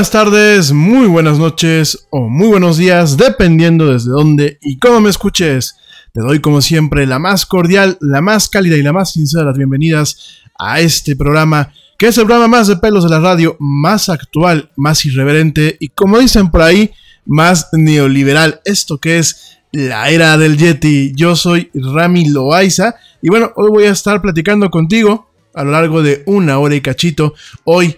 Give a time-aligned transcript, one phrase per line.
[0.00, 5.10] Buenas tardes, muy buenas noches o muy buenos días, dependiendo desde dónde y cómo me
[5.10, 5.76] escuches.
[6.14, 9.50] Te doy como siempre la más cordial, la más cálida y la más sincera de
[9.50, 13.58] las bienvenidas a este programa, que es el programa más de pelos de la radio,
[13.60, 16.92] más actual, más irreverente y como dicen por ahí,
[17.26, 18.62] más neoliberal.
[18.64, 21.12] Esto que es la era del Yeti.
[21.14, 26.02] Yo soy Rami Loaiza y bueno, hoy voy a estar platicando contigo a lo largo
[26.02, 27.34] de una hora y cachito.
[27.64, 27.96] Hoy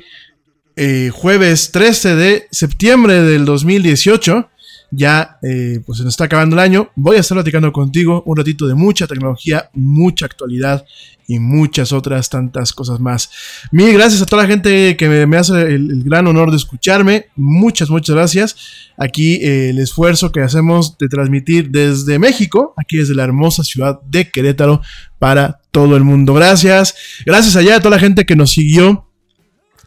[0.77, 4.49] eh, jueves 13 de septiembre del 2018.
[4.95, 6.91] Ya eh, pues se nos está acabando el año.
[6.97, 10.85] Voy a estar platicando contigo un ratito de mucha tecnología, mucha actualidad
[11.27, 13.31] y muchas otras tantas cosas más.
[13.71, 17.27] Mil gracias a toda la gente que me, hace el, el gran honor de escucharme.
[17.37, 18.57] Muchas, muchas gracias.
[18.99, 23.99] Aquí eh, el esfuerzo que hacemos de transmitir desde México, aquí desde la hermosa ciudad
[24.03, 24.83] de Querétaro,
[25.19, 26.35] para todo el mundo.
[26.35, 26.95] Gracias.
[27.25, 29.09] Gracias allá a toda la gente que nos siguió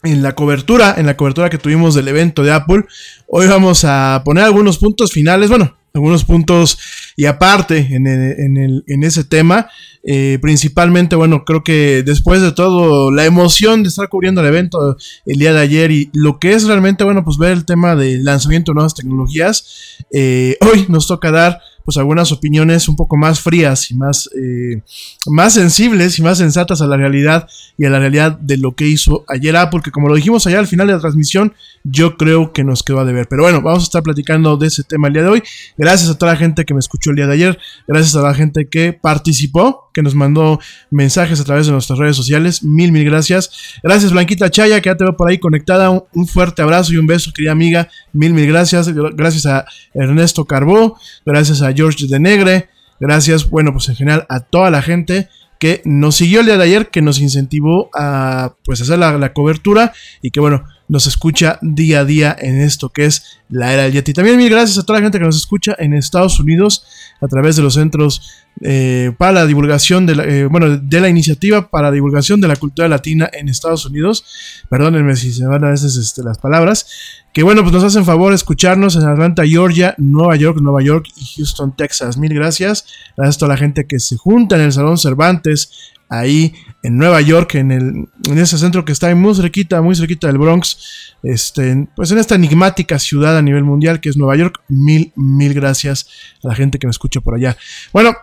[0.06, 2.84] en la cobertura, en la cobertura que tuvimos del evento de Apple.
[3.28, 6.78] Hoy vamos a poner algunos puntos finales, bueno, algunos puntos
[7.16, 9.68] y aparte en, en el- en ese tema.
[10.08, 14.98] Eh, principalmente, bueno, creo que después de todo, la emoción de estar cubriendo el evento
[15.26, 18.24] el día de ayer y lo que es realmente, bueno, pues ver el tema del
[18.24, 19.66] lanzamiento de nuevas tecnologías.
[20.12, 24.82] eh, hoy nos toca dar pues algunas opiniones un poco más frías y más, eh,
[25.28, 27.48] más sensibles y más sensatas a la realidad
[27.78, 30.60] y a la realidad de lo que hizo ayer Apple, que como lo dijimos allá
[30.60, 31.54] al final de la transmisión,
[31.84, 33.28] yo creo que nos quedó a deber.
[33.30, 35.44] Pero bueno, vamos a estar platicando de ese tema el día de hoy.
[35.78, 38.34] Gracias a toda la gente que me escuchó el día de ayer, gracias a la
[38.34, 40.60] gente que participó, que nos mandó
[40.90, 42.64] mensajes a través de nuestras redes sociales.
[42.64, 43.80] Mil, mil gracias.
[43.84, 45.92] Gracias Blanquita Chaya, que ya te veo por ahí conectada.
[45.92, 47.88] Un, un fuerte abrazo y un beso, querida amiga.
[48.12, 48.90] Mil, mil gracias.
[48.90, 52.70] Gracias a Ernesto Carbó, gracias a George de Negre.
[53.00, 55.30] Gracias, bueno, pues en general a toda la gente
[55.60, 59.34] que nos siguió el día de ayer, que nos incentivó a pues hacer la, la
[59.34, 63.84] cobertura y que bueno, nos escucha día a día en esto que es la era
[63.84, 64.14] del Yeti.
[64.14, 66.86] También mil gracias a toda la gente que nos escucha en Estados Unidos
[67.22, 71.10] a través de los centros eh, para la divulgación de la, eh, bueno, de la
[71.10, 74.26] iniciativa para la divulgación de la cultura latina en Estados Unidos.
[74.70, 76.88] Perdónenme si se van a veces este, las palabras.
[77.34, 81.26] Que bueno, pues nos hacen favor escucharnos en Atlanta, Georgia, Nueva York, Nueva York y
[81.36, 82.18] Houston, Texas.
[82.18, 82.86] Mil gracias.
[83.18, 86.54] Gracias a toda la gente que se junta en el Salón Cervantes, ahí
[86.86, 90.38] en Nueva York, en, el, en ese centro que está muy cerquita, muy cerquita del
[90.38, 94.62] Bronx, este, pues en esta enigmática ciudad a nivel mundial que es Nueva York.
[94.68, 96.08] Mil, mil gracias
[96.44, 97.58] a la gente que me escucha por allá.
[97.92, 98.16] Bueno,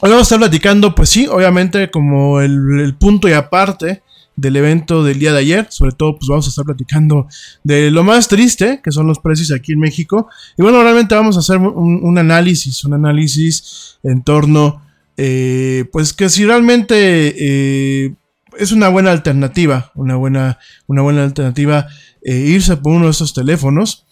[0.00, 4.02] hoy vamos a estar platicando, pues sí, obviamente como el, punto y aparte
[4.34, 5.66] del evento del día de ayer.
[5.70, 7.28] Sobre todo, pues vamos a estar platicando
[7.62, 10.28] de lo más triste, que son los precios aquí en México.
[10.56, 14.82] Y bueno, realmente vamos a hacer un, un análisis, un análisis en torno,
[15.20, 16.94] eh, pues que si realmente
[17.36, 18.14] eh,
[18.56, 21.88] es una buena alternativa, una buena, una buena alternativa
[22.22, 24.06] eh, irse por uno de estos teléfonos.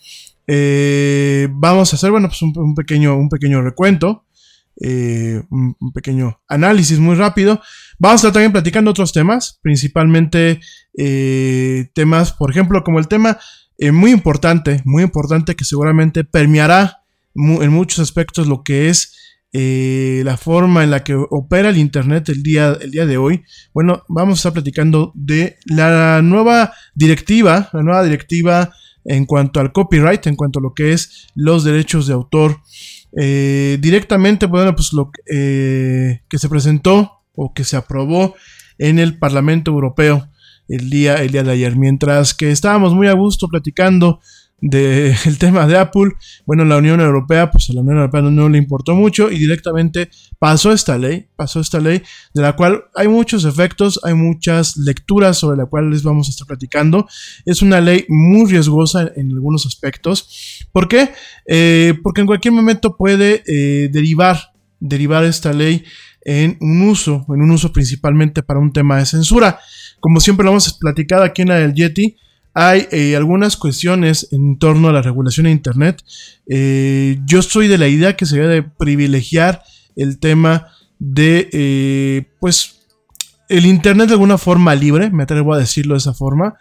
[0.49, 4.25] Vamos a hacer, bueno, pues un, pequeño, un pequeño recuento.
[4.79, 7.61] Un, pequeño análisis muy rápido.
[7.99, 10.61] Vamos a estar también platicando otros temas, principalmente
[11.95, 13.39] temas, por ejemplo, como el tema
[13.93, 17.03] muy importante, muy importante que seguramente permeará
[17.35, 19.26] en muchos aspectos lo que es
[19.59, 23.43] eh, la forma en la que opera el Internet el día, el día de hoy.
[23.73, 28.71] Bueno, vamos a estar platicando de la nueva directiva, la nueva directiva
[29.07, 32.61] en cuanto al copyright, en cuanto a lo que es los derechos de autor.
[33.19, 38.35] Eh, directamente, bueno, pues lo eh, que se presentó o que se aprobó
[38.77, 40.29] en el Parlamento Europeo
[40.69, 41.77] el día, el día de ayer.
[41.77, 44.21] Mientras que estábamos muy a gusto platicando
[44.61, 46.13] del de tema de Apple,
[46.47, 50.09] bueno, la Unión Europea, pues a la Unión Europea no, le importó mucho y directamente
[50.39, 52.03] pasó esta ley, pasó esta ley
[52.35, 56.31] de la cual hay muchos efectos, hay muchas lecturas sobre la cual les vamos a
[56.31, 57.07] estar platicando.
[57.45, 60.67] Es una ley muy riesgosa en algunos aspectos.
[60.73, 61.11] ¿Por qué?
[61.47, 65.85] Eh, porque en cualquier momento puede eh, derivar, derivar esta ley
[66.23, 69.61] en un uso, en un uso principalmente para un tema de censura.
[70.01, 72.17] Como siempre lo hemos platicado aquí en la del Yeti,
[72.59, 76.03] hay eh, algunas cuestiones en torno a la regulación de Internet.
[76.49, 79.63] Eh, yo soy de la idea que se debe de privilegiar
[79.95, 80.69] el tema
[80.99, 82.87] de, eh, pues,
[83.51, 86.55] el Internet de alguna forma libre, me atrevo a decirlo de esa forma,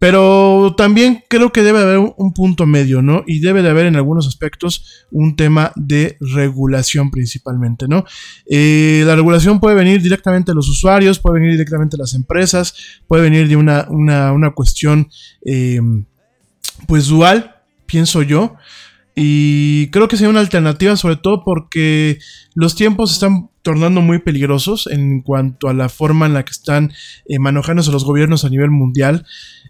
[0.00, 3.22] pero también creo que debe haber un punto medio, ¿no?
[3.26, 8.06] Y debe de haber en algunos aspectos un tema de regulación principalmente, ¿no?
[8.48, 12.74] Eh, la regulación puede venir directamente de los usuarios, puede venir directamente de las empresas,
[13.06, 15.10] puede venir de una, una, una cuestión,
[15.44, 15.80] eh,
[16.86, 18.56] pues dual, pienso yo.
[19.14, 22.18] Y creo que sería una alternativa, sobre todo porque
[22.54, 26.92] los tiempos están tornando muy peligrosos en cuanto a la forma en la que están
[27.28, 29.26] eh, manejándose los gobiernos a nivel mundial.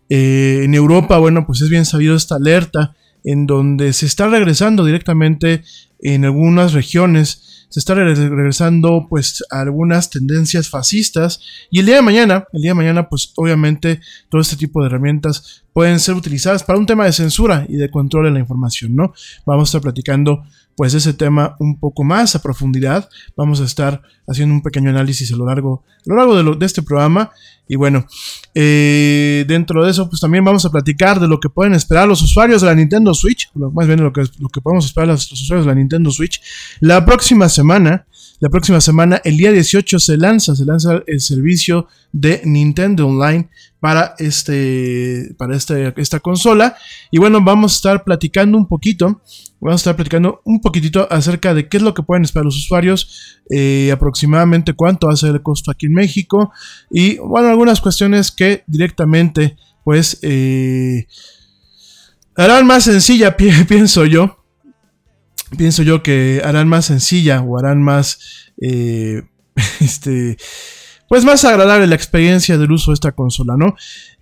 [0.09, 2.95] Eh, en Europa, bueno, pues es bien sabido esta alerta
[3.25, 5.63] en donde se está regresando directamente
[6.01, 11.41] en algunas regiones se está regresando pues a algunas tendencias fascistas
[11.71, 14.89] y el día de mañana, el día de mañana pues obviamente todo este tipo de
[14.89, 18.97] herramientas pueden ser utilizadas para un tema de censura y de control de la información,
[18.97, 19.13] ¿no?
[19.47, 20.43] Vamos a estar platicando
[20.77, 23.09] pues ese tema un poco más a profundidad.
[23.37, 26.83] Vamos a estar haciendo un pequeño análisis a lo largo, a lo largo de, este
[26.83, 27.31] programa.
[27.69, 28.07] Y bueno,
[28.55, 32.23] eh, dentro de eso, pues también vamos a platicar de lo que pueden esperar los
[32.23, 35.67] usuarios de la Nintendo Switch, más bien lo que, lo que podemos esperar los usuarios
[35.67, 36.41] de la Nintendo Switch.
[36.81, 38.07] La próxima semana,
[38.40, 43.50] la próxima semana, el día 18 se lanza, se lanza el servicio de Nintendo Online
[43.80, 46.75] para este, para este, esta consola.
[47.11, 49.20] Y bueno, vamos a estar platicando un poquito,
[49.61, 52.56] vamos a estar platicando un poquitito acerca de qué es lo que pueden esperar los
[52.56, 56.50] usuarios, eh, aproximadamente cuánto va a ser el costo aquí en México
[56.90, 61.06] y bueno, algunas cuestiones que directamente pues eh,
[62.37, 64.39] harán más sencilla, pi pienso yo.
[65.57, 69.23] Pienso yo que harán más sencilla o harán más eh,
[69.80, 70.37] este
[71.11, 73.75] pues más agradable la experiencia del uso de esta consola, ¿no?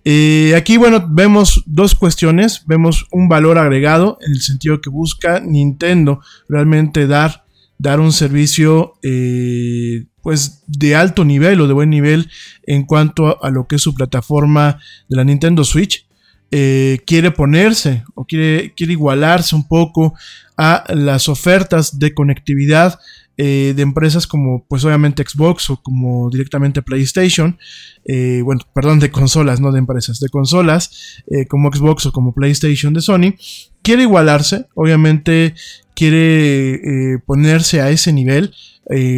[0.03, 5.39] Eh, aquí, bueno, vemos dos cuestiones, vemos un valor agregado en el sentido que busca
[5.39, 7.45] Nintendo realmente dar,
[7.77, 12.27] dar un servicio, eh, pues de alto nivel o de buen nivel
[12.63, 16.07] en cuanto a lo que es su plataforma de la Nintendo Switch.
[16.49, 20.15] Eh, quiere ponerse o quiere, quiere igualarse un poco
[20.61, 22.99] a las ofertas de conectividad
[23.37, 27.57] eh, de empresas como pues obviamente Xbox o como directamente PlayStation,
[28.03, 32.33] eh, bueno, perdón, de consolas, no de empresas, de consolas eh, como Xbox o como
[32.33, 33.35] PlayStation de Sony,
[33.81, 35.55] quiere igualarse, obviamente
[35.95, 38.53] quiere ponerse a ese nivel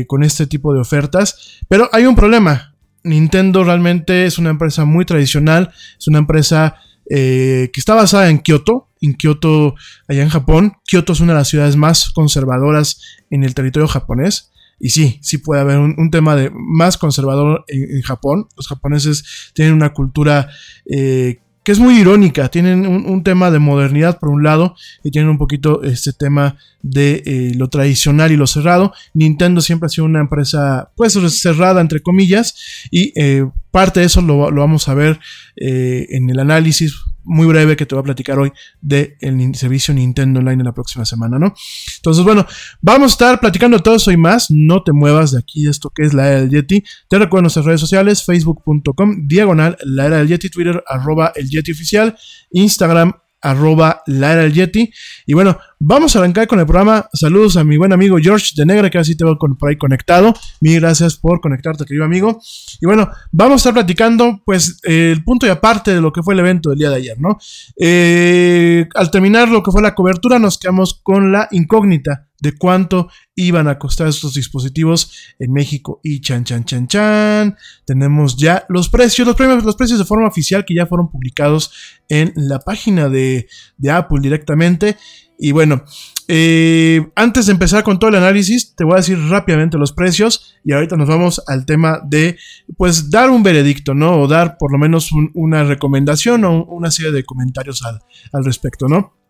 [0.07, 5.05] con este tipo de ofertas, pero hay un problema, Nintendo realmente es una empresa muy
[5.05, 6.75] tradicional, es una empresa
[7.07, 9.75] que está basada en Kioto, en Kioto,
[10.07, 10.73] allá en Japón.
[10.85, 14.51] Kioto es una de las ciudades más conservadoras en el territorio japonés.
[14.79, 18.47] Y sí, sí puede haber un, tema de más conservador en, Japón.
[18.57, 20.49] Los japoneses tienen una cultura
[20.87, 22.49] eh, que es muy irónica.
[22.49, 27.21] Tienen un, tema de modernidad por un lado y tienen un poquito este tema de
[27.27, 28.91] eh, lo tradicional y lo cerrado.
[29.13, 34.23] Nintendo siempre ha sido una empresa pues cerrada entre comillas y eh, parte de eso
[34.23, 35.19] lo, vamos a ver
[35.55, 38.51] en el análisis muy breve que te voy a platicar hoy
[38.81, 39.15] del
[39.55, 41.53] servicio Nintendo Online en la próxima semana, ¿no?
[41.97, 42.45] Entonces, bueno,
[42.81, 44.49] vamos a estar platicando todo eso y más.
[44.49, 46.83] No te muevas de aquí, esto que es la era del Yeti.
[47.07, 51.71] Te recuerdo nuestras redes sociales, facebook.com, diagonal, la era del Yeti, Twitter, arroba el Yeti
[51.71, 52.15] oficial,
[52.51, 54.91] Instagram, arroba la era del Yeti.
[55.25, 57.07] Y bueno, vamos a arrancar con el programa.
[57.13, 60.33] Saludos a mi buen amigo George de Negra, que así te veo por ahí conectado.
[60.59, 62.39] Mil gracias por conectarte, querido amigo.
[62.79, 66.33] Y bueno, vamos a estar platicando, pues, el punto y aparte de lo que fue
[66.33, 67.37] el evento del día de ayer, ¿no?
[67.77, 73.09] Eh, al terminar lo que fue la cobertura, nos quedamos con la incógnita de cuánto
[73.35, 76.01] iban a costar estos dispositivos en México.
[76.03, 77.55] Y chan, chan, chan, chan.
[77.85, 81.71] Tenemos ya los precios, los, premios, los precios de forma oficial que ya fueron publicados
[82.09, 83.47] en la página de,
[83.89, 84.97] Apple directamente.
[85.37, 85.83] Y bueno,
[86.27, 90.55] eh, antes de empezar con todo el análisis, te voy a decir rápidamente los precios
[90.63, 92.37] y ahorita nos vamos al tema de,
[92.77, 94.19] pues, dar un veredicto, ¿no?
[94.19, 98.01] O dar por lo menos una recomendación o una serie de comentarios al,
[98.33, 99.20] al respecto, ¿no?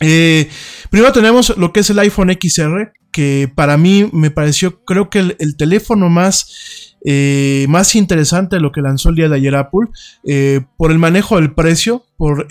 [0.00, 0.48] Eh,
[0.90, 5.36] primero tenemos lo que es el iPhone XR, que para mí me pareció, creo que
[5.38, 9.88] el, teléfono más, eh, más interesante de lo que lanzó el día de ayer Apple,
[10.24, 12.46] eh, por el manejo del precio, por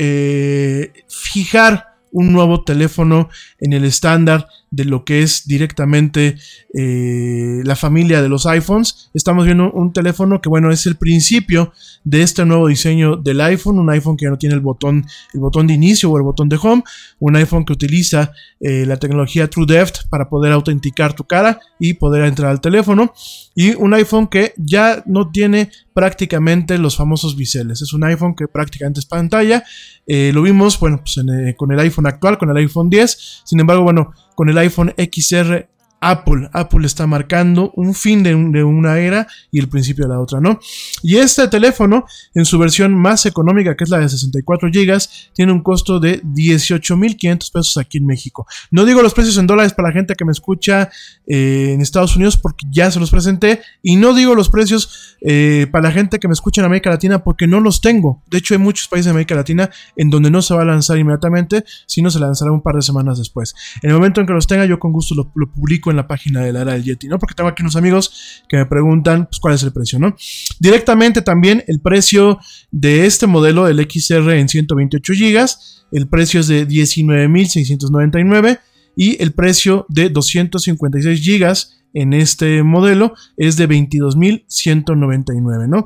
[1.08, 6.38] fijar un nuevo teléfono en el estándar de lo que es directamente
[6.74, 9.10] eh, la familia de los iPhones.
[9.14, 11.72] Estamos viendo un teléfono que, bueno, es el principio
[12.04, 13.80] de este nuevo diseño del iPhone.
[13.80, 16.50] Un iPhone que ya no tiene el botón, el botón de inicio o el botón
[16.50, 16.84] de home.
[17.20, 22.26] Un iPhone que utiliza eh, la tecnología TrueDepth para poder autenticar tu cara y poder
[22.26, 23.14] entrar al teléfono.
[23.56, 27.82] Y un iPhone que ya no tiene prácticamente los famosos biseles.
[27.82, 29.64] Es un iPhone que prácticamente es pantalla.
[30.08, 31.20] Eh, lo vimos, bueno, pues
[31.58, 33.42] con el iPhone actual, con el iPhone 10.
[33.44, 35.68] Sin embargo, bueno, con el iPhone XR
[36.00, 36.50] Apple.
[36.54, 40.60] Apple está marcando un fin de, una era y el principio de la otra, ¿no?
[41.02, 44.98] Y este teléfono, en su versión más económica, que es la de 64 GB,
[45.34, 48.46] tiene un costo de 18.500 pesos aquí en México.
[48.72, 50.90] No digo los precios en dólares para la gente que me escucha
[51.26, 53.62] eh, en Estados Unidos porque ya se los presenté.
[53.82, 57.24] Y no digo los precios eh, para la gente que me escucha en América Latina
[57.24, 58.22] porque no los tengo.
[58.30, 60.98] De hecho, hay muchos países de América Latina en donde no se va a lanzar
[60.98, 63.56] inmediatamente, sino se lanzará un par de semanas después.
[63.82, 66.08] En el momento en que los tenga, yo con gusto lo, lo publico en la
[66.08, 67.20] página de la era del Yeti, ¿no?
[67.20, 70.16] Porque tengo aquí unos amigos que me preguntan pues, cuál es el precio, ¿no?
[70.60, 72.40] Directamente también el precio
[72.72, 75.46] de este modelo, del XR en 128 GB,
[75.92, 78.60] el precio es de 19.699
[78.96, 81.54] y el precio de 256 GB
[81.94, 85.86] en este modelo es de 22.199, ¿no?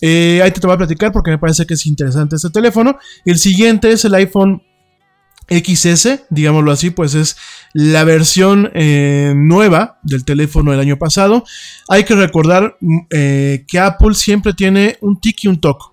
[0.00, 2.98] Eh, ahí te, te voy a platicar porque me parece que es interesante este teléfono.
[3.24, 4.62] El siguiente es el iPhone
[5.50, 7.36] XS, digámoslo así, pues es
[7.72, 11.44] la versión eh, nueva del teléfono del año pasado.
[11.88, 15.90] Hay que recordar mm, eh, que Apple siempre tiene un tic y un toc.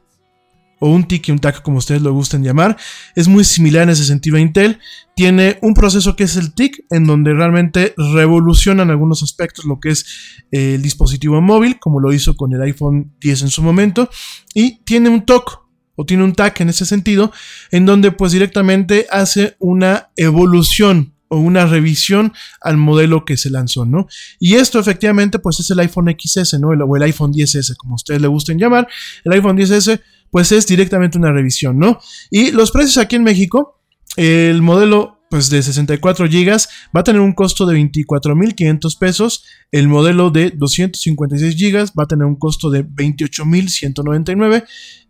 [0.79, 2.77] O un tic y un tac, como ustedes lo gusten llamar.
[3.15, 4.79] Es muy similar en ese sentido a Intel.
[5.15, 9.79] Tiene un proceso que es el TIC, en donde realmente revoluciona en algunos aspectos lo
[9.79, 10.05] que es
[10.51, 14.07] eh, el dispositivo móvil, como lo hizo con el iPhone 10 en su momento.
[14.53, 15.66] Y tiene un TOC,
[15.97, 17.33] o tiene un tag en ese sentido,
[17.71, 23.85] en donde pues directamente hace una evolución o una revisión al modelo que se lanzó,
[23.85, 24.07] ¿no?
[24.39, 26.69] Y esto efectivamente pues es el iPhone XS, ¿no?
[26.69, 28.87] O el iPhone 10S, como ustedes le gusten llamar.
[29.25, 29.99] El iPhone 10S
[30.31, 31.99] pues es directamente una revisión, ¿no?
[32.29, 33.81] Y los precios aquí en México,
[34.15, 36.49] el modelo pues de 64 GB
[36.95, 39.43] va a tener un costo de 24.500 pesos.
[39.71, 44.65] El modelo de 256 GB va a tener un costo de 28.199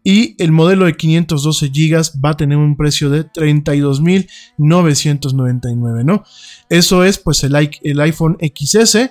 [0.10, 6.24] y el modelo de 512 GB va a tener un precio de 32.999, ¿no?
[6.70, 9.10] Eso es pues el, el iPhone XS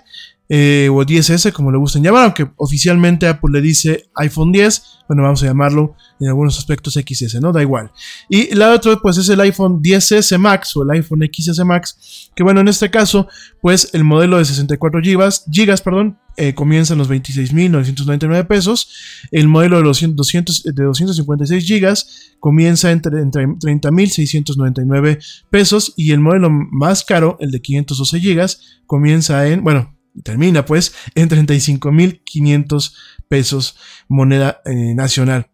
[0.48, 5.22] eh, o 10S, como le gusten llamar, aunque oficialmente Apple le dice iPhone 10, bueno,
[5.22, 7.52] vamos a llamarlo en algunos aspectos XS, ¿no?
[7.52, 7.90] Da igual.
[8.28, 12.42] Y la otra, pues es el iPhone 10S Max o el iPhone XS Max, que
[12.42, 13.28] bueno, en este caso,
[13.60, 18.90] pues el modelo de 64 GB, gigas, perdón, eh, comienza en los 26.999 pesos.
[19.30, 21.94] El modelo de, 200, de 256 GB
[22.40, 25.18] comienza entre, entre 30.699
[25.50, 25.94] pesos.
[25.96, 28.50] Y el modelo más caro, el de 512 GB,
[28.86, 32.94] comienza en, bueno, termina pues en 35.500
[33.28, 33.76] pesos
[34.08, 35.50] moneda eh, nacional.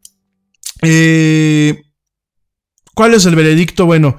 [0.83, 1.83] Eh,
[2.95, 3.87] ¿Cuál es el veredicto?
[3.87, 4.17] Bueno,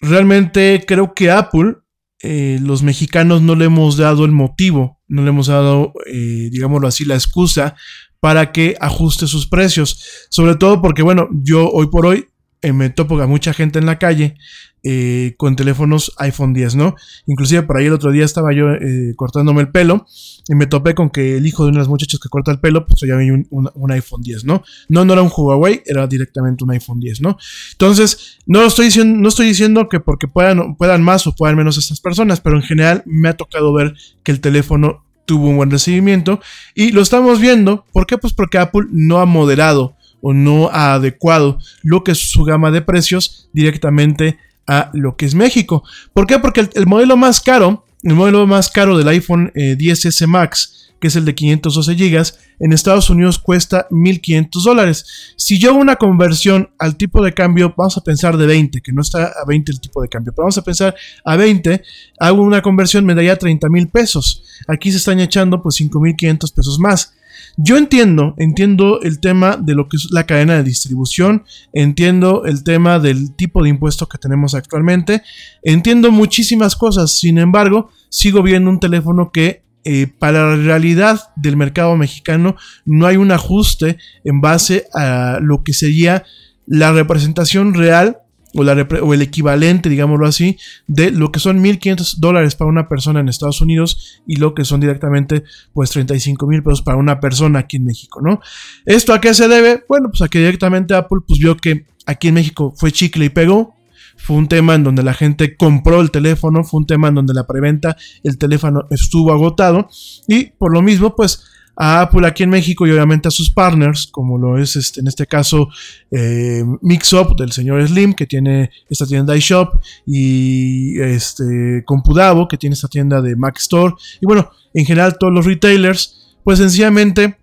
[0.00, 1.76] realmente creo que Apple,
[2.20, 7.04] eh, los mexicanos no le hemos dado el motivo, no le hemos dado, digámoslo así,
[7.04, 7.76] la excusa
[8.20, 10.26] para que ajuste sus precios.
[10.30, 12.26] Sobre todo porque, bueno, yo hoy por hoy
[12.62, 14.36] me topo a mucha gente en la calle
[14.84, 16.96] eh, con teléfonos iPhone 10, ¿no?
[17.26, 20.06] Inclusive por ahí el otro día estaba yo eh, cortándome el pelo
[20.48, 23.00] y me topé con que el hijo de unas muchachas que corta el pelo, pues
[23.00, 24.64] ya un, un, iPhone 10, ¿no?
[24.88, 27.38] No, no era un Huawei, era directamente un iPhone 10, ¿no?
[27.72, 31.78] Entonces, no estoy diciendo, no estoy diciendo que porque puedan, puedan más o puedan menos
[31.78, 35.70] estas personas, pero en general me ha tocado ver que el teléfono tuvo un buen
[35.70, 36.40] recibimiento
[36.74, 38.18] y lo estamos viendo, ¿por qué?
[38.18, 42.70] Pues porque Apple no ha moderado o no ha adecuado lo que es su gama
[42.70, 45.82] de precios directamente a lo que es México.
[46.12, 46.38] ¿Por qué?
[46.38, 50.92] Porque el, el modelo más caro, el modelo más caro del iPhone eh, 10S Max,
[51.02, 55.34] que es el de 512 GB, en Estados Unidos cuesta 1.500 dólares.
[55.36, 58.92] Si yo hago una conversión al tipo de cambio, vamos a pensar de 20, que
[58.92, 61.82] no está a 20 el tipo de cambio, pero vamos a pensar a 20,
[62.20, 64.44] hago una conversión, me daría 30 mil pesos.
[64.68, 67.14] Aquí se están echando pues 5.500 pesos más.
[67.56, 72.64] Yo entiendo, entiendo el tema de lo que es la cadena de distribución, entiendo el
[72.64, 75.22] tema del tipo de impuesto que tenemos actualmente,
[75.62, 81.56] entiendo muchísimas cosas, sin embargo, sigo viendo un teléfono que eh, para la realidad del
[81.56, 86.24] mercado mexicano no hay un ajuste en base a lo que sería
[86.66, 88.18] la representación real
[88.54, 93.28] o, el equivalente, digámoslo así, de lo que son 1.500 dólares para una persona en
[93.28, 97.76] Estados Unidos y lo que son directamente pues 35 mil pesos para una persona aquí
[97.76, 98.40] en México, ¿no?
[98.84, 99.84] ¿Esto a qué se debe?
[99.88, 103.30] Bueno, pues a que directamente Apple pues vio que aquí en México fue chicle y
[103.30, 103.74] pegó,
[104.16, 107.34] fue un tema en donde la gente compró el teléfono, fue un tema en donde
[107.34, 109.88] la preventa, el teléfono estuvo agotado
[110.28, 111.44] y por lo mismo pues
[111.76, 115.06] a Apple aquí en México y obviamente a sus partners, como lo es este, en
[115.08, 115.68] este caso
[116.10, 119.76] eh, Mixup del señor Slim, que tiene esta tienda iShop,
[120.06, 125.32] y este, Compudavo, que tiene esta tienda de Mac Store, y bueno, en general todos
[125.32, 127.38] los retailers, pues sencillamente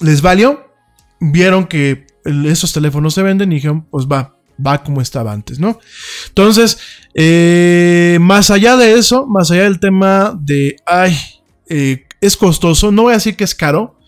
[0.00, 0.66] les valió,
[1.20, 5.78] vieron que esos teléfonos se venden y dijeron, pues va, va como estaba antes, ¿no?
[6.28, 6.78] Entonces,
[7.14, 11.16] eh, más allá de eso, más allá del tema de, ay,
[11.68, 13.98] eh, es costoso, no voy a decir que es caro.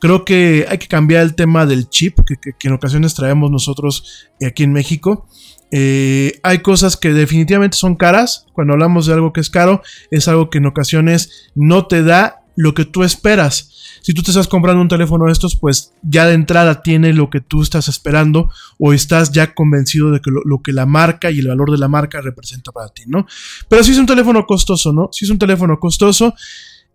[0.00, 4.64] Creo que hay que cambiar el tema del chip que, en ocasiones traemos nosotros aquí
[4.64, 5.28] en México.
[5.70, 8.46] Eh, hay cosas que definitivamente son caras.
[8.54, 12.42] Cuando hablamos de algo que es caro, es algo que en ocasiones no te da
[12.56, 13.68] lo que tú esperas.
[14.02, 17.30] Si tú te estás comprando un teléfono de estos, pues ya de entrada tiene lo
[17.30, 21.30] que tú estás esperando o estás ya convencido de que lo, lo, que la marca
[21.30, 23.26] y el valor de la marca representa para ti, ¿no?
[23.68, 25.10] Pero si es un teléfono costoso, ¿no?
[25.12, 26.34] Si es un teléfono costoso,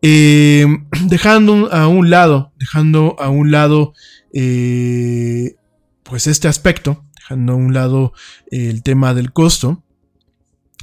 [0.08, 0.68] eh,
[1.08, 3.94] dejando a un lado, dejando a un lado,
[4.34, 5.56] eh,
[6.04, 8.14] pues este aspecto, dejando a un lado
[8.52, 9.84] el tema del costo,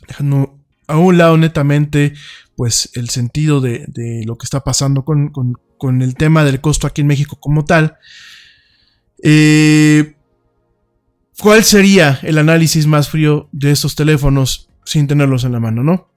[0.08, 0.58] dejando
[0.88, 2.14] a un lado netamente,
[2.56, 3.86] pues el sentido de,
[4.26, 5.32] lo que está pasando con,
[6.02, 7.98] el tema del costo aquí en México como tal.
[9.22, 10.16] Eh,
[11.38, 16.11] ¿Cuál sería el análisis más frío de estos teléfonos sin tenerlos en la mano, no?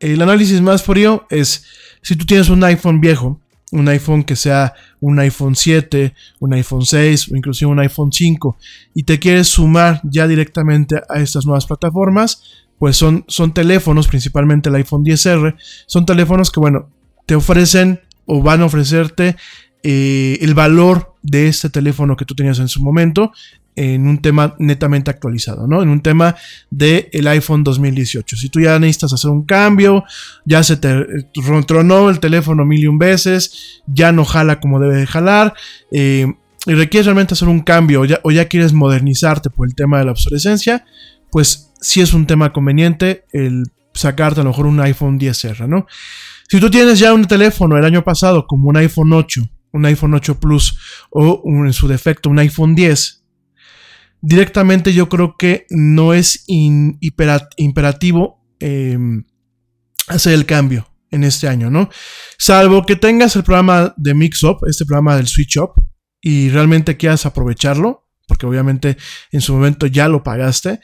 [0.00, 1.64] El análisis más frío es
[2.02, 3.40] si tú tienes un iPhone viejo,
[3.72, 8.56] un iPhone que sea un iPhone 7, un iPhone 6 o inclusive un iPhone 5
[8.94, 12.42] y te quieres sumar ya directamente a estas nuevas plataformas,
[12.78, 15.56] pues son, son teléfonos, principalmente el iPhone 10R,
[15.86, 16.90] son teléfonos que, bueno,
[17.24, 19.36] te ofrecen o van a ofrecerte
[19.82, 23.32] eh, el valor de este teléfono que tú tenías en su momento
[23.76, 25.82] en un tema netamente actualizado, ¿no?
[25.82, 26.34] En un tema
[26.70, 28.36] del el iPhone 2018.
[28.36, 30.02] Si tú ya necesitas hacer un cambio,
[30.46, 31.28] ya se te
[31.66, 35.54] tronó el teléfono mil y un veces, ya no jala como debe de jalar,
[35.92, 36.26] eh,
[36.66, 40.12] y requieres realmente hacer un cambio o ya, quieres modernizarte por el tema de la
[40.12, 40.84] obsolescencia,
[41.30, 45.86] pues sí es un tema conveniente el sacarte a lo mejor un iPhone 10R, ¿no?
[46.48, 50.14] Si tú tienes ya un teléfono el año pasado como un iPhone 8, un iPhone
[50.14, 50.78] 8 Plus
[51.10, 53.25] o en su defecto un iPhone 10,
[54.26, 58.98] directamente yo creo que no es imperativo eh,
[60.08, 61.88] hacer el cambio en este año, ¿no?
[62.36, 65.74] Salvo que tengas el programa de Mixup, este programa del Switch Up,
[66.20, 68.96] y realmente quieras aprovecharlo, porque obviamente
[69.30, 70.80] en su momento ya lo pagaste.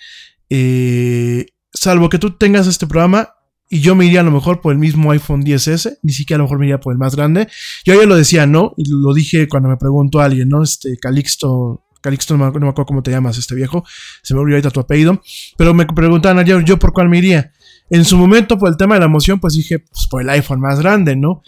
[0.48, 3.30] Eh, salvo que tú tengas este programa,
[3.68, 6.38] y yo me iría a lo mejor por el mismo iPhone 10S, ni siquiera a
[6.38, 7.48] lo mejor me iría por el más grande.
[7.84, 8.72] Yo ya lo decía, ¿no?
[8.76, 10.62] Y lo dije cuando me preguntó alguien, ¿no?
[10.62, 13.84] Este Calixto Calixto, no me, acuerdo cómo te llamas, este viejo,
[14.22, 15.22] se me olvidó ahorita tu apellido,
[15.56, 17.52] pero me preguntaban ayer yo por cuál me iría.
[17.88, 20.60] En su momento, por el tema de la emoción, pues dije, pues por el iPhone
[20.60, 21.42] más grande, ¿no?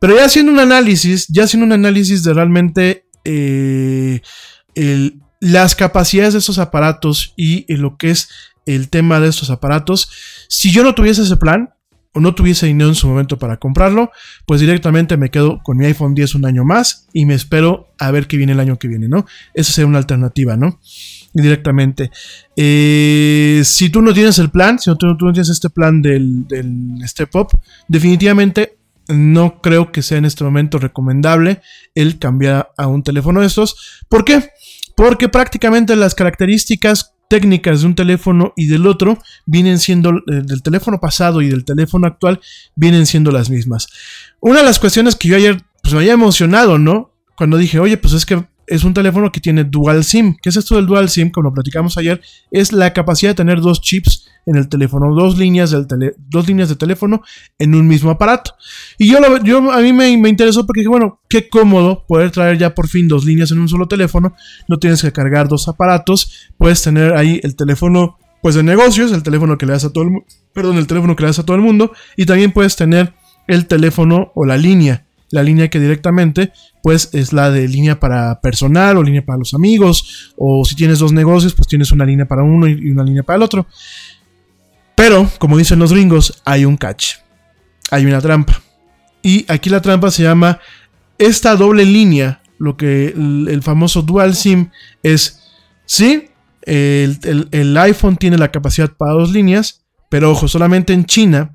[0.00, 4.20] Pero ya haciendo un análisis, ya haciendo un análisis de realmente eh,
[5.40, 8.28] las capacidades de estos aparatos y, y lo que es
[8.64, 10.10] el tema de estos aparatos,
[10.48, 11.70] si yo no tuviese ese plan,
[12.14, 14.10] o no tuviese dinero en su momento para comprarlo,
[14.46, 18.10] pues directamente me quedo con mi iPhone 10 un año más y me espero a
[18.10, 19.26] ver qué viene el año que viene, ¿no?
[19.54, 20.80] Esa sería una alternativa, ¿no?
[21.32, 22.10] Directamente.
[22.56, 26.96] Eh, si tú no tienes el plan, si tú, no tienes este plan del, del
[27.06, 27.48] Step Up,
[27.86, 31.62] definitivamente no creo que sea en este momento recomendable
[31.94, 34.04] el cambiar a un teléfono de estos.
[34.08, 34.50] ¿Por qué?
[34.94, 40.62] Porque prácticamente las características técnicas de un teléfono y del otro vienen siendo, eh, del
[40.62, 42.40] teléfono pasado y del teléfono actual,
[42.74, 43.88] vienen siendo las mismas.
[44.40, 47.14] Una de las cuestiones que yo ayer pues me había emocionado, ¿no?
[47.36, 50.36] Cuando dije, oye, pues es que es un teléfono que tiene dual SIM.
[50.40, 51.30] ¿Qué es esto del dual SIM?
[51.30, 55.36] Como lo platicamos ayer, es la capacidad de tener dos chips en el teléfono, dos
[55.36, 57.22] líneas, del dos líneas de teléfono
[57.58, 58.54] en un mismo aparato.
[58.96, 62.30] Y yo, lo, yo a mí me, me, interesó porque dije, bueno, qué cómodo poder
[62.30, 64.34] traer ya por fin dos líneas en un solo teléfono.
[64.68, 66.50] No tienes que cargar dos aparatos.
[66.56, 70.04] Puedes tener ahí el teléfono pues de negocios, el teléfono que le das a todo
[70.04, 70.10] el
[70.52, 73.14] perdón, el teléfono que le das a todo el mundo y también puedes tener
[73.48, 78.40] el teléfono o la línea la línea que directamente pues es la de línea para
[78.40, 82.26] personal o línea para los amigos o si tienes dos negocios pues tienes una línea
[82.26, 83.66] para uno y una línea para el otro.
[84.98, 87.18] Pero, como dicen los gringos, hay un catch.
[87.92, 88.60] Hay una trampa.
[89.22, 90.58] Y aquí la trampa se llama
[91.18, 94.70] esta doble línea, lo que el, famoso dual SIM
[95.04, 95.40] es,
[95.84, 96.30] sí,
[96.62, 101.54] el, iPhone tiene la capacidad para dos líneas, pero ojo, solamente en China,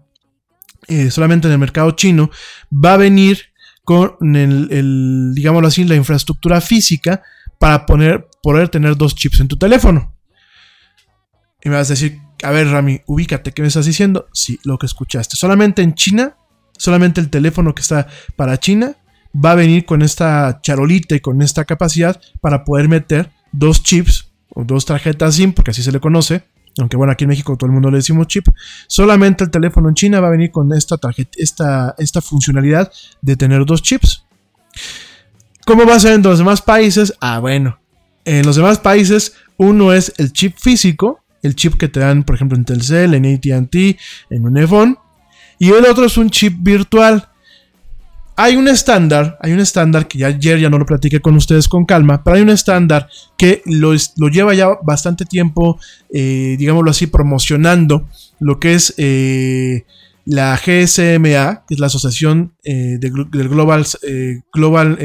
[0.88, 2.32] eh, solamente en el mercado chino,
[2.74, 3.53] va a venir
[3.84, 7.22] con el, digámoslo así, la infraestructura física
[7.60, 10.14] para poner, poder tener dos chips en tu teléfono.
[11.64, 14.28] Y me vas a decir, a ver Rami, ubícate, ¿qué me estás diciendo?
[14.34, 15.38] Sí, lo que escuchaste.
[15.38, 16.36] Solamente en China,
[16.78, 18.96] solamente el teléfono que está para China
[19.34, 24.32] va a venir con esta charolita y con esta capacidad para poder meter dos chips
[24.50, 26.44] o dos tarjetas SIM, porque así se le conoce,
[26.80, 28.48] aunque bueno, aquí en México todo el mundo le decimos chip,
[28.88, 30.98] solamente el teléfono en China va a venir con esta,
[32.22, 34.26] funcionalidad de tener dos chips.
[35.66, 37.14] ¿Cómo va a ser en los demás países?
[37.22, 37.80] Ah, bueno,
[38.26, 42.36] en los demás países uno es el chip físico, el chip que te dan, por
[42.36, 43.76] ejemplo, en Telcel, en ATT,
[44.30, 44.58] en un
[45.60, 47.30] y el otro es un chip virtual.
[48.36, 51.68] Hay un estándar, hay un estándar que ya ayer ya no lo platiqué con ustedes
[51.68, 53.94] con calma, pero hay un estándar que lo,
[54.30, 55.80] lleva ya bastante tiempo,
[56.12, 58.08] eh, digámoslo así, promocionando
[58.40, 59.86] lo que es eh,
[60.26, 63.86] la GSMA, que es la asociación eh, del Global,
[64.52, 64.98] Global,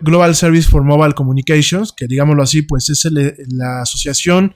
[0.00, 3.06] Global Service for Mobile Communications, que digámoslo así, pues es
[3.48, 4.54] la asociación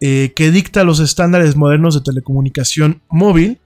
[0.00, 3.60] que dicta los estándares modernos de telecomunicación móvil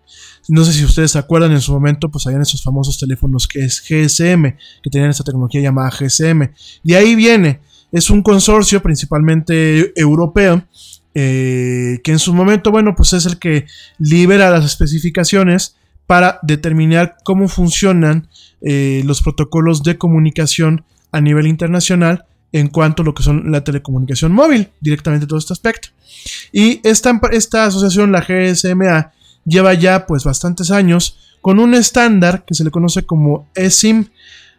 [0.49, 3.65] no sé si ustedes se acuerdan en su momento, pues habían esos famosos teléfonos que
[3.65, 6.51] es GSM, que tenían esta tecnología llamada GSM.
[6.85, 7.61] Y ahí viene,
[7.93, 10.65] es un consorcio principalmente europeo,
[11.15, 13.67] eh, que en su momento, bueno, pues es el que
[13.99, 18.29] libera las especificaciones para determinar cómo funcionan
[18.61, 23.65] eh, los protocolos de comunicación a nivel internacional en cuanto a lo que son la
[23.65, 25.89] telecomunicación móvil, directamente todo este aspecto.
[26.53, 29.13] Y esta, esta asociación, la GSMA,
[29.47, 34.07] lleva ya pues bastantes años con un estándar que se le conoce como eSIM,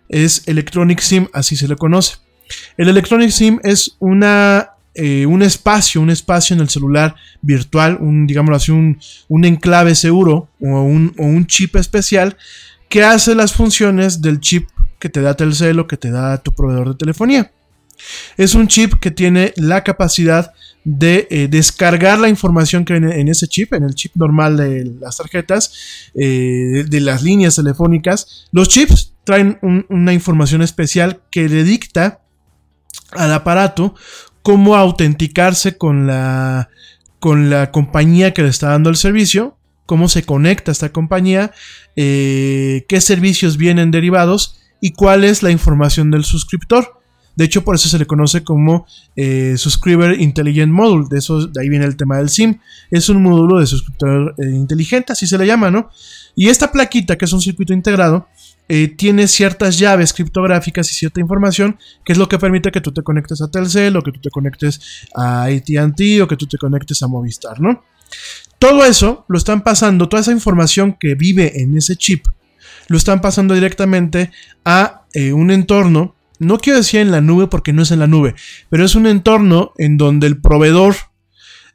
[0.09, 2.15] es Electronic SIM, así se le conoce.
[2.77, 8.25] El Electronic SIM es una, eh, un espacio, un espacio en el celular virtual, un,
[8.25, 12.37] digámoslo así, un, un enclave seguro o un, o un, chip especial
[12.87, 16.53] que hace las funciones del chip que te da Telcel o que te da tu
[16.53, 17.51] proveedor de telefonía.
[18.37, 20.53] Es un chip que tiene la capacidad
[20.89, 24.85] de eh, descargar la información que viene en ese chip, en el chip normal de
[25.01, 28.47] las tarjetas, eh, de, las líneas telefónicas.
[28.53, 32.21] Los chips traen una información especial que le dicta
[33.11, 33.95] al aparato
[34.41, 36.69] cómo autenticarse con la,
[37.19, 41.51] con la compañía que le está dando el servicio, cómo se conecta esta compañía,
[41.97, 47.01] eh, qué servicios vienen derivados y cuál es la información del suscriptor.
[47.37, 51.05] De hecho, por eso se le conoce como eh, Subscriber Intelligent Module.
[51.07, 52.59] De, eso, de ahí viene el tema del SIM.
[52.89, 55.91] Es un módulo de suscriptor eh, inteligente, así se le llama, ¿no?
[56.35, 58.27] Y esta plaquita, que es un circuito integrado,
[58.67, 62.91] eh, tiene ciertas llaves criptográficas y cierta información, que es lo que permite que tú
[62.91, 66.57] te conectes a Telcel, o que tú te conectes a ATT, o que tú te
[66.57, 67.83] conectes a Movistar, ¿no?
[68.57, 72.25] Todo eso lo están pasando, toda esa información que vive en ese chip,
[72.87, 74.31] lo están pasando directamente
[74.65, 78.35] a un entorno no quiero decir en la nube porque no es en la nube,
[78.69, 80.95] pero es un entorno en donde el proveedor,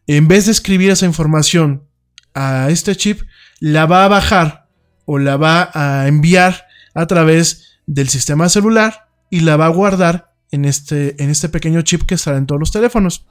[0.07, 1.85] en vez de escribir esa información
[2.35, 3.23] a este chip,
[3.61, 4.69] la va a bajar
[5.05, 10.33] o la va a enviar a través del sistema celular y la va a guardar
[10.51, 13.27] en este, en este pequeño chip que sale en todos los teléfonos.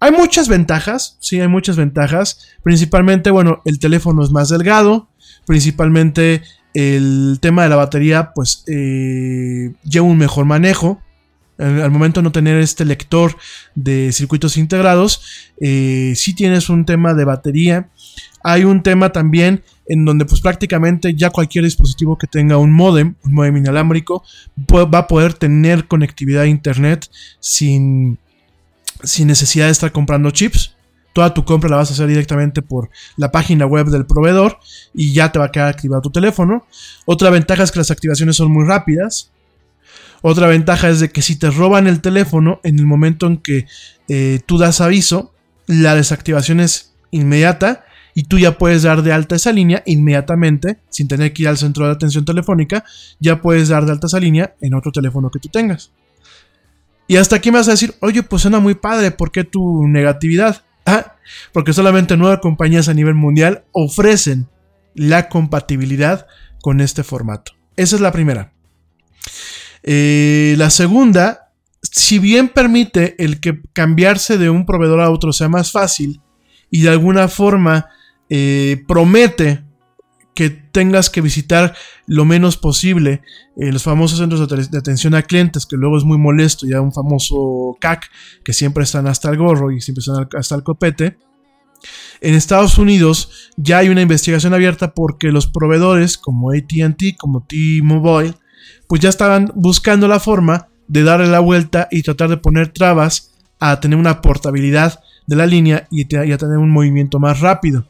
[0.00, 2.46] Hay muchas ventajas, sí, hay muchas ventajas.
[2.62, 5.08] Principalmente, bueno, el teléfono es más delgado.
[5.46, 6.42] Principalmente
[6.74, 11.00] el tema de la batería, pues eh, lleva un mejor manejo.
[11.56, 13.36] Al, momento de no tener este lector
[13.76, 17.88] de circuitos integrados, eh, si tienes un tema de batería.
[18.42, 23.14] Hay un tema también en donde pues prácticamente ya cualquier dispositivo que tenga un modem,
[23.22, 24.24] un modem inalámbrico,
[24.70, 27.08] va a poder tener conectividad a internet
[27.40, 28.18] sin,
[29.02, 30.73] sin necesidad de estar comprando chips.
[31.14, 34.58] Toda tu compra la vas a hacer directamente por la página web del proveedor
[34.92, 36.66] y ya te va a quedar activado tu teléfono.
[37.06, 39.30] Otra ventaja es que las activaciones son muy rápidas.
[40.22, 43.66] Otra ventaja es de que si te roban el teléfono en el momento en que
[44.08, 45.32] eh, tú das aviso,
[45.66, 51.06] la desactivación es inmediata y tú ya puedes dar de alta esa línea inmediatamente, sin
[51.06, 52.84] tener que ir al centro de atención telefónica,
[53.20, 55.92] ya puedes dar de alta esa línea en otro teléfono que tú tengas.
[57.06, 59.86] Y hasta aquí me vas a decir, oye, pues suena muy padre, ¿por qué tu
[59.86, 60.62] negatividad?
[60.86, 61.16] Ah,
[61.52, 64.48] porque solamente nueve compañías a nivel mundial ofrecen
[64.94, 66.26] la compatibilidad
[66.60, 67.52] con este formato.
[67.76, 68.52] Esa es la primera.
[69.82, 75.48] Eh, la segunda, si bien permite el que cambiarse de un proveedor a otro sea
[75.48, 76.20] más fácil
[76.70, 77.88] y de alguna forma
[78.28, 79.63] eh, promete
[80.34, 81.74] que tengas que visitar
[82.06, 83.22] lo menos posible
[83.56, 86.92] eh, los famosos centros de, atención a clientes, que luego es muy molesto, ya un
[86.92, 88.10] famoso CAC,
[88.44, 91.16] que siempre están hasta el gorro y siempre están hasta el copete.
[92.20, 98.34] En Estados Unidos ya hay una investigación abierta porque los proveedores como ATT, como T-Mobile,
[98.88, 103.34] pues ya estaban buscando la forma de darle la vuelta y tratar de poner trabas
[103.60, 107.86] a tener una portabilidad de la línea y a tener un movimiento más rápido.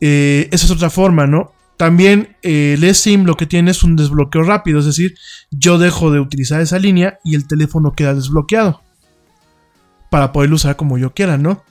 [0.00, 1.52] Eh, esa es otra forma, ¿no?
[1.76, 5.14] También eh, el eSIM lo que tiene es un desbloqueo rápido, es decir,
[5.52, 8.82] yo dejo de utilizar esa línea y el teléfono queda desbloqueado
[10.10, 11.62] para poderlo usar como yo quiera, ¿no?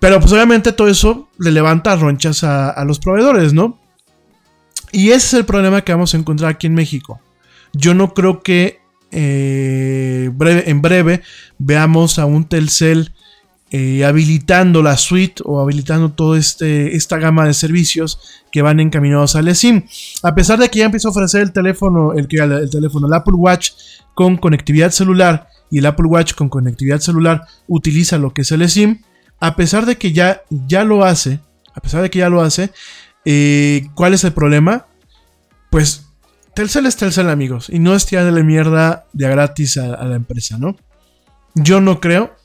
[0.00, 3.78] Pero pues obviamente todo eso le levanta ronchas a, los proveedores, ¿no?
[4.90, 7.20] Y ese es el problema que vamos a encontrar aquí en México.
[7.72, 8.80] Yo no creo que
[9.12, 11.22] eh, en breve
[11.58, 13.12] veamos a un Telcel
[13.70, 18.20] eh, habilitando la suite o habilitando toda este, esta gama de servicios
[18.52, 19.84] que van encaminados al eSIM.
[20.22, 23.34] A pesar de que ya empieza a ofrecer el teléfono, el, el teléfono, el Apple
[23.34, 23.72] Watch
[24.14, 28.62] con conectividad celular y el Apple Watch con conectividad celular utiliza lo que es el
[28.62, 29.00] eSIM,
[29.40, 31.40] a pesar de que ya, ya lo hace,
[31.74, 32.70] a pesar de que ya lo hace,
[33.24, 34.86] eh, ¿cuál es el problema?
[35.70, 36.06] Pues
[36.54, 40.58] Telcel es Telcel, amigos, y no es tirarle mierda de gratis a, a la empresa,
[40.58, 40.76] ¿no?
[41.56, 42.36] Yo no creo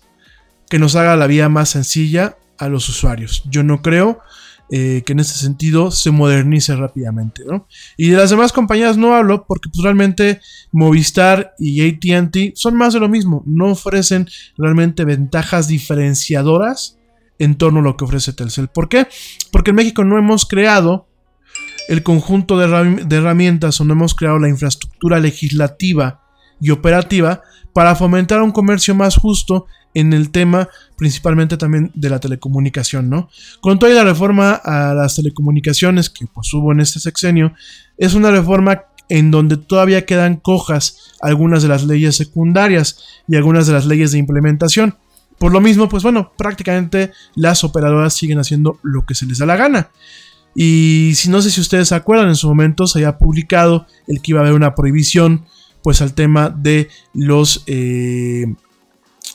[0.70, 3.44] que nos haga la vida más sencilla a los usuarios.
[3.50, 4.20] Yo no creo
[4.72, 7.44] eh, que en ese sentido se modernice rápidamente.
[7.44, 7.68] ¿no?
[7.98, 12.94] Y de las demás compañías no hablo porque pues, realmente Movistar y ATT son más
[12.94, 13.44] de lo mismo.
[13.48, 14.28] No ofrecen
[14.58, 17.00] realmente ventajas diferenciadoras
[17.40, 18.68] en torno a lo que ofrece Telcel.
[18.68, 19.08] ¿Por qué?
[19.52, 21.08] Porque en México no hemos creado
[21.88, 26.22] el conjunto de, de herramientas o no hemos creado la infraestructura legislativa
[26.62, 27.42] y operativa
[27.74, 33.30] para fomentar un comercio más justo en el tema principalmente también de la telecomunicación, ¿no?
[33.62, 37.54] Con toda la reforma a las telecomunicaciones que pues hubo en este sexenio,
[37.98, 43.66] es una reforma en donde todavía quedan cojas algunas de las leyes secundarias y algunas
[43.66, 44.96] de las leyes de implementación.
[45.40, 49.46] Por lo mismo, pues bueno, prácticamente las operadoras siguen haciendo lo que se les da
[49.46, 49.90] la gana.
[50.54, 54.22] Y si no sé si ustedes se acuerdan, en su momento se había publicado el
[54.22, 55.46] que iba a haber una prohibición
[55.82, 58.54] pues al tema de los eh,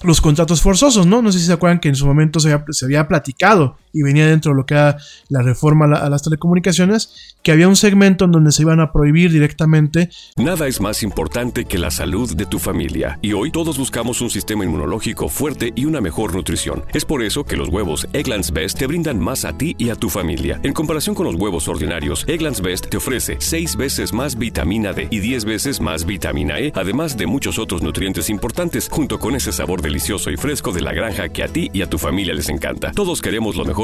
[0.04, 1.22] los contratos forzosos, ¿no?
[1.22, 4.52] No sé si se acuerdan que en su momento se había, platicado y venía dentro
[4.52, 8.52] de lo que era la reforma a, las telecomunicaciones, que había un segmento en donde
[8.52, 10.10] se iban a prohibir directamente.
[10.36, 14.30] Nada es más importante que la salud de tu familia, y hoy todos buscamos un
[14.30, 16.84] sistema inmunológico fuerte y una mejor nutrición.
[16.92, 19.94] Es por eso que los huevos Egglands Best te brindan más a ti y a
[19.94, 20.60] tu familia.
[20.62, 25.06] En comparación con los huevos ordinarios, Egglands Best te ofrece 6 veces más vitamina D
[25.10, 29.52] y 10 veces más vitamina E, además de muchos otros nutrientes importantes, junto con ese
[29.52, 32.48] sabor delicioso y fresco de la granja que a ti y a tu familia les
[32.48, 32.92] encanta.
[32.92, 33.83] Todos queremos lo mejor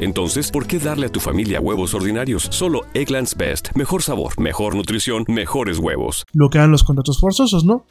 [0.00, 2.48] entonces, ¿por qué darle a tu familia huevos ordinarios?
[2.50, 3.68] Solo Eggland's Best.
[3.74, 6.24] Mejor sabor, mejor nutrición, mejores huevos.
[6.32, 7.86] Lo que dan los contratos forzosos, ¿no?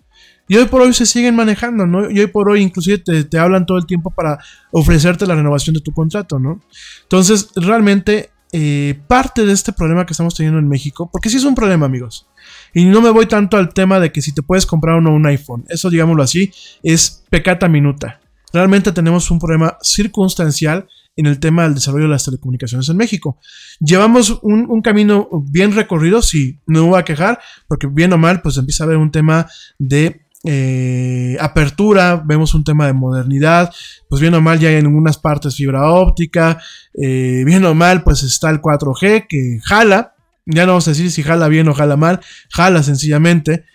[0.47, 2.09] Y hoy por hoy se siguen manejando, ¿no?
[2.09, 4.37] Y hoy por hoy inclusive te, te hablan todo el tiempo para
[4.71, 6.61] ofrecerte la renovación de tu contrato, ¿no?
[7.03, 11.43] Entonces, realmente eh, parte de este problema que estamos teniendo en México, porque sí es
[11.43, 12.27] un problema, amigos.
[12.73, 15.11] Y no me voy tanto al tema de que si te puedes comprar o no
[15.11, 15.65] un iPhone.
[15.67, 16.51] Eso, digámoslo así,
[16.83, 18.19] es pecata minuta.
[18.53, 23.39] Realmente tenemos un problema circunstancial en el tema del desarrollo de las telecomunicaciones en México.
[23.79, 28.41] Llevamos un, camino bien recorrido, sí, no me voy a quejar, porque bien o mal,
[28.41, 29.47] pues empieza a haber un tema
[29.79, 33.73] de eh, apertura, vemos un tema de modernidad,
[34.09, 36.59] pues bien o mal ya hay en algunas partes fibra óptica,
[36.93, 41.09] eh, bien o mal pues está el 4G que jala, ya no vamos a decir
[41.09, 42.19] si jala bien o jala mal,
[42.51, 43.65] jala sencillamente.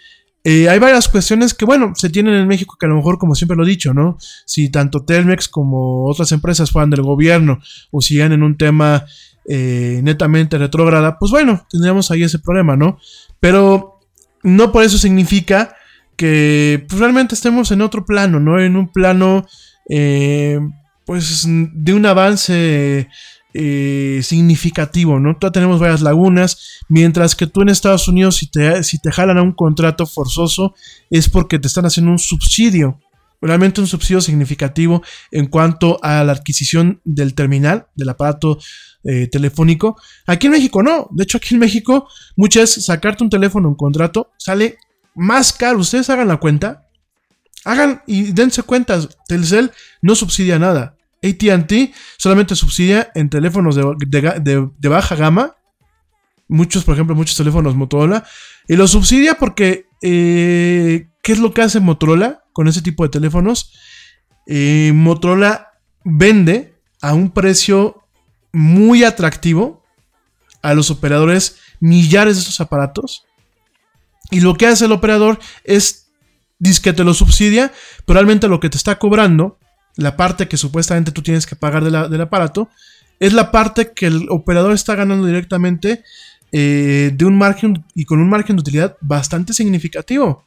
[0.42, 3.34] Eh, hay varias cuestiones que, bueno, se tienen en México que a lo mejor, como
[3.34, 4.16] siempre lo he dicho, ¿no?
[4.46, 9.04] Si tanto Telmex como otras empresas fueran del gobierno o sigan en un tema
[9.46, 12.98] netamente retrógrada, pues bueno, tendríamos ahí ese problema, ¿no?
[13.40, 14.00] Pero
[14.42, 15.74] no por eso significa
[16.16, 18.60] que pues, realmente estemos en otro plano, ¿no?
[18.60, 19.46] En un plano,
[19.88, 20.60] eh,
[21.06, 23.08] pues, de un avance
[23.54, 25.36] eh, significativo, ¿no?
[25.36, 29.38] Todavía tenemos varias lagunas, mientras que tú en Estados Unidos, si te, si te jalan
[29.38, 30.74] a un contrato forzoso,
[31.10, 33.00] es porque te están haciendo un subsidio,
[33.40, 38.58] realmente un subsidio significativo en cuanto a la adquisición del terminal, del aparato
[39.02, 39.96] eh, telefónico.
[40.26, 43.74] Aquí en México no, de hecho aquí en México muchas veces sacarte un teléfono, un
[43.74, 44.76] contrato, sale
[45.14, 45.78] más caro.
[45.78, 46.86] Ustedes hagan la cuenta.
[47.64, 48.98] Hagan y dense cuenta.
[49.26, 49.70] Telcel
[50.02, 50.96] no subsidia nada.
[51.22, 55.56] ATT solamente subsidia en teléfonos de, baja gama.
[56.48, 58.24] Muchos, por ejemplo, muchos teléfonos Motorola.
[58.68, 59.86] Y lo subsidia porque.
[60.02, 63.74] Eh, ¿Qué es lo que hace Motorola con ese tipo de teléfonos?
[64.46, 68.02] Eh, Motorola vende a un precio
[68.52, 69.84] muy atractivo
[70.62, 73.26] a los operadores millares de estos aparatos
[74.30, 76.10] y lo que hace el operador es,
[76.58, 77.72] dice que te lo subsidia,
[78.06, 79.58] pero realmente lo que te está cobrando,
[79.96, 82.68] la parte que supuestamente tú tienes que pagar del aparato,
[83.18, 86.02] es la parte que el operador está ganando directamente
[86.52, 90.44] eh, de un margen y con un margen de utilidad bastante significativo.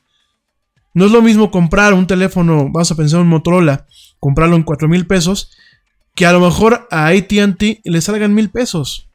[0.94, 3.88] No es lo mismo comprar un teléfono, vamos a pensar un Motorola,
[4.20, 5.52] comprarlo en 4 mil pesos,
[6.16, 9.10] que a lo mejor a ATT le salgan mil pesos.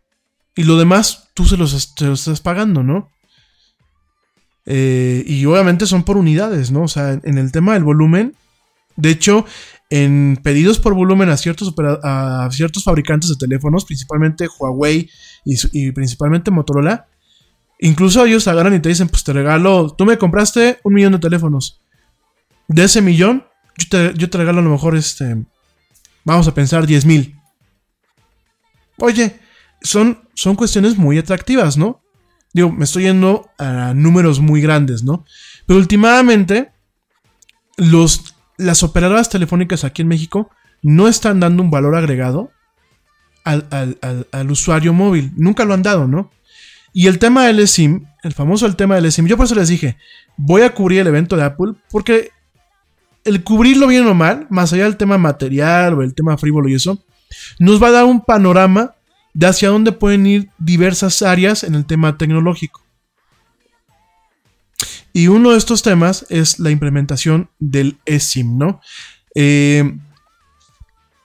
[0.57, 3.11] Y lo demás tú se los, se los estás pagando, ¿no?
[4.67, 6.83] Eh, y obviamente son por unidades, ¿no?
[6.83, 8.35] O sea, en el tema del volumen,
[8.97, 9.47] de hecho,
[9.91, 15.09] en pedidos por volumen a ciertos, a ciertos fabricantes de teléfonos, principalmente Huawei
[15.45, 17.07] y, principalmente Motorola,
[17.79, 21.19] incluso ellos agarran y te dicen, pues te regalo, tú me compraste un millón de
[21.19, 21.81] teléfonos.
[22.67, 23.47] De ese millón,
[23.79, 25.43] yo te, yo te regalo a lo mejor este,
[26.25, 27.41] vamos a pensar 10 mil.
[28.99, 29.39] Oye,
[29.81, 32.03] son, son cuestiones muy atractivas, ¿no?
[32.53, 35.25] Digo, me estoy yendo a números muy grandes, ¿no?
[35.67, 36.73] Pero últimamente,
[37.77, 40.51] los, las operadoras telefónicas aquí en México
[40.83, 42.51] no están dando un valor agregado
[43.45, 45.33] al, usuario móvil.
[45.37, 46.31] Nunca lo han dado, ¿no?
[46.93, 49.69] Y el tema del eSIM, el famoso el tema del eSIM, yo por eso les
[49.69, 49.97] dije,
[50.37, 52.33] voy a cubrir el evento de Apple porque
[53.25, 56.75] el cubrirlo bien o mal, más allá del tema material o el tema frívolo y
[56.75, 57.03] eso,
[57.59, 58.95] nos va a dar un panorama
[59.35, 62.83] de hacia dónde pueden ir diversas áreas en el tema tecnológico.
[65.13, 68.81] Y uno de estos temas es la implementación del eSIM, ¿no?
[69.35, 69.97] Eh,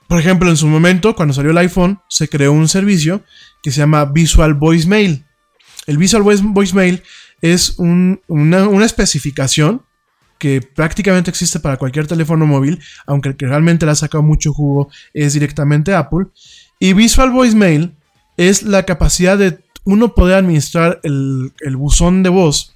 [0.08, 3.22] por ejemplo, en su momento, cuando salió el iPhone, se creó un servicio
[3.62, 5.24] que se llama Visual Voicemail.
[5.86, 7.02] El Visual Voicemail
[7.40, 9.82] es una, especificación
[10.38, 14.52] que prácticamente existe para cualquier teléfono móvil, aunque el que realmente le ha sacado mucho
[14.52, 16.26] jugo es directamente Apple.
[16.78, 17.94] Y Visual Voicemail
[18.36, 22.73] es la capacidad de uno poder administrar el, buzón de voz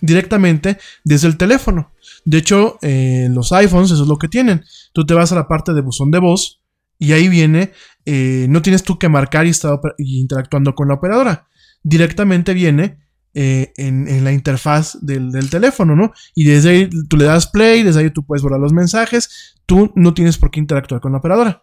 [0.00, 1.92] directamente desde el teléfono.
[2.24, 4.64] De hecho, en los iPhones eso es lo que tienen.
[4.92, 6.62] Tú te vas a la parte de buzón de voz
[6.98, 7.72] y ahí viene,
[8.04, 11.46] eh, no tienes tú que marcar y estar interactuando con la operadora.
[11.82, 12.98] Directamente viene
[13.34, 16.12] eh, en, la interfaz del, del, teléfono, ¿no?
[16.34, 19.92] Y desde ahí tú le das play, desde ahí tú puedes borrar los mensajes, tú
[19.94, 21.62] no tienes por qué interactuar con la operadora.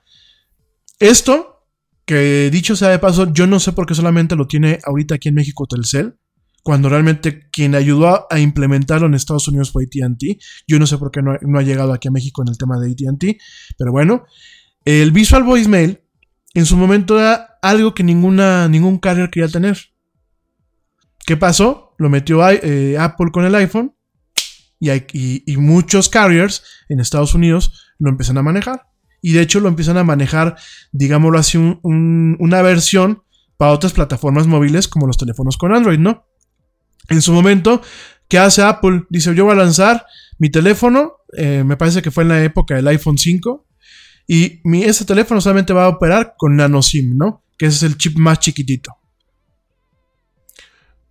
[1.00, 1.56] Esto
[2.06, 5.30] que dicho sea de paso, yo no sé por qué solamente lo tiene ahorita aquí
[5.30, 6.16] en México Telcel,
[6.66, 10.42] cuando realmente quien ayudó a, implementarlo en Estados Unidos fue ATT.
[10.68, 12.90] Yo no sé por qué no, ha llegado aquí a México en el tema de
[12.90, 13.40] ATT,
[13.78, 14.24] pero bueno,
[14.84, 16.02] el Visual Voicemail
[16.56, 19.78] en su momento era algo que ninguna, ningún carrier quería tener.
[21.28, 21.94] ¿Qué pasó?
[22.00, 23.96] Lo metió eh, Apple con el iPhone
[24.80, 24.90] y,
[25.46, 28.88] y muchos carriers en Estados Unidos lo empiezan a manejar.
[29.22, 30.56] Y de hecho lo empiezan a manejar,
[30.92, 33.22] digámoslo así, una versión
[33.56, 36.26] para otras plataformas móviles como los teléfonos con Android, ¿no?
[37.10, 37.82] En su momento,
[38.28, 39.06] ¿qué hace Apple?
[39.10, 40.06] Dice, yo voy a lanzar
[40.38, 43.66] mi teléfono, eh, me parece que fue en la época del iPhone 5,
[44.28, 47.44] y mi, ese teléfono solamente va a operar con nano SIM, ¿no?
[47.58, 48.96] Que ese es el chip más chiquitito.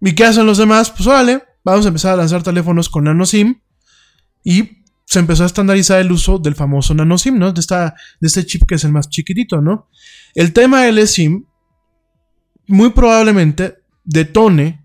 [0.01, 0.91] ¿Y qué hacen los demás?
[0.91, 3.61] Pues órale, vamos a empezar a lanzar teléfonos con nano SIM
[4.43, 7.53] y se empezó a estandarizar el uso del famoso nano SIM, ¿no?
[7.53, 9.89] De, esta, de este chip que es el más chiquitito, ¿no?
[10.35, 11.45] El tema del SIM
[12.67, 14.84] muy probablemente detone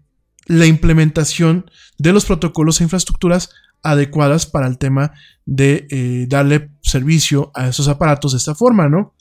[0.49, 1.69] la implementación
[1.99, 3.51] de los protocolos e infraestructuras
[3.83, 5.13] adecuadas para el tema
[5.45, 9.13] de eh, darle servicio a esos aparatos de esta forma, ¿no?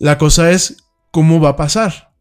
[0.00, 0.76] La cosa es
[1.12, 2.12] cómo va a pasar,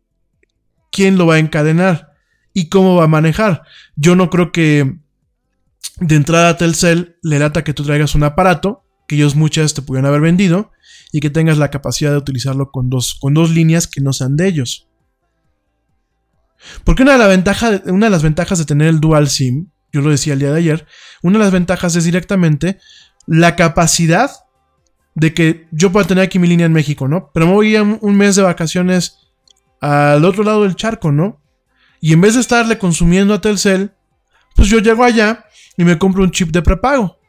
[0.91, 2.13] quién lo va a encadenar
[2.53, 3.63] y cómo va a manejar.
[3.95, 4.99] Yo no creo que
[5.99, 9.81] de entrada a Telcel le lata que tú traigas un aparato que ellos muchas te
[9.81, 10.71] pudieran haber vendido
[11.11, 14.35] y que tengas la capacidad de utilizarlo con dos, con dos líneas que no sean
[14.35, 14.86] de ellos.
[16.83, 17.19] Porque una de,
[18.09, 20.87] las ventajas de tener el dual SIM, yo lo decía el día de ayer,
[21.21, 22.79] una de las ventajas es directamente
[23.25, 24.31] la capacidad
[25.15, 27.31] de que yo pueda tener aquí mi línea en México, ¿no?
[27.33, 29.17] Pero me voy a un mes de vacaciones
[29.81, 31.41] al otro lado del charco, ¿no?
[31.99, 33.91] Y en vez de estarle consumiendo a Telcel,
[34.55, 35.45] pues yo llego allá
[35.75, 37.19] y me compro un chip de prepago.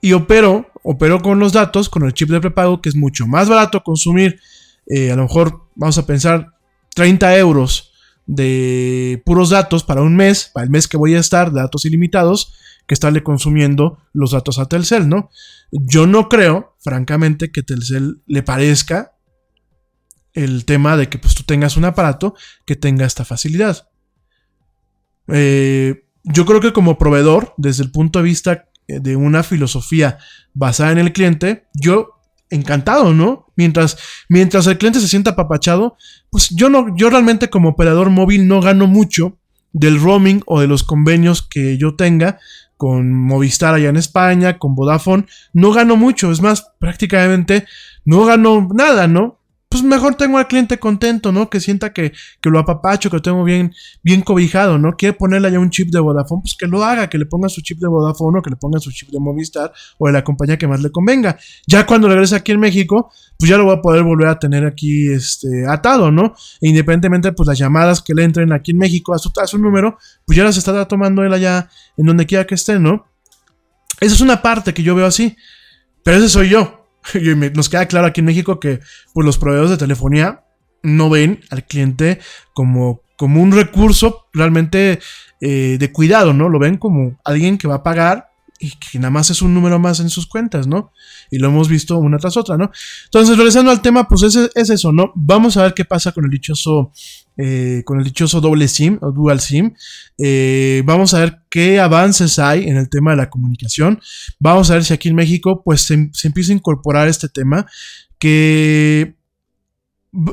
[0.00, 3.48] Y opero, opero con los datos, con el chip de prepago, que es mucho más
[3.48, 4.40] barato consumir,
[4.86, 6.52] eh, a lo mejor vamos a pensar
[6.94, 7.91] 30 euros
[8.26, 12.54] de puros datos para un mes, para el mes que voy a estar, datos ilimitados,
[12.86, 15.30] que estarle consumiendo los datos a Telcel, ¿no?
[15.70, 19.16] Yo no creo, francamente, que Telcel le parezca
[20.34, 23.88] el tema de que pues, tú tengas un aparato que tenga esta facilidad.
[25.28, 30.18] Eh, yo creo que como proveedor, desde el punto de vista de una filosofía
[30.54, 32.20] basada en el cliente, yo
[32.52, 33.46] encantado, ¿no?
[33.56, 33.98] Mientras,
[34.28, 35.96] mientras el cliente se sienta apapachado,
[36.30, 39.38] pues yo no, yo realmente como operador móvil no gano mucho
[39.72, 42.38] del roaming o de los convenios que yo tenga
[42.76, 47.64] con Movistar allá en España, con Vodafone, no gano mucho, es más, prácticamente
[48.04, 49.38] no gano nada, ¿no?
[49.72, 51.48] Pues mejor tengo al cliente contento, ¿no?
[51.48, 52.12] Que sienta que,
[52.42, 54.92] lo apapacho, que lo tengo bien, bien cobijado, ¿no?
[54.98, 57.62] Quiere ponerle ya un chip de Vodafone, pues que lo haga, que le ponga su
[57.62, 60.58] chip de Vodafone o que le ponga su chip de Movistar o de la compañía
[60.58, 61.38] que más le convenga.
[61.66, 64.66] Ya cuando regrese aquí en México, pues ya lo voy a poder volver a tener
[64.66, 66.34] aquí este, atado, ¿no?
[66.60, 69.56] E independientemente, pues las llamadas que le entren aquí en México a su, a su
[69.56, 69.96] número,
[70.26, 73.06] pues ya las estará tomando él allá en donde quiera que esté, ¿no?
[74.00, 75.34] Esa es una parte que yo veo así,
[76.04, 76.81] pero ese soy yo.
[77.54, 78.80] Nos queda claro aquí en México que
[79.12, 80.44] pues, los proveedores de telefonía
[80.82, 82.20] no ven al cliente
[82.54, 84.98] como, como un recurso realmente
[85.40, 86.48] eh, de cuidado, ¿no?
[86.48, 89.80] Lo ven como alguien que va a pagar y que nada más es un número
[89.80, 90.92] más en sus cuentas, ¿no?
[91.30, 92.70] Y lo hemos visto una tras otra, ¿no?
[93.06, 95.12] Entonces, regresando al tema, pues es, es eso, ¿no?
[95.16, 96.92] Vamos a ver qué pasa con el dichoso,
[97.38, 99.74] eh, con el dichoso doble SIM o dual SIM.
[100.18, 104.00] Eh, vamos a ver qué avances hay en el tema de la comunicación.
[104.38, 107.66] Vamos a ver si aquí en México, pues se, empieza a incorporar este tema
[108.18, 109.16] que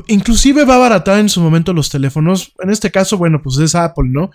[0.08, 2.52] inclusive va a abaratar en su momento los teléfonos.
[2.62, 4.30] En este caso, bueno, pues es Apple, ¿no?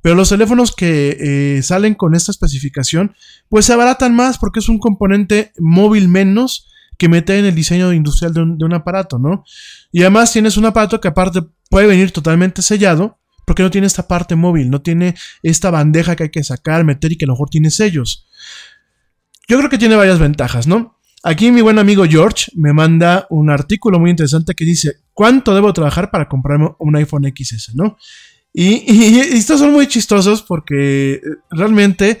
[0.00, 1.16] Pero los teléfonos que
[1.58, 3.14] eh, salen con esta especificación,
[3.48, 7.92] pues se abaratan más porque es un componente móvil menos que mete en el diseño
[7.92, 9.44] industrial de un, aparato, ¿no?
[9.92, 14.08] Y además tienes un aparato que aparte puede venir totalmente sellado, porque no tiene esta
[14.08, 17.34] parte móvil, no tiene esta bandeja que hay que sacar, meter y que a lo
[17.34, 18.26] mejor tiene sellos.
[19.48, 20.98] Yo creo que tiene varias ventajas, ¿no?
[21.22, 25.72] Aquí mi buen amigo George me manda un artículo muy interesante que dice, ¿cuánto debo
[25.72, 27.96] trabajar para comprarme un iPhone XS, ¿no?
[28.58, 31.20] Y, estos son muy chistosos porque eh,
[31.50, 32.20] realmente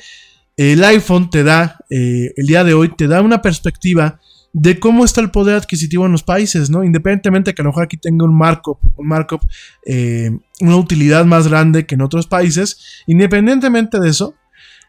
[0.56, 4.20] el iPhone te da, eh, el día de hoy, te da una perspectiva
[4.58, 6.82] de cómo está el poder adquisitivo en los países, ¿no?
[6.82, 9.42] Independientemente que a lo mejor aquí tenga un markup, un markup,
[9.84, 10.30] eh,
[10.60, 14.34] una utilidad más grande que en otros países, independientemente de eso,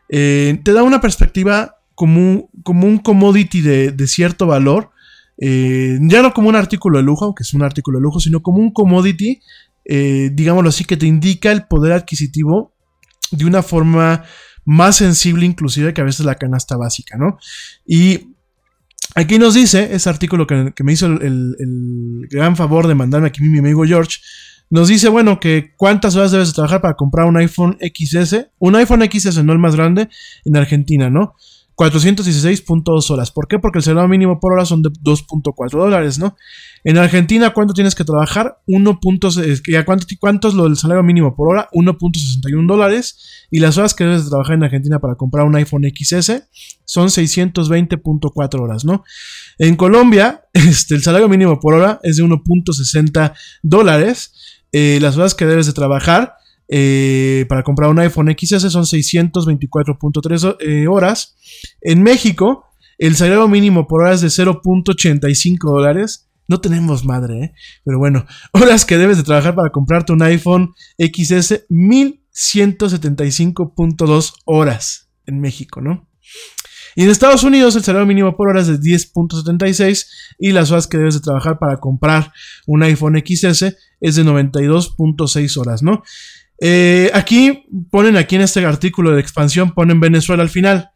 [0.10, 4.92] te da una perspectiva como un, como un commodity de, de cierto valor,
[5.38, 8.60] ya no como un artículo de lujo, aunque es un artículo de lujo, sino como
[8.60, 9.42] un commodity
[9.90, 12.74] eh, digámoslo así, que te indica el poder adquisitivo
[13.32, 14.26] de una forma
[14.66, 17.38] más sensible inclusive que a veces la canasta básica, ¿no?
[17.86, 18.36] Y
[19.16, 23.60] aquí nos dice, ese artículo que, me hizo el, gran favor de mandarme aquí mi
[23.60, 24.20] amigo George,
[24.70, 28.76] nos dice, bueno, que cuántas horas debes de trabajar para comprar un iPhone XS, un
[28.76, 30.10] iPhone XS, no el más grande,
[30.44, 31.36] en Argentina, ¿no?
[31.78, 33.32] 416.2 horas.
[33.32, 33.60] ¿Por qué?
[33.60, 36.36] Porque el salario mínimo por hora son de 2.4 dólares, ¿no?
[36.84, 38.60] En Argentina, ¿cuánto tienes que trabajar?
[38.66, 39.00] 1.
[39.00, 41.70] ¿cuánto, ¿Cuánto es lo del salario mínimo por hora?
[41.74, 43.48] 1.61 dólares.
[43.52, 46.48] Y las horas que debes de trabajar en Argentina para comprar un iPhone XS
[46.84, 49.04] son 620.4 horas, ¿no?
[49.60, 54.34] En Colombia, este, el salario mínimo por hora es de 1.60 dólares.
[54.72, 56.34] Eh, las horas que debes de trabajar
[56.68, 61.38] eh, para comprar un iPhone XS son 624.3 eh, horas.
[61.82, 62.66] En México,
[62.98, 66.28] el salario mínimo por hora es de 0.85 dólares.
[66.48, 67.54] No tenemos madre, ¿eh?
[67.84, 75.42] Pero bueno, horas que debes de trabajar para comprarte un iPhone XS, 1175.2 horas en
[75.42, 76.08] México, ¿no?
[76.98, 80.08] Y en Estados Unidos el salario mínimo por hora es de 10.76
[80.40, 82.34] y las horas que debes de trabajar para comprar
[82.66, 86.02] un iPhone XS es de 92.6 horas, ¿no?
[86.60, 90.92] Eh, aquí ponen aquí en este artículo de expansión, ponen Venezuela al final.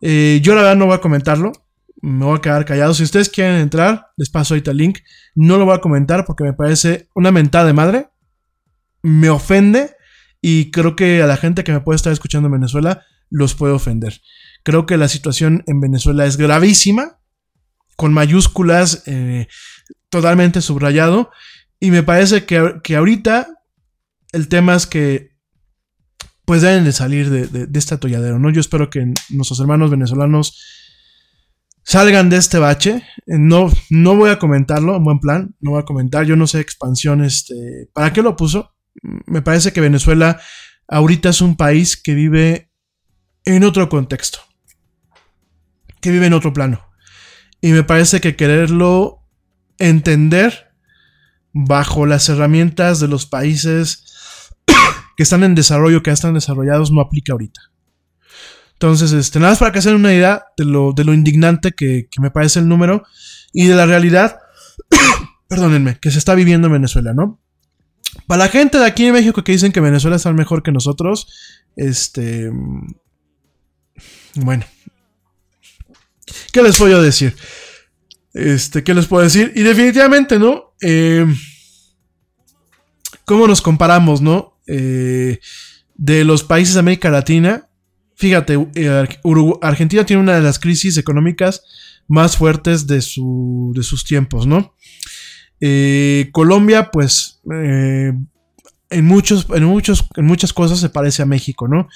[0.00, 1.52] Eh, yo la verdad no voy a comentarlo,
[2.00, 2.94] me voy a quedar callado.
[2.94, 4.98] Si ustedes quieren entrar, les paso ahorita el link.
[5.34, 8.08] No lo voy a comentar porque me parece una mentada de madre.
[9.02, 9.94] Me ofende
[10.40, 13.74] y creo que a la gente que me puede estar escuchando en Venezuela los puede
[13.74, 14.20] ofender.
[14.62, 17.18] Creo que la situación en Venezuela es gravísima,
[17.96, 19.46] con mayúsculas, eh,
[20.08, 21.30] totalmente subrayado.
[21.78, 23.59] Y me parece que, que, ahorita
[24.32, 25.30] el tema es que
[26.44, 28.50] pues deben de salir de, de, este atolladero, ¿no?
[28.50, 30.60] Yo espero que nuestros hermanos venezolanos
[31.84, 33.04] salgan de este bache.
[33.26, 36.24] No, no voy a comentarlo, en buen plan, no voy a comentar.
[36.26, 38.74] Yo no sé expansión, este, ¿para qué lo puso?
[39.26, 40.40] Me parece que Venezuela
[40.88, 42.72] ahorita es un país que vive
[43.44, 44.40] en otro contexto,
[46.00, 46.84] que vive en otro plano.
[47.60, 49.24] Y me parece que quererlo
[49.78, 50.72] entender
[51.52, 54.09] bajo las herramientas de los países
[55.16, 57.60] que están en desarrollo, que ya están desarrollados, no aplica ahorita.
[58.72, 61.72] Entonces, este, nada más para que se den una idea de lo, de lo indignante
[61.72, 63.04] que, que, me parece el número
[63.52, 64.38] y de la realidad,
[65.48, 67.40] perdónenme, que se está viviendo en Venezuela, ¿no?
[68.26, 71.28] Para la gente de aquí en México que dicen que Venezuela está mejor que nosotros,
[71.76, 72.50] este...
[74.34, 74.64] Bueno.
[76.52, 77.36] ¿Qué les puedo decir?
[78.32, 79.52] Este, ¿qué les puedo decir?
[79.54, 80.74] Y definitivamente, ¿no?
[80.80, 81.26] Eh,
[83.24, 84.49] ¿Cómo nos comparamos, no?
[84.70, 85.40] Eh,
[85.96, 87.70] de los países de América Latina,
[88.20, 89.08] Fíjate, eh,
[89.62, 91.62] Argentina tiene una de las crisis económicas
[92.06, 94.74] más fuertes de, su, de sus tiempos, ¿no?
[95.58, 98.28] Eh, Colombia, pues, en,
[99.06, 101.88] muchos, en, muchos, en muchas cosas se parece a México, ¿no?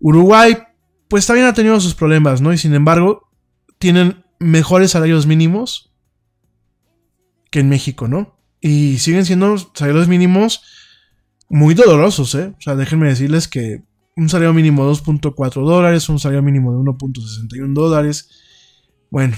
[0.00, 0.58] Uruguay,
[1.06, 2.52] pues también ha tenido sus problemas, ¿no?
[2.52, 3.30] Y sin embargo,
[3.78, 5.92] tienen mejores salarios mínimos
[7.52, 8.36] que en México, ¿no?
[8.60, 10.60] Y siguen siendo salarios mínimos
[11.48, 12.52] muy dolorosos, ¿eh?
[12.56, 13.82] O sea, déjenme decirles que
[14.16, 18.28] un salario mínimo de 2.4 dólares, un salario mínimo de 1.61 dólares.
[19.10, 19.36] Bueno,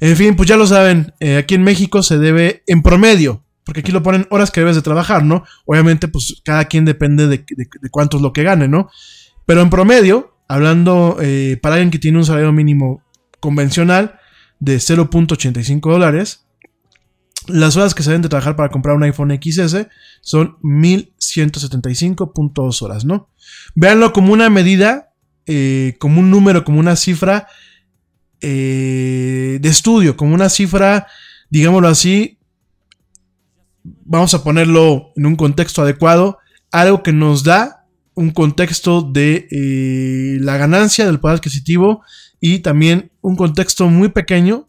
[0.00, 3.80] en fin, pues ya lo saben, eh, aquí en México se debe en promedio, porque
[3.80, 5.44] aquí lo ponen horas que debes de trabajar, ¿no?
[5.64, 8.88] Obviamente, pues cada quien depende de, de, cuánto es lo que gane, ¿no?
[9.46, 13.02] Pero en promedio, hablando eh, para alguien que tiene un salario mínimo
[13.40, 14.18] convencional
[14.60, 16.43] de 0.85 dólares,
[17.48, 19.86] las horas que se deben de trabajar para comprar un iPhone XS
[20.20, 23.28] son 1175.2 horas, ¿no?
[23.74, 25.12] Véanlo como una medida,
[25.46, 27.46] eh, como un número, como una cifra
[28.40, 31.06] eh, de estudio, como una cifra,
[31.50, 32.38] digámoslo así,
[33.82, 36.38] vamos a ponerlo en un contexto adecuado,
[36.70, 42.02] algo que nos da un contexto de eh, la ganancia del poder adquisitivo
[42.40, 44.66] y también un contexto muy pequeño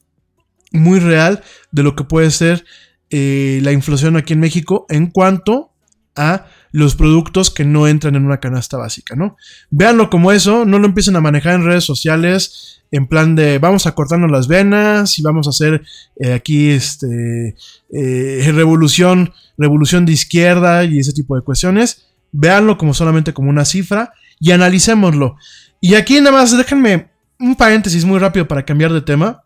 [0.75, 2.65] muy real de lo que puede ser
[3.09, 5.71] eh, la inflación aquí en México en cuanto
[6.15, 9.37] a los productos que no entran en una canasta básica, ¿no?
[9.69, 13.87] Véanlo como eso, no lo empiecen a manejar en redes sociales en plan de vamos
[13.87, 15.83] a cortarnos las venas y vamos a hacer
[16.19, 17.55] eh, aquí este
[17.93, 22.07] eh, revolución, revolución de izquierda y ese tipo de cuestiones.
[22.31, 25.37] Véanlo como solamente como una cifra y analicémoslo.
[25.81, 27.09] Y aquí nada más déjenme
[27.39, 29.44] un paréntesis muy rápido para cambiar de tema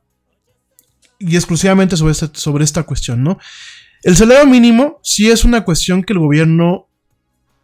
[1.19, 3.37] y exclusivamente sobre, este, sobre esta cuestión, ¿no?
[4.01, 6.87] El salario mínimo sí es una cuestión que el gobierno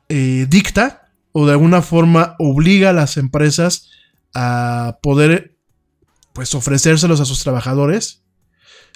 [0.10, 3.90] eh, dicta o de alguna forma obliga a las empresas
[4.34, 5.58] a poder
[6.34, 8.24] pues ofrecérselos a sus trabajadores.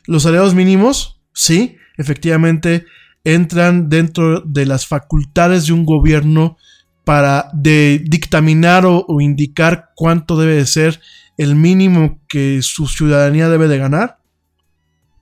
[0.05, 2.85] Los salarios mínimos, sí, efectivamente
[3.23, 6.57] entran dentro de las facultades de un gobierno
[7.05, 10.99] para de dictaminar o, o indicar cuánto debe de ser
[11.37, 14.18] el mínimo que su ciudadanía debe de ganar.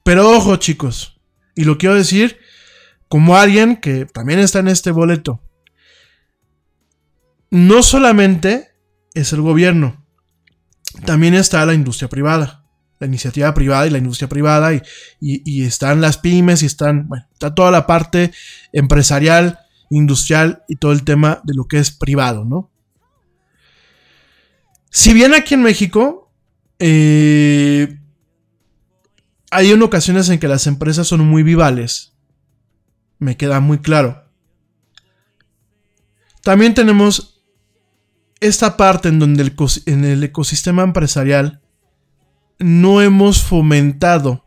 [0.07, 1.19] Pero ojo chicos,
[1.53, 2.37] y lo quiero decir
[3.09, 5.41] como alguien que también está en este boleto.
[7.49, 8.69] No solamente
[9.13, 10.05] es el gobierno,
[11.03, 12.63] también está la industria privada,
[12.99, 14.81] la iniciativa privada y la industria privada, y,
[15.19, 18.31] y, están las pymes, y están, bueno, está toda la parte
[18.71, 22.71] empresarial, industrial y todo el tema de lo que es privado, ¿no?
[24.89, 26.31] Si bien aquí en México,
[26.79, 27.96] eh,
[29.51, 32.13] hay ocasiones en que las empresas son muy vivales.
[33.19, 34.25] Me queda muy claro.
[36.43, 37.41] también tenemos
[38.39, 39.51] esta parte en donde
[39.85, 41.61] en el ecosistema empresarial
[42.59, 44.45] no hemos fomentado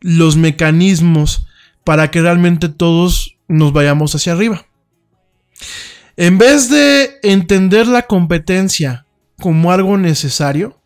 [0.00, 1.46] los mecanismos
[1.84, 4.66] para que realmente todos nos vayamos hacia arriba.
[6.16, 9.06] En vez de entender la competencia
[9.40, 10.81] como algo necesario,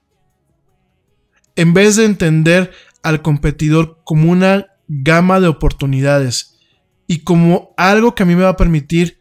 [1.57, 6.59] en vez de entender al competidor como una gama de oportunidades
[7.07, 9.20] y como algo que a mí me va a permitir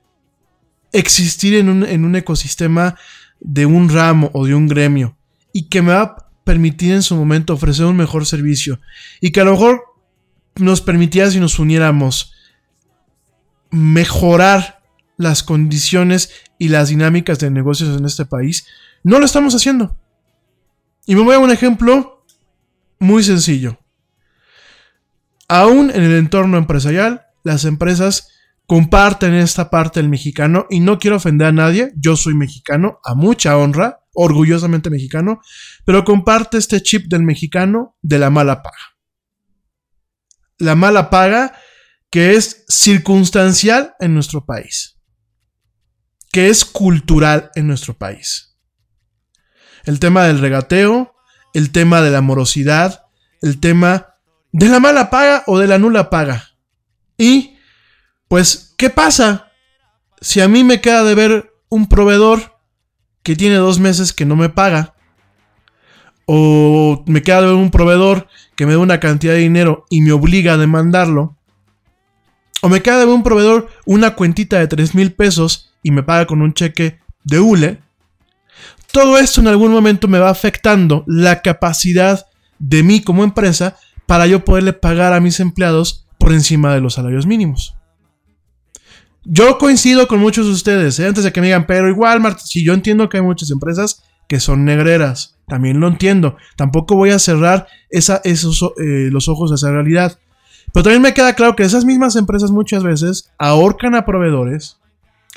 [0.91, 2.95] existir en un, en un ecosistema
[3.39, 5.17] de un ramo o de un gremio
[5.51, 8.79] y que me va a permitir en su momento ofrecer un mejor servicio
[9.19, 9.81] y que a lo mejor
[10.55, 12.33] nos permitiera si nos uniéramos
[13.71, 14.83] mejorar
[15.17, 18.65] las condiciones y las dinámicas de negocios en este país,
[19.03, 19.97] no lo estamos haciendo.
[21.05, 22.14] Y me voy a un ejemplo
[22.99, 23.79] muy sencillo.
[25.47, 28.29] Aún en el entorno empresarial, las empresas
[28.65, 33.13] comparten esta parte del mexicano y no quiero ofender a nadie, yo soy mexicano, a
[33.13, 35.41] mucha honra, orgullosamente mexicano,
[35.85, 38.97] pero comparte este chip del mexicano de la mala paga.
[40.57, 41.53] La mala paga
[42.09, 44.97] que es circunstancial en nuestro país,
[46.31, 48.57] que es cultural en nuestro país.
[49.83, 51.14] El tema del regateo,
[51.55, 53.05] el tema de la morosidad,
[53.41, 54.15] el tema
[54.51, 56.49] de la mala paga o de la nula paga.
[57.17, 57.55] Y,
[58.27, 59.53] pues, ¿qué pasa
[60.19, 62.59] si a mí me queda de ver un proveedor
[63.23, 64.95] que tiene dos meses que no me paga?
[66.25, 68.27] O me queda de ver un proveedor
[68.57, 71.37] que me da una cantidad de dinero y me obliga a demandarlo.
[72.61, 76.03] O me queda de ver un proveedor una cuentita de 3 mil pesos y me
[76.03, 77.81] paga con un cheque de hule.
[78.95, 82.27] Todo esto en algún momento me va afectando la capacidad
[82.59, 83.75] de mí como empresa
[84.05, 87.75] para yo poderle pagar a mis empleados por encima de los salarios mínimos.
[89.25, 91.07] Yo coincido con muchos de ustedes, ¿eh?
[91.07, 94.39] antes de que me digan, pero igual, si yo entiendo que hay muchas empresas que
[94.39, 96.37] son negreras, también lo entiendo.
[96.55, 100.17] Tampoco voy a cerrar esos, eh, los ojos a esa realidad.
[100.71, 104.77] Pero también me queda claro que esas mismas empresas muchas veces ahorcan a proveedores,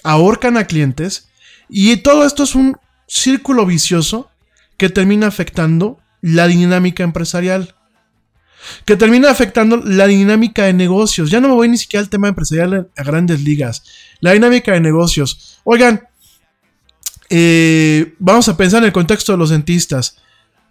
[0.04, 1.28] ahorcan a clientes,
[1.68, 2.76] y todo esto es un
[3.08, 4.30] círculo vicioso
[4.76, 7.74] que termina afectando la dinámica empresarial
[8.84, 11.30] que termina afectando la dinámica de negocios.
[11.30, 13.82] Ya no me voy ni siquiera al tema empresarial a grandes ligas.
[14.20, 15.58] La dinámica de negocios.
[15.64, 16.06] Oigan,
[17.30, 20.16] eh, vamos a pensar en el contexto de los dentistas.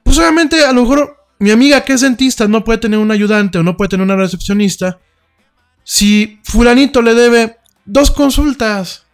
[0.04, 3.58] Pues obviamente a lo mejor mi amiga que es dentista no puede tener un ayudante
[3.58, 5.00] o no puede tener una recepcionista.
[5.84, 9.06] Si fulanito le debe dos consultas.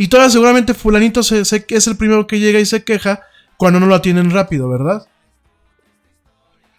[0.00, 3.20] Y todas seguramente fulanito se, es el primero que llega y se queja
[3.56, 5.06] cuando no lo atienden rápido, ¿verdad?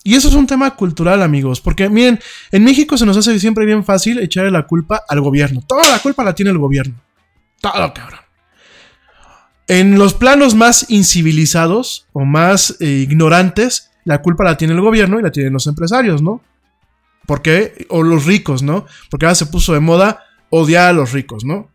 [0.06, 2.18] Y eso es un tema cultural, amigos, porque miren,
[2.54, 5.62] en México se nos hace siempre bien fácil echarle la culpa al gobierno.
[5.68, 6.96] Toda la culpa la tiene el gobierno.
[7.60, 8.22] Todo, cabrón.
[9.68, 15.20] En los planos más incivilizados o más eh, ignorantes, la culpa la tiene el gobierno
[15.20, 16.42] y la tienen los empresarios, ¿no?
[17.28, 17.86] ¿Por qué?
[17.90, 18.86] O los ricos, ¿no?
[19.10, 21.70] Porque ahora se puso de moda odiar a los ricos, ¿no?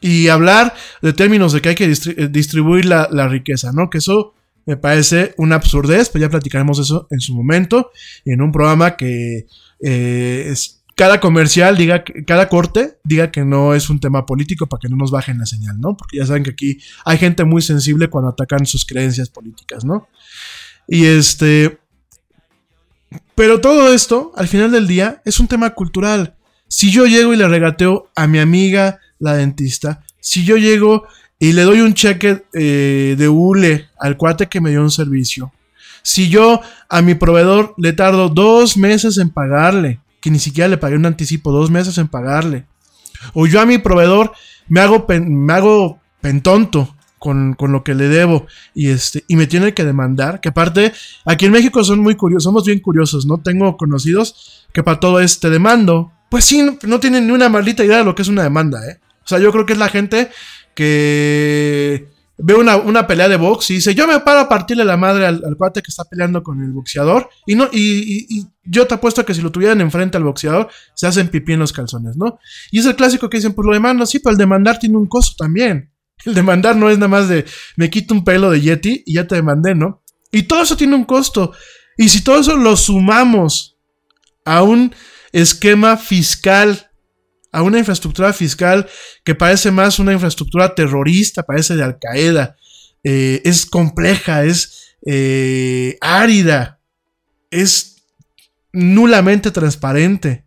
[0.00, 3.90] Y hablar de términos de que hay que eh, distribuir la, riqueza, ¿no?
[3.90, 4.34] Que eso
[4.66, 7.90] me parece una absurdez, pero ya platicaremos eso en su momento,
[8.24, 9.46] en un programa que
[9.80, 14.80] eh, es, cada comercial diga, cada corte diga que no es un tema político para
[14.80, 15.94] que no nos bajen la señal, ¿no?
[15.94, 20.08] Porque ya saben que aquí hay gente muy sensible cuando atacan sus creencias políticas, ¿no?
[20.88, 21.78] Y este...
[23.34, 26.34] Pero todo esto, al final del día, es un tema cultural.
[26.68, 31.06] Si yo llego y le regateo a mi amiga, la dentista, si yo llego
[31.38, 35.52] y le doy un cheque eh, de hule al cuate que me dio un servicio,
[36.02, 40.78] si yo a mi proveedor le tardo dos meses en pagarle, que ni siquiera le
[40.78, 42.66] pagué un anticipo, dos meses en pagarle,
[43.34, 44.32] o yo a mi proveedor
[44.68, 49.46] me hago, me hago pentonto con, con, lo que le debo y, este, y me
[49.46, 50.92] tiene que demandar, que aparte
[51.24, 53.38] aquí en México son muy curiosos, somos bien curiosos, ¿no?
[53.38, 57.98] Tengo conocidos que para todo este demando, pues sí, no tienen ni una maldita idea
[57.98, 59.00] de lo que es una demanda, ¿eh?
[59.26, 60.30] O sea, yo creo que es la gente
[60.74, 62.08] que
[62.38, 65.56] ve una, pelea de box y dice, yo me paro a partirle la madre al,
[65.56, 67.28] cuate que está peleando con el boxeador.
[67.44, 71.28] Y, no, y, yo te apuesto que si lo tuvieran enfrente al boxeador, se hacen
[71.28, 72.38] pipí en los calzones, ¿no?
[72.70, 75.06] Y es el clásico que dicen, pues lo demanda, sí, pero el demandar tiene un
[75.06, 75.90] costo también.
[76.24, 77.44] El demandar no es nada más de,
[77.76, 80.02] me quito un pelo de Yeti y ya te demandé, ¿no?
[80.32, 81.52] Y todo eso tiene un costo.
[81.98, 83.76] Y si todo eso lo sumamos
[84.44, 84.94] a un
[85.32, 86.85] esquema fiscal
[87.52, 88.86] a una infraestructura fiscal
[89.24, 92.56] que parece más una infraestructura terrorista, parece de Al Qaeda.
[93.04, 96.80] Eh, es compleja, es eh, árida,
[97.50, 98.02] es
[98.72, 100.44] nulamente transparente.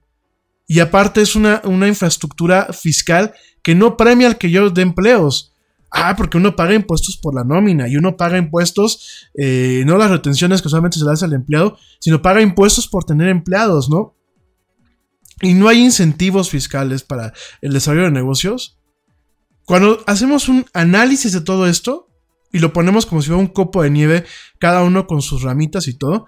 [0.68, 3.34] Y aparte es una, una infraestructura fiscal
[3.64, 5.54] que no premia al que yo dé empleos.
[5.92, 10.12] Ah, porque uno paga impuestos por la nómina y uno paga impuestos, eh, no las
[10.12, 14.16] retenciones que solamente se le hace al empleado, sino paga impuestos por tener empleados, ¿no?
[15.42, 18.80] Y no hay incentivos fiscales para el desarrollo de negocios.
[19.66, 22.10] Cuando hacemos un análisis de todo esto
[22.52, 24.26] y lo ponemos como si fuera un copo de nieve,
[24.60, 26.26] cada uno con sus ramitas y todo,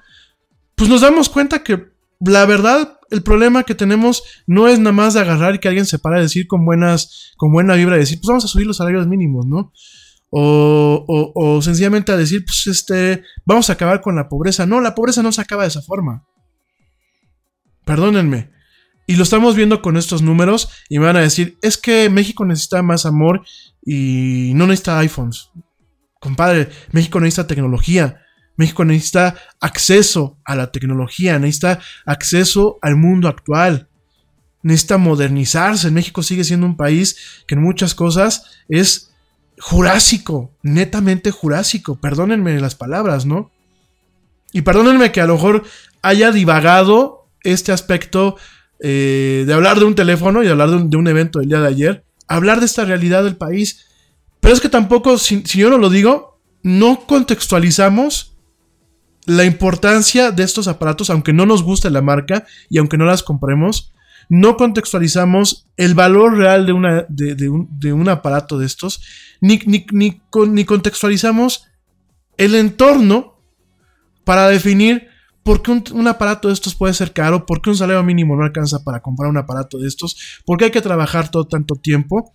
[0.75, 5.15] pues nos damos cuenta que la verdad, el problema que tenemos no es nada más
[5.15, 8.19] de agarrar y que alguien se para a decir con buenas, con buena vibra, decir,
[8.19, 9.73] pues vamos a subir los salarios mínimos, ¿no?
[10.29, 14.65] O, o, o, sencillamente a decir, pues este, vamos a acabar con la pobreza.
[14.65, 16.25] No, la pobreza no se acaba de esa forma.
[17.83, 18.51] Perdónenme.
[19.07, 22.45] Y lo estamos viendo con estos números y me van a decir, es que México
[22.45, 23.43] necesita más amor
[23.85, 25.49] y no necesita iPhones.
[26.19, 28.21] Compadre, México necesita tecnología.
[28.57, 33.89] México necesita acceso a la tecnología, necesita acceso al mundo actual,
[34.61, 35.89] necesita modernizarse.
[35.89, 39.11] México sigue siendo un país que en muchas cosas es
[39.59, 41.95] jurásico, netamente jurásico.
[41.99, 43.51] Perdónenme las palabras, ¿no?
[44.53, 45.63] Y perdónenme que a lo mejor
[46.01, 48.37] haya divagado este aspecto
[48.83, 52.03] eh, de hablar de un teléfono y hablar de un, evento del día de ayer,
[52.27, 53.85] hablar de esta realidad del país.
[54.39, 58.35] Pero es que tampoco, si, yo no lo digo, no contextualizamos
[59.25, 63.21] la importancia de estos aparatos, aunque no nos guste la marca y aunque no las
[63.21, 63.93] compremos,
[64.29, 69.03] no contextualizamos el valor real de, una, de, un, de un, aparato de estos,
[69.41, 71.67] ni, ni, ni, ni, contextualizamos
[72.37, 73.39] el entorno
[74.23, 75.10] para definir
[75.43, 78.43] por qué un, aparato de estos puede ser caro, por qué un salario mínimo no
[78.43, 82.33] alcanza para comprar un aparato de estos, por qué hay que trabajar todo tanto tiempo.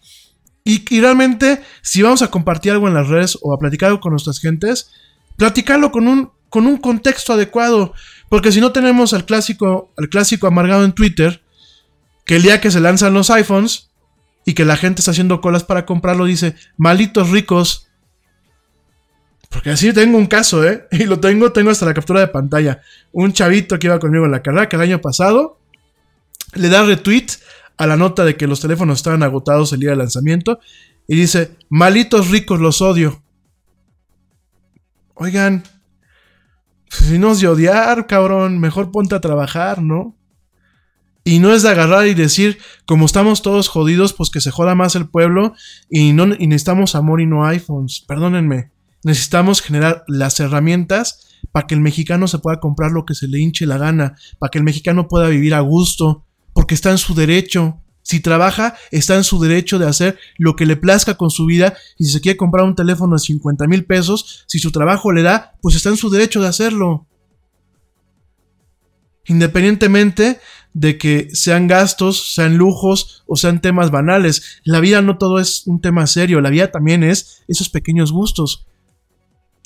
[0.64, 4.00] Y, y realmente, si vamos a compartir algo en las redes o a platicar algo
[4.00, 4.90] con nuestras gentes,
[5.36, 7.92] platicarlo con un con un contexto adecuado.
[8.28, 11.42] Porque si no tenemos al clásico, al clásico amargado en Twitter,
[12.24, 13.90] que el día que se lanzan los iPhones
[14.44, 17.85] y que la gente está haciendo colas para comprarlo, dice, malitos ricos.
[19.50, 20.86] Porque así tengo un caso, ¿eh?
[20.92, 22.80] Y lo tengo, tengo hasta la captura de pantalla.
[23.12, 25.58] Un chavito que iba conmigo en la carrera, el año pasado
[26.54, 27.26] le da retweet
[27.76, 30.60] a la nota de que los teléfonos estaban agotados el día de lanzamiento
[31.06, 33.22] y dice, malitos ricos los odio.
[35.14, 35.62] Oigan,
[36.90, 40.14] si no es de odiar, cabrón, mejor ponte a trabajar, ¿no?
[41.24, 44.74] Y no es de agarrar y decir, como estamos todos jodidos, pues que se joda
[44.74, 45.54] más el pueblo
[45.90, 48.04] y, no, y necesitamos amor y no iPhones.
[48.06, 48.70] Perdónenme.
[49.06, 53.38] Necesitamos generar las herramientas para que el mexicano se pueda comprar lo que se le
[53.38, 57.14] hinche la gana, para que el mexicano pueda vivir a gusto, porque está en su
[57.14, 57.80] derecho.
[58.02, 61.74] Si trabaja, está en su derecho de hacer lo que le plazca con su vida.
[61.96, 65.22] Y si se quiere comprar un teléfono de 50 mil pesos, si su trabajo le
[65.22, 67.06] da, pues está en su derecho de hacerlo.
[69.26, 70.40] Independientemente
[70.72, 74.60] de que sean gastos, sean lujos o sean temas banales.
[74.64, 78.66] La vida no todo es un tema serio, la vida también es esos pequeños gustos.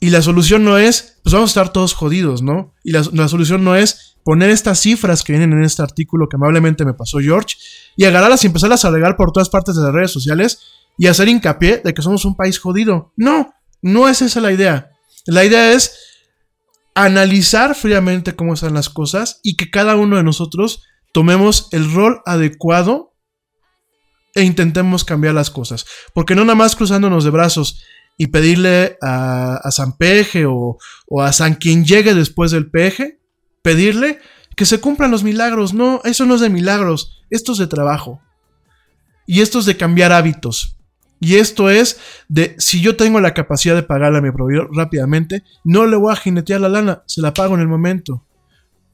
[0.00, 2.74] Y la solución no es, pues vamos a estar todos jodidos, ¿no?
[2.82, 6.36] Y la, la solución no es, poner estas cifras que vienen en este artículo que
[6.36, 7.56] amablemente me pasó George
[7.96, 10.60] y agarrarlas y empezarlas a regar por todas partes de las redes sociales
[10.98, 13.12] y hacer hincapié de que somos un país jodido.
[13.16, 14.90] No, no es esa la idea.
[15.26, 15.98] La idea es
[16.94, 20.82] analizar fríamente cómo están las cosas y que cada uno de nosotros
[21.12, 23.14] tomemos el rol adecuado
[24.34, 25.86] e intentemos cambiar las cosas.
[26.14, 27.82] Porque no nada más cruzándonos de brazos
[28.20, 33.18] y pedirle a, a San Peje o, o a San quien llegue después del peje,
[33.62, 34.18] pedirle
[34.56, 35.72] que se cumplan los milagros.
[35.72, 38.20] No, eso no es de milagros, esto es de trabajo.
[39.26, 40.76] Y esto es de cambiar hábitos.
[41.18, 41.98] Y esto es
[42.28, 46.12] de si yo tengo la capacidad de pagarle a mi proveedor rápidamente, no le voy
[46.12, 48.26] a jinetear la lana, se la pago en el momento.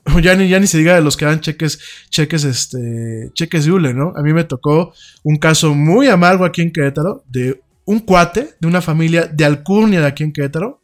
[0.23, 3.73] Ya ni, ya ni se diga de los que dan cheques, cheques, este, cheques de
[3.73, 4.13] hule, ¿no?
[4.15, 8.69] A mí me tocó un caso muy amargo aquí en Querétaro de un cuate de
[8.69, 10.83] una familia de alcurnia de aquí en Querétaro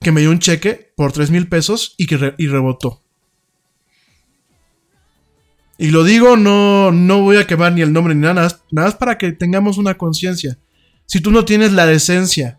[0.00, 3.02] que me dio un cheque por 3 mil pesos y que y rebotó.
[5.76, 8.88] Y lo digo, no, no voy a quemar ni el nombre ni nada, nada, nada
[8.88, 10.58] más para que tengamos una conciencia.
[11.06, 12.58] Si tú no tienes la decencia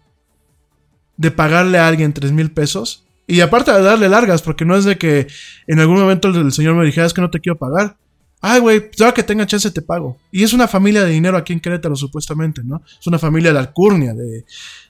[1.17, 4.85] de pagarle a alguien 3 mil pesos, y aparte de darle largas, porque no es
[4.85, 5.27] de que
[5.67, 7.95] en algún momento el, señor me dijera, es que no te quiero pagar.
[8.41, 10.17] Ay, güey, pues que tenga chance te pago.
[10.31, 12.81] Y es una familia de dinero aquí en Querétaro, supuestamente, ¿no?
[12.99, 14.45] Es una familia de alcurnia, de,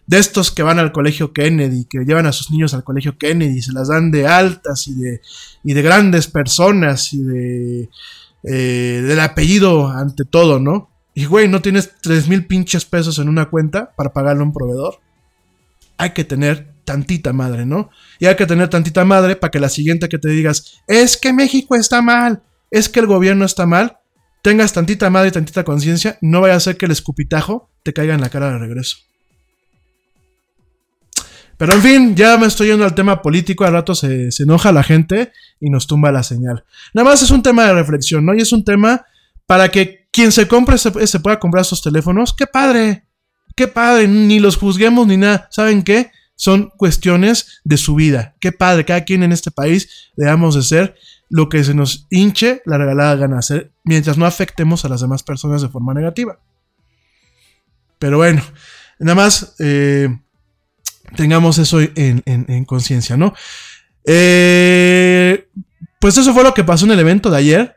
[0.05, 3.61] de estos que van al colegio Kennedy, que llevan a sus niños al colegio Kennedy,
[3.61, 5.21] se las dan de altas y de,
[5.63, 7.89] y de grandes personas y de
[8.43, 10.89] eh, del apellido ante todo, ¿no?
[11.13, 14.53] Y güey, no tienes tres mil pinches pesos en una cuenta para pagarle a un
[14.53, 14.99] proveedor.
[15.97, 17.89] Hay que tener tantita madre, ¿no?
[18.17, 21.33] Y hay que tener tantita madre para que la siguiente que te digas, es que
[21.33, 22.41] México está mal,
[22.71, 23.97] es que el gobierno está mal,
[24.41, 28.13] tengas tantita madre y tantita conciencia, no vaya a ser que el escupitajo te caiga
[28.13, 28.97] en la cara de regreso.
[31.57, 34.71] Pero en fin, ya me estoy yendo al tema político, al rato se, se enoja
[34.71, 36.63] la gente y nos tumba la señal.
[36.93, 38.33] Nada más es un tema de reflexión, ¿no?
[38.33, 39.05] Y es un tema
[39.45, 42.33] para que quien se compre se, pueda comprar estos teléfonos.
[42.33, 43.05] ¡Qué padre!
[43.55, 44.07] ¡Qué padre!
[44.07, 45.47] Ni los juzguemos ni nada.
[45.51, 46.11] ¿Saben qué?
[46.35, 48.35] Son cuestiones de su vida.
[48.39, 48.85] ¡Qué padre!
[48.85, 50.95] Cada quien en este país debamos de ser
[51.29, 55.23] lo que se nos hinche la regalada gana hacer mientras no afectemos a las demás
[55.23, 56.39] personas de forma negativa.
[57.99, 58.41] Pero bueno,
[58.99, 60.09] nada más eh,
[61.15, 63.33] tengamos eso en, en- en conciencia, ¿no?
[64.05, 65.47] Eh,
[65.99, 67.75] pues eso fue lo que pasó en el evento de ayer.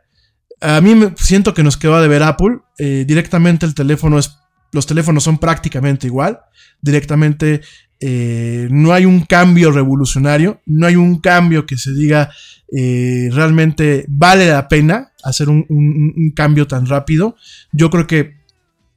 [0.61, 2.59] A mí me siento que nos quedó de ver Apple.
[2.79, 4.39] Eh, directamente el teléfono es.
[4.71, 6.41] Los teléfonos son prácticamente igual.
[6.81, 7.61] Directamente
[8.05, 10.61] eh, no hay un cambio revolucionario.
[10.67, 12.31] No hay un cambio que se diga
[12.75, 17.37] eh, realmente vale la pena hacer un, cambio tan rápido.
[17.71, 18.43] Yo creo que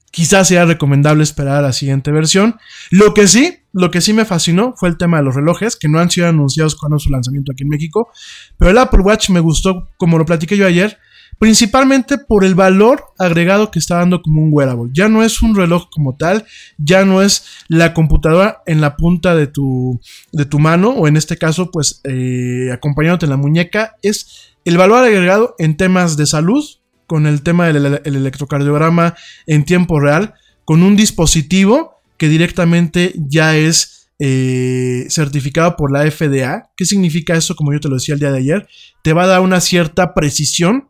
[0.10, 2.56] quizás sea recomendable esperar a la siguiente versión.
[2.90, 5.88] Lo que sí, lo que sí me fascinó fue el tema de los relojes, que
[5.88, 8.10] no han sido anunciados cuando su lanzamiento aquí en México.
[8.58, 10.98] Pero el Apple Watch me gustó, como lo platiqué yo ayer,
[11.40, 14.92] principalmente por el valor agregado que está dando como un wearable.
[14.94, 16.46] Ya no es un reloj como tal,
[16.78, 20.00] ya no es la computadora en la punta de tu,
[20.32, 24.78] de tu mano, o en este caso, pues eh, acompañándote en la muñeca, es el
[24.78, 26.64] valor agregado en temas de salud,
[27.08, 29.16] con el tema del ele- el electrocardiograma
[29.46, 30.34] en tiempo real,
[30.64, 36.72] con un dispositivo que directamente ya es eh, certificado por la FDA.
[36.76, 37.56] ¿Qué significa eso?
[37.56, 38.68] Como yo te lo decía el día de ayer,
[39.04, 40.88] te va a dar una cierta precisión.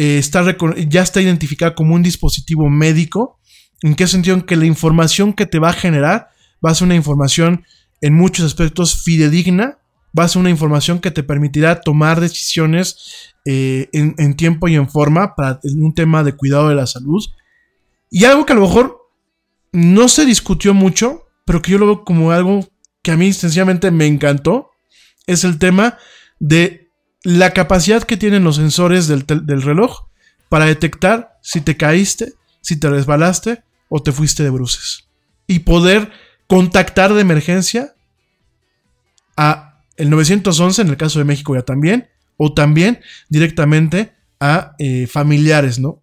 [0.00, 0.44] Eh, está
[0.88, 3.40] ya está identificado como un dispositivo médico.
[3.82, 4.36] ¿En qué sentido?
[4.36, 6.28] En que la información que te va a generar
[6.64, 7.64] va a ser una información
[8.00, 9.78] en muchos aspectos fidedigna,
[10.16, 14.76] va a ser una información que te permitirá tomar decisiones eh, en, en tiempo y
[14.76, 17.24] en forma para un tema de cuidado de la salud.
[18.08, 19.00] Y algo que a lo mejor
[19.72, 22.68] no se discutió mucho, pero que yo lo veo como algo
[23.02, 24.70] que a mí sencillamente me encantó,
[25.26, 25.98] es el tema
[26.38, 26.87] de
[27.28, 30.06] la capacidad que tienen los sensores del, del reloj
[30.48, 35.10] para detectar si te caíste, si te resbalaste o te fuiste de bruces.
[35.46, 36.10] Y poder
[36.46, 37.94] contactar de emergencia
[39.36, 42.08] a el 911 en el caso de México ya también,
[42.38, 46.02] o también directamente a eh, familiares, ¿no?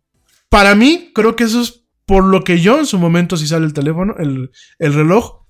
[0.49, 3.65] Para mí, creo que eso es por lo que yo en su momento, si sale
[3.65, 5.47] el teléfono, el, el reloj,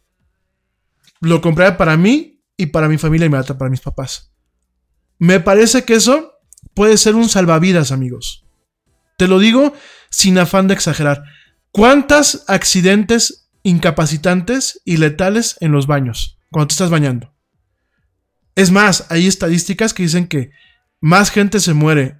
[1.20, 4.35] lo compré para mí y para mi familia inmediata, para mis papás.
[5.18, 6.34] Me parece que eso
[6.74, 8.46] puede ser un salvavidas, amigos.
[9.18, 9.74] Te lo digo
[10.10, 11.24] sin afán de exagerar.
[11.72, 17.34] ¿Cuántos accidentes incapacitantes y letales en los baños cuando te estás bañando?
[18.56, 20.52] Es más, hay estadísticas que dicen que
[21.02, 22.20] más gente se muere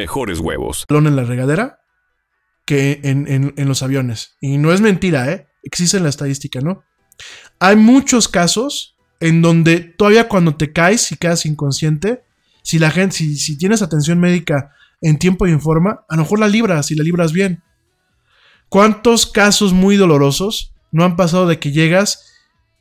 [0.01, 0.85] mejores huevos.
[0.89, 1.79] en la regadera
[2.65, 4.37] que en, en- los aviones.
[4.41, 5.47] Y no es mentira, ¿eh?
[5.63, 6.83] Existe en la estadística, ¿no?
[7.59, 12.23] Hay muchos casos en donde todavía cuando te caes y quedas inconsciente,
[12.63, 14.71] si la gente, si, si tienes atención médica
[15.01, 17.61] en tiempo y en forma, a lo mejor la libras y la libras bien.
[18.69, 22.25] ¿Cuántos casos muy dolorosos no han pasado de que llegas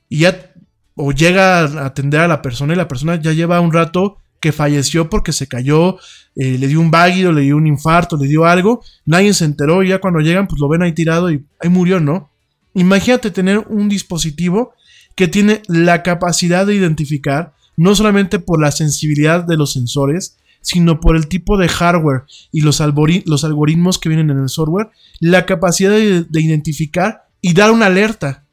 [0.08, 0.52] y ya
[0.94, 4.52] o llega a atender a la persona y la persona ya lleva un rato que
[4.52, 5.98] falleció porque se cayó,
[6.34, 9.82] eh, le dio un váguido, le dio un infarto, le dio algo, nadie se enteró
[9.82, 12.30] y ya cuando llegan pues lo ven ahí tirado y ahí murió, ¿no?
[12.74, 14.72] Imagínate tener un dispositivo
[15.14, 21.00] que tiene la capacidad de identificar, no solamente por la sensibilidad de los sensores, sino
[21.00, 25.90] por el tipo de hardware y los, algoritmos que vienen en el software, la capacidad
[25.90, 28.44] de identificar y dar una alerta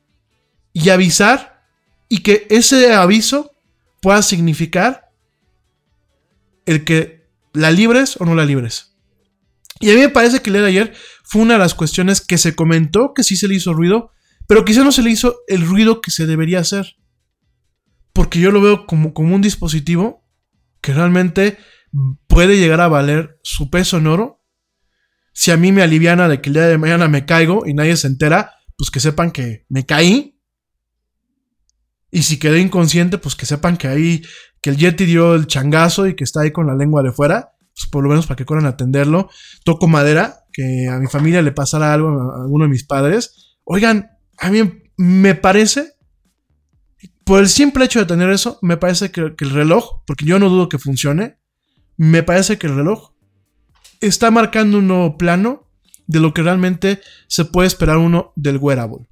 [0.74, 1.64] y avisar
[2.10, 3.52] y que ese aviso
[4.02, 5.07] pueda significar
[6.68, 8.96] el que la libres o no la libres.
[9.80, 10.94] Y a mí me parece que el día de ayer
[11.24, 14.12] fue una de las cuestiones que se comentó que sí se le hizo ruido,
[14.48, 16.98] pero quizá no se le hizo el ruido que se debería hacer.
[18.14, 20.24] Porque yo lo veo como, como un dispositivo
[20.82, 21.58] que realmente
[22.28, 24.44] puede llegar a valer su peso en oro.
[25.34, 27.96] Si a mí me aliviana de que el día de mañana me caigo y nadie
[27.96, 30.40] se entera, pues que sepan que me caí.
[32.10, 34.24] Y si quedé inconsciente, pues que sepan que ahí,
[34.68, 37.54] que el Yeti dio el changazo y que está ahí con la lengua de fuera.
[37.74, 39.30] Pues por lo menos para que corran a atenderlo.
[39.64, 43.56] Toco madera, que a mi familia le pasara algo a alguno de mis padres.
[43.64, 45.94] Oigan, a mí me parece,
[47.24, 50.38] por el simple hecho de tener eso, me parece que, que el reloj, porque yo
[50.38, 51.38] no dudo que funcione,
[51.96, 53.12] me parece que el reloj
[54.02, 55.72] está marcando un nuevo plano
[56.08, 57.00] de lo que realmente
[57.30, 59.08] se puede esperar uno del wearable.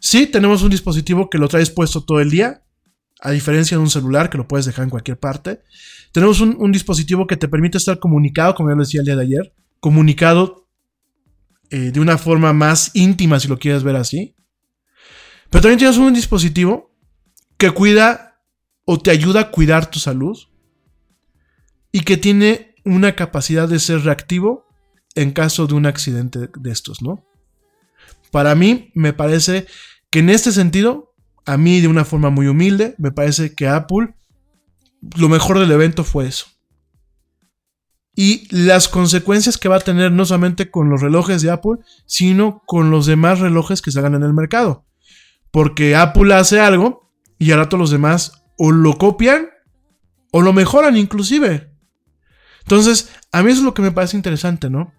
[0.00, 2.62] Sí, tenemos un dispositivo que lo traes puesto todo el día,
[3.20, 5.62] a diferencia de un celular que lo puedes dejar en cualquier parte.
[6.12, 9.22] Tenemos un, dispositivo que te permite estar comunicado, como ya lo decía el día de
[9.22, 10.68] ayer, comunicado
[11.70, 14.34] eh, de una forma más íntima, si lo quieres ver así.
[15.50, 16.94] Pero también tienes un dispositivo
[17.56, 18.40] que cuida
[18.84, 20.38] o te ayuda a cuidar tu salud
[21.92, 24.66] y que tiene una capacidad de ser reactivo
[25.14, 27.24] en caso de un accidente de estos, ¿no?
[28.30, 29.66] Para mí me parece
[30.10, 31.14] que en este sentido,
[31.46, 34.14] a mí de una forma muy humilde, me parece que Apple,
[35.16, 36.46] lo mejor del evento fue eso.
[38.14, 42.62] Y las consecuencias que va a tener no solamente con los relojes de Apple, sino
[42.66, 44.86] con los demás relojes que se hagan en el mercado.
[45.50, 49.48] Porque Apple hace algo y ahora todos los demás o lo copian
[50.32, 51.70] o lo mejoran inclusive.
[52.62, 54.92] Entonces, a mí eso es lo que me parece interesante, ¿no?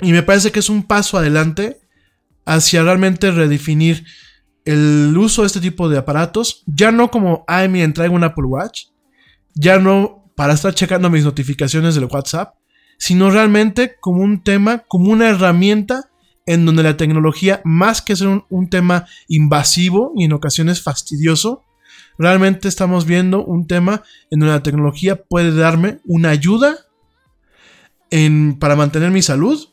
[0.00, 1.78] Y me parece que es un paso adelante
[2.46, 4.06] hacia realmente redefinir
[4.64, 6.62] el uso de este tipo de aparatos.
[6.66, 8.86] Ya no como, ay, miren, traigo un Apple Watch.
[9.54, 12.54] Ya no para estar checando mis notificaciones del WhatsApp.
[12.98, 16.10] Sino realmente como un tema, como una herramienta
[16.46, 21.62] en donde la tecnología, más que ser un, tema invasivo y en ocasiones fastidioso,
[22.18, 26.76] realmente estamos viendo un tema en donde la tecnología puede darme una ayuda
[28.58, 29.68] para mantener mi salud,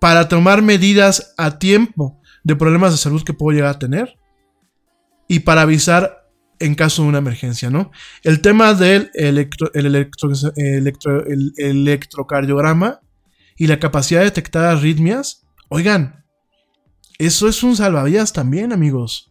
[0.00, 4.16] para tomar medidas a tiempo de problemas de salud que puedo llegar a tener
[5.28, 6.28] y para avisar
[6.58, 7.90] en caso de una emergencia, ¿no?
[8.22, 13.00] El tema del electro, el electro, electro, el electrocardiograma
[13.56, 16.24] y la capacidad de detectar arritmias, oigan,
[17.18, 19.30] eso es un salvavidas también, amigos.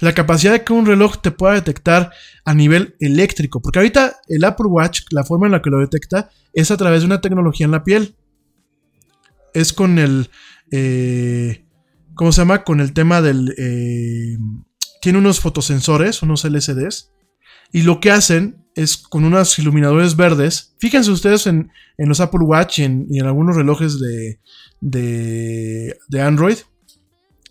[0.00, 2.10] La capacidad de que un reloj te pueda detectar
[2.44, 3.62] a nivel eléctrico.
[3.62, 7.00] Porque ahorita el Apple Watch, la forma en la que lo detecta es a través
[7.00, 8.16] de una tecnología en la piel.
[9.54, 10.30] Es con el...
[10.70, 11.66] Eh,
[12.14, 12.64] ¿Cómo se llama?
[12.64, 13.54] Con el tema del...
[13.56, 14.36] Eh,
[15.00, 17.12] tiene unos fotosensores, unos LCDs.
[17.72, 20.74] Y lo que hacen es con unos iluminadores verdes.
[20.78, 24.40] Fíjense ustedes en, en los Apple Watch y en, y en algunos relojes de,
[24.80, 26.58] de, de Android.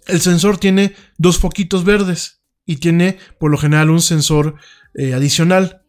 [0.07, 4.55] El sensor tiene dos foquitos verdes y tiene por lo general un sensor
[4.95, 5.83] eh, adicional.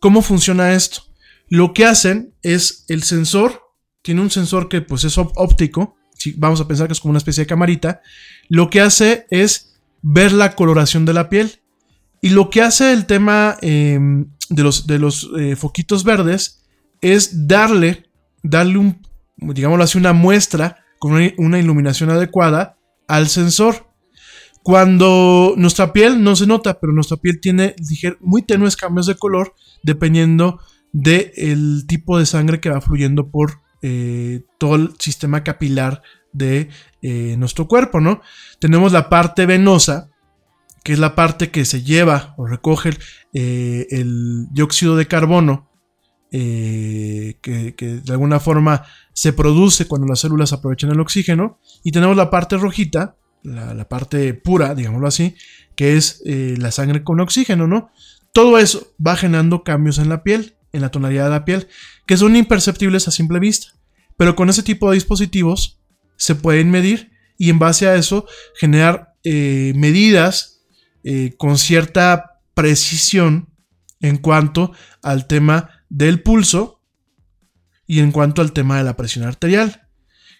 [0.00, 1.02] ¿Cómo funciona esto?
[1.48, 3.60] Lo que hacen es el sensor,
[4.02, 7.18] tiene un sensor que pues es óptico, si vamos a pensar que es como una
[7.18, 8.00] especie de camarita,
[8.48, 11.60] lo que hace es ver la coloración de la piel.
[12.20, 16.62] Y lo que hace el tema em, de los, de los eh, foquitos verdes
[17.00, 18.04] es darle,
[18.44, 19.04] darle un,
[19.36, 23.88] digámoslo así, una muestra con una iluminación adecuada al sensor.
[24.62, 27.74] Cuando nuestra piel no se nota, pero nuestra piel tiene
[28.20, 30.60] muy tenues cambios de color dependiendo
[30.92, 36.02] del tipo de sangre que va fluyendo por eh, todo el sistema capilar
[36.32, 36.68] de
[37.02, 38.22] eh, nuestro cuerpo, ¿no?
[38.60, 40.08] Tenemos la parte venosa,
[40.84, 42.90] que es la parte que se lleva o recoge
[43.32, 45.68] eh, el dióxido de carbono,
[46.30, 52.30] que, de alguna forma se produce cuando las células aprovechan el oxígeno, y tenemos la
[52.30, 55.34] parte rojita, la, parte pura, digámoslo así,
[55.76, 57.90] que es la sangre con oxígeno, ¿no?
[58.32, 61.68] Todo eso va generando cambios en la piel, en la tonalidad de la piel,
[62.06, 63.68] que son imperceptibles a simple vista.
[64.16, 65.80] Pero con ese tipo de dispositivos
[66.16, 70.64] se pueden medir y en base a eso generar eh, medidas
[71.04, 73.48] eh, con cierta precisión
[74.00, 76.80] en cuanto al tema del pulso
[77.86, 79.88] y en cuanto al tema de la presión arterial.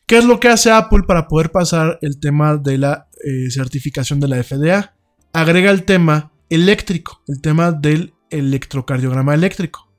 [0.07, 4.21] ¿Qué es lo que hace Apple para poder pasar el tema de la eh, certificación
[4.21, 4.95] de la FDA?
[5.33, 9.92] Agrega el tema eléctrico, el tema del electrocardiograma eléctrico.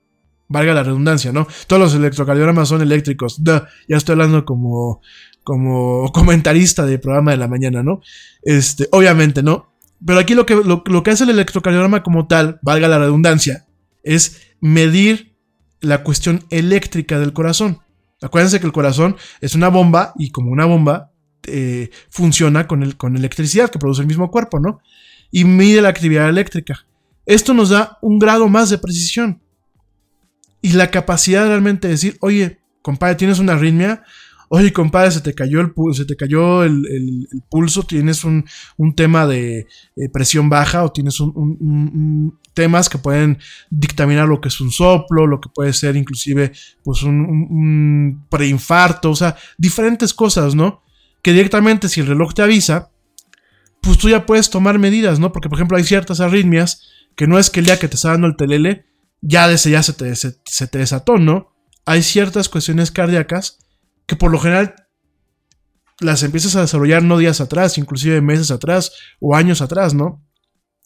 [0.47, 1.47] Valga la redundancia, ¿no?
[1.67, 3.41] Todos los electrocardiogramas son eléctricos.
[3.43, 5.01] ya estoy hablando como,
[5.43, 8.01] como comentarista de programa de la mañana, ¿no?
[8.43, 9.73] Este, obviamente, ¿no?
[10.05, 13.65] Pero aquí lo que, lo, lo que hace el electrocardiograma como tal, valga la redundancia,
[14.03, 15.35] es medir
[15.81, 17.79] la cuestión eléctrica del corazón.
[18.21, 21.11] Acuérdense que el corazón es una bomba y como una bomba
[21.45, 24.79] eh, funciona con, el, con electricidad que produce el mismo cuerpo, ¿no?
[25.29, 26.85] Y mide la actividad eléctrica.
[27.25, 29.41] Esto nos da un grado más de precisión.
[30.63, 34.01] Y la capacidad de realmente decir, oye, compadre, tienes una arritmia,
[34.47, 38.45] oye, compadre, se te cayó el, se te cayó el, pulso, tienes un,
[38.95, 43.39] tema de eh, presión baja o tienes un, temas que pueden
[43.69, 46.53] dictaminar lo que es un soplo, lo que puede ser inclusive
[46.83, 50.81] pues un, preinfarto, o sea, diferentes cosas, ¿no?
[51.21, 52.91] Que directamente si el reloj te avisa,
[53.81, 55.33] pues tú ya puedes tomar medidas, ¿no?
[55.33, 58.09] Porque por ejemplo hay ciertas arritmias que no es que el día que te está
[58.09, 58.85] dando el telele,
[59.25, 61.55] ya desde ya se te, se te desató, ¿no?
[61.85, 63.57] Hay ciertas cuestiones cardíacas
[64.05, 64.75] que por lo general
[65.99, 70.21] las empiezas a desarrollar no días atrás, inclusive meses atrás o años atrás, ¿no?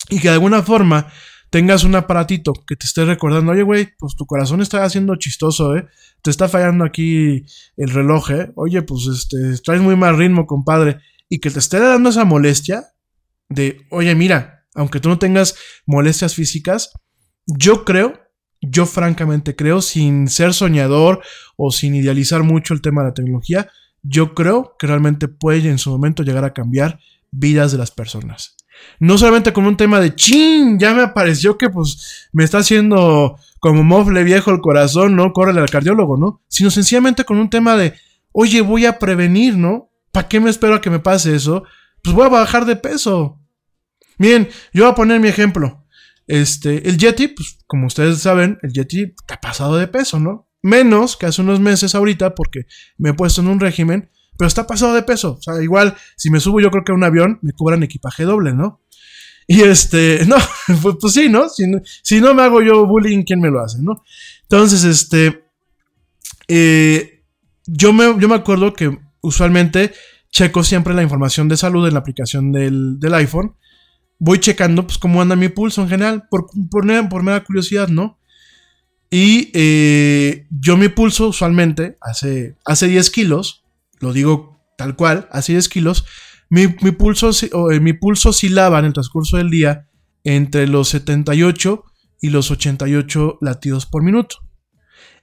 [0.10, 1.12] Y que de alguna forma
[1.50, 5.76] tengas un aparatito que te esté recordando, oye, güey, pues tu corazón está haciendo chistoso,
[5.76, 5.88] ¿eh?
[6.22, 7.44] Te está fallando aquí
[7.76, 8.52] el reloj, ¿eh?
[8.56, 11.00] Oye, pues este, traes muy mal ritmo, compadre.
[11.28, 12.86] Y que te esté dando esa molestia
[13.50, 15.56] de, oye, mira, aunque tú no tengas
[15.88, 16.92] molestias físicas,
[17.48, 18.27] yo creo
[18.62, 21.22] yo francamente creo, sin ser soñador
[21.56, 23.70] o sin idealizar mucho el tema de la tecnología,
[24.04, 27.00] yo creo que realmente puede en su momento llegar a cambiar
[27.32, 28.56] vidas de las personas.
[29.00, 33.38] No solamente con un tema de chin, ya me apareció que pues me está haciendo
[33.60, 35.34] como mofle viejo el corazón, ¿no?
[35.34, 36.42] Córrele al cardiólogo, ¿no?
[36.48, 37.96] Sino sencillamente con un tema de,
[38.32, 39.90] oye, voy a prevenir, ¿no?
[40.12, 41.64] ¿Para qué me espero a que me pase eso?
[42.04, 43.40] Pues voy a bajar de peso.
[44.18, 45.86] Bien, yo voy a poner mi ejemplo.
[46.28, 50.50] Este, el Yeti, pues como ustedes saben, el Yeti ha pasado de peso, ¿no?
[50.62, 52.66] Menos que hace unos meses ahorita porque
[52.98, 55.38] me he puesto en un régimen, pero está pasado de peso.
[55.40, 58.24] O sea, igual, si me subo yo creo que a un avión, me cobran equipaje
[58.24, 58.82] doble, ¿no?
[59.50, 60.36] Y este, no,
[60.82, 61.48] pues, pues, sí, ¿no?
[61.48, 64.04] Si, no me hago yo bullying, ¿quién me lo hace, no?
[64.42, 65.46] Entonces, este,
[66.50, 67.24] eh,
[67.66, 69.94] yo, me, yo me acuerdo que usualmente
[70.32, 73.56] checo siempre la información de salud en la aplicación del, del iPhone
[74.20, 76.86] voy checando pues cómo anda mi pulso en general, por, por,
[77.24, 78.20] mera curiosidad, ¿no?
[79.10, 83.64] Y eh, yo mi pulso usualmente hace, hace 10 kilos,
[84.00, 86.06] lo digo tal cual, hace 10 kilos,
[86.50, 87.32] mi, pulso,
[87.72, 89.88] eh, mi pulso oscilaba en el transcurso del día
[90.24, 91.84] entre los 78
[92.22, 94.38] y los 88 latidos por minuto.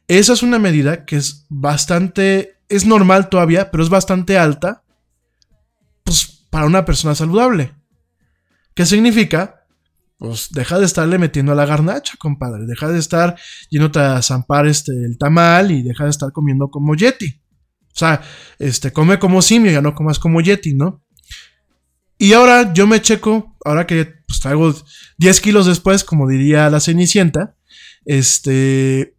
[0.09, 4.83] Esa es una medida que es bastante, es normal todavía, pero es bastante alta,
[6.05, 7.75] pues para una persona saludable.
[8.75, 9.67] ¿Qué significa?
[10.19, 12.67] Pues deja de estarle metiendo a la garnacha, compadre.
[12.67, 13.37] Deja de estar
[13.71, 17.41] yéndote a zampar este, el tamal y deja de estar comiendo como Yeti.
[17.89, 18.23] O sea,
[18.59, 21.05] este, come como simio, ya no comas como Yeti, ¿no?
[22.19, 24.75] Y ahora yo me checo, ahora que pues, traigo
[25.19, 27.57] 10 kilos después, como diría la Cenicienta,
[28.05, 29.17] este,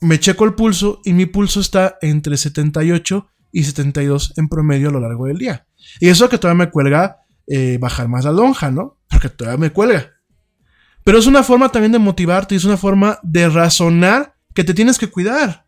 [0.00, 4.92] me checo el pulso y mi pulso está entre 78 y 72 en promedio a
[4.92, 5.66] lo largo del día.
[6.00, 8.98] Y eso que todavía me cuelga eh, bajar más la lonja, ¿no?
[9.08, 10.12] Porque todavía me cuelga.
[11.04, 14.74] Pero es una forma también de motivarte y es una forma de razonar que te
[14.74, 15.66] tienes que cuidar.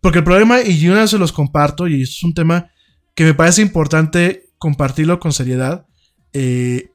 [0.00, 2.70] Porque el problema, y yo una vez se los comparto, y es un tema
[3.14, 5.86] que me parece importante compartirlo con seriedad.
[6.32, 6.90] Eh,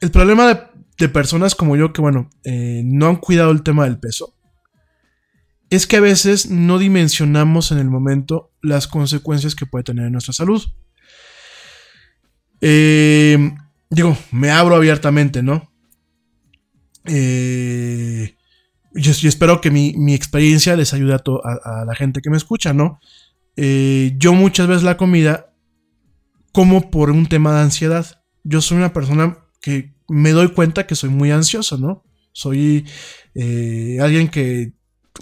[0.00, 3.98] el problema de, personas como yo que, bueno, eh, no han cuidado el tema del
[3.98, 4.34] peso,
[5.70, 10.12] es que a veces no dimensionamos en el momento las consecuencias que puede tener en
[10.12, 10.62] nuestra salud.
[12.60, 13.52] Eh,
[13.90, 15.70] digo, me abro abiertamente, ¿no?
[17.04, 18.34] Eh,
[18.94, 22.98] yo, espero que mi, experiencia les ayude a, la gente que me escucha, ¿no?
[23.56, 25.54] Eh, yo muchas veces la comida
[26.52, 28.22] como por un tema de ansiedad.
[28.42, 32.04] Yo soy una persona que me doy cuenta que soy muy ansioso, ¿no?
[32.32, 32.86] Soy
[34.00, 34.72] alguien que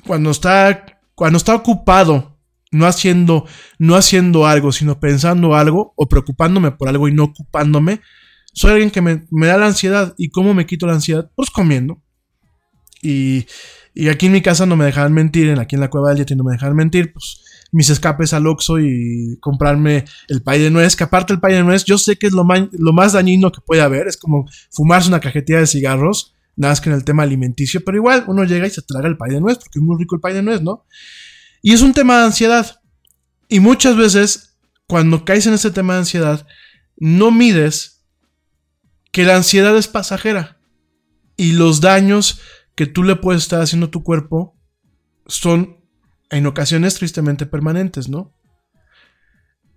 [0.06, 2.34] cuando está, cuando está ocupado
[2.75, 3.47] no haciendo,
[3.79, 8.01] no haciendo algo, sino pensando algo o preocupándome por algo y no ocupándome,
[8.53, 10.15] soy alguien que me, da la ansiedad.
[10.19, 11.31] ¿Y cómo me quito la ansiedad?
[11.37, 12.03] Pues comiendo.
[13.01, 13.47] Y,
[14.11, 16.43] aquí en mi casa no me dejaban mentir, aquí en la cueva del Yeti no
[16.43, 21.05] me dejaban mentir, pues mis escapes al Oxxo y comprarme el pay de nuez, que
[21.05, 23.83] aparte el pay de nuez yo sé que es lo, lo más dañino que puede
[23.83, 27.83] haber, es como fumarse una cajetilla de cigarros, nada más que en el tema alimenticio,
[27.85, 30.17] pero igual uno llega y se traga el pay de nuez, porque es muy rico
[30.17, 30.87] el pay de nuez, ¿no?
[31.66, 32.82] Y es un tema de ansiedad.
[33.49, 36.47] Y muchas veces, cuando caes en ese tema de ansiedad,
[36.99, 38.05] no mides
[39.12, 40.61] que la ansiedad es pasajera.
[41.39, 42.43] Y los daños
[42.74, 44.61] que tú le puedes estar haciendo a tu cuerpo
[45.27, 45.78] son
[46.28, 48.36] en ocasiones tristemente permanentes, ¿no?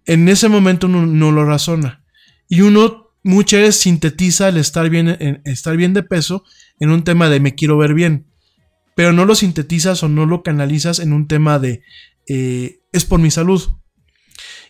[0.04, 2.04] En ese momento uno no lo razona.
[2.50, 6.44] Y uno muchas veces sintetiza el estar bien, estar bien de peso
[6.82, 8.27] en un tema de me quiero ver bien
[8.98, 11.84] pero no lo sintetizas o no lo canalizas en un tema de...
[12.28, 13.62] Eh, es por mi salud.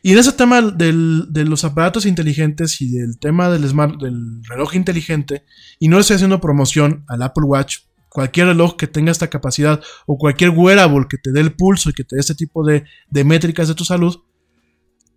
[0.03, 4.43] Y en ese tema del- de los aparatos inteligentes y del tema del, smart, del
[4.43, 5.45] reloj inteligente,
[5.79, 7.77] y no estoy haciendo promoción al Apple Watch,
[8.09, 11.93] cualquier reloj que tenga esta capacidad o cualquier wearable que te dé el pulso y
[11.93, 14.17] que te dé este tipo de, de métricas de tu salud,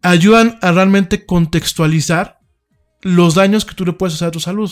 [0.02, 2.38] ayudan a realmente contextualizar
[3.02, 4.70] los daños que tú le puedes hacer a tu salud.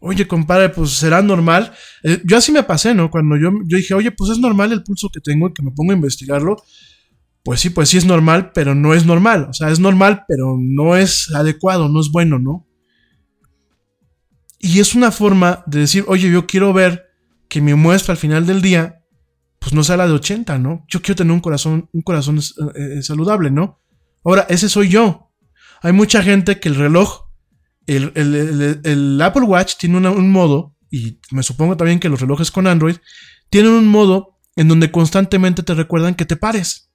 [0.00, 1.72] Oye, compadre, pues será normal.
[2.02, 3.10] Eh, yo así me pasé, ¿no?
[3.10, 5.70] Cuando yo, yo dije, oye, pues es normal el pulso que tengo y que me
[5.70, 6.56] pongo a investigarlo.
[7.42, 9.46] Pues sí, pues sí es normal, pero no es normal.
[9.50, 12.66] O sea, es normal, pero no es adecuado, no es bueno, ¿no?
[14.58, 17.06] Y es una forma de decir, oye, yo quiero ver
[17.48, 19.02] que mi muestra al final del día,
[19.58, 20.84] pues no sea la de 80, ¿no?
[20.88, 23.80] Yo quiero tener un corazón, un corazón eh, eh, saludable, ¿no?
[24.24, 25.30] Ahora, ese soy yo.
[25.82, 27.29] Hay mucha gente que el reloj,
[27.96, 32.96] el, Apple Watch tiene un modo, y me supongo también que los relojes con Android,
[33.48, 36.90] tienen un modo en donde constantemente te recuerdan que te pares.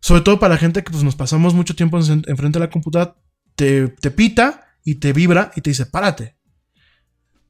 [0.00, 2.70] Sobre todo para la gente que pues, nos pasamos mucho tiempo en- enfrente de la
[2.70, 3.16] computadora,
[3.56, 6.36] te, te pita y te vibra y te dice, párate.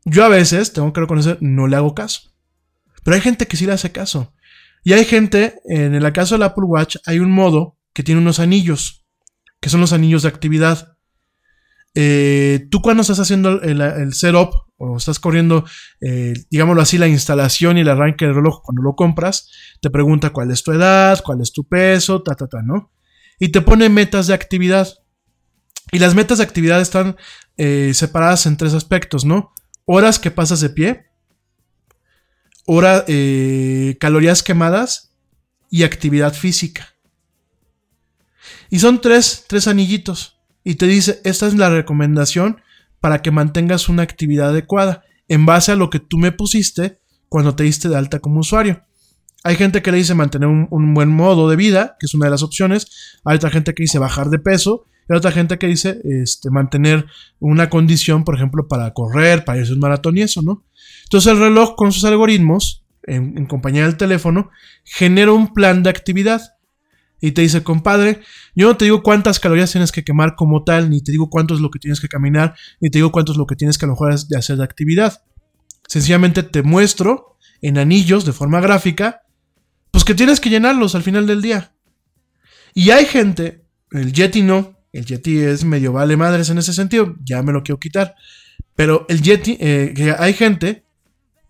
[0.05, 2.32] Yo a veces, tengo que reconocer, no le hago caso.
[3.03, 4.35] Pero hay gente que sí le hace caso.
[4.85, 8.39] Y hay gente, en el caso del Apple Watch, hay un modo que tiene unos
[8.39, 9.07] anillos,
[9.61, 10.94] que son los anillos de actividad.
[11.95, 15.65] Eh, tú cuando estás haciendo el, setup o estás corriendo,
[16.01, 19.51] eh, digámoslo así, la instalación y el arranque del reloj cuando lo compras,
[19.81, 22.93] te pregunta cuál es tu edad, cuál es tu peso, ta, ta, ta, ¿no?
[23.39, 24.89] Y te pone metas de actividad.
[25.93, 27.16] Y las metas de actividad están
[27.57, 29.53] eh, separadas en tres aspectos, ¿no?
[29.85, 31.07] Horas que pasas de pie,
[32.66, 33.05] hora,
[34.01, 35.15] calorías quemadas
[35.71, 36.95] y actividad física.
[38.71, 40.34] Y son tres, tres anillitos.
[40.65, 42.61] Y te dice, esta es la recomendación
[43.01, 47.55] para que mantengas una actividad adecuada en base a lo que tú me pusiste cuando
[47.55, 48.82] te diste de alta como usuario.
[49.43, 52.31] Hay gente que le dice mantener un, buen modo de vida, que es una de
[52.31, 53.20] las opciones.
[53.27, 54.86] Hay otra gente que dice bajar de peso.
[55.07, 57.05] Y hay otra gente que dice este, mantener
[57.41, 60.65] una condición, por ejemplo, para correr, para irse un maratón y eso, ¿no?
[61.03, 64.51] Entonces el reloj con sus algoritmos, en, en compañía del teléfono,
[64.82, 66.41] genera un plan de actividad.
[67.25, 68.21] Y te dice, compadre,
[68.55, 71.55] yo no te digo cuántas calorías tienes que quemar como tal, ni te digo cuánto
[71.55, 73.87] es lo que tienes que caminar, ni te digo cuánto es lo que tienes que
[73.87, 75.23] a lo mejor de hacer de actividad.
[75.89, 79.23] Sencillamente te muestro en anillos de forma gráfica,
[79.91, 81.73] pues que tienes que llenarlos al final del día.
[82.75, 87.17] Y hay gente, el Yeti no, el Yeti es medio vale madres en ese sentido,
[87.25, 88.17] ya me lo quiero quitar.
[88.77, 90.85] Pero el Yeti, eh, hay gente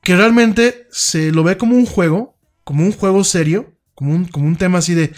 [0.03, 4.47] que realmente se lo ve como un juego, como un juego serio, como un, como
[4.47, 5.13] un tema así de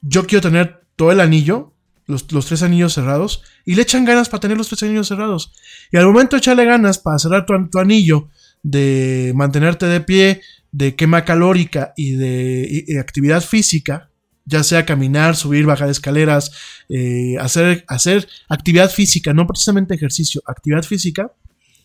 [0.00, 1.74] yo quiero tener todo el anillo,
[2.06, 5.52] los, los tres anillos cerrados, y le echan ganas para tener los tres anillos cerrados.
[5.92, 8.28] Y al momento de echarle ganas para cerrar tu, anillo,
[8.62, 10.40] de mantenerte de pie,
[10.72, 14.10] de quema calórica y de actividad física,
[14.50, 16.50] ya sea caminar, subir, bajar escaleras,
[16.88, 21.32] eh, hacer, hacer actividad física, no precisamente ejercicio, actividad física,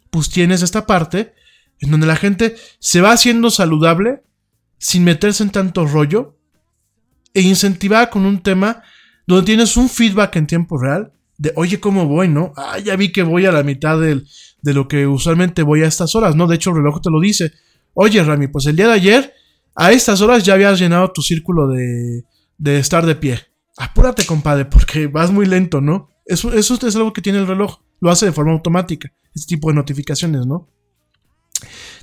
[0.10, 1.34] pues tienes esta parte
[1.80, 4.24] en donde la gente se va haciendo saludable
[4.78, 6.35] sin meterse en tanto rollo
[7.36, 8.82] e incentivada con un tema
[9.28, 12.54] donde tienes un feedback en tiempo real de, oye, ¿cómo voy, no?
[12.56, 14.26] Ah, ya vi que voy a la mitad del-
[14.62, 16.48] de lo que usualmente voy a estas horas, ¿no?
[16.48, 17.52] De hecho, el reloj te lo dice.
[17.94, 19.34] Oye, Rami, pues el día de ayer,
[19.76, 22.24] a estas horas ya habías llenado tu círculo de,
[22.58, 23.40] de estar de pie.
[23.78, 26.10] Apúrate, compadre, porque vas muy lento, ¿no?
[26.26, 27.80] Eso, eso es algo que tiene el reloj.
[28.00, 29.12] Lo hace de forma automática.
[29.34, 30.70] Este tipo de notificaciones, ¿no?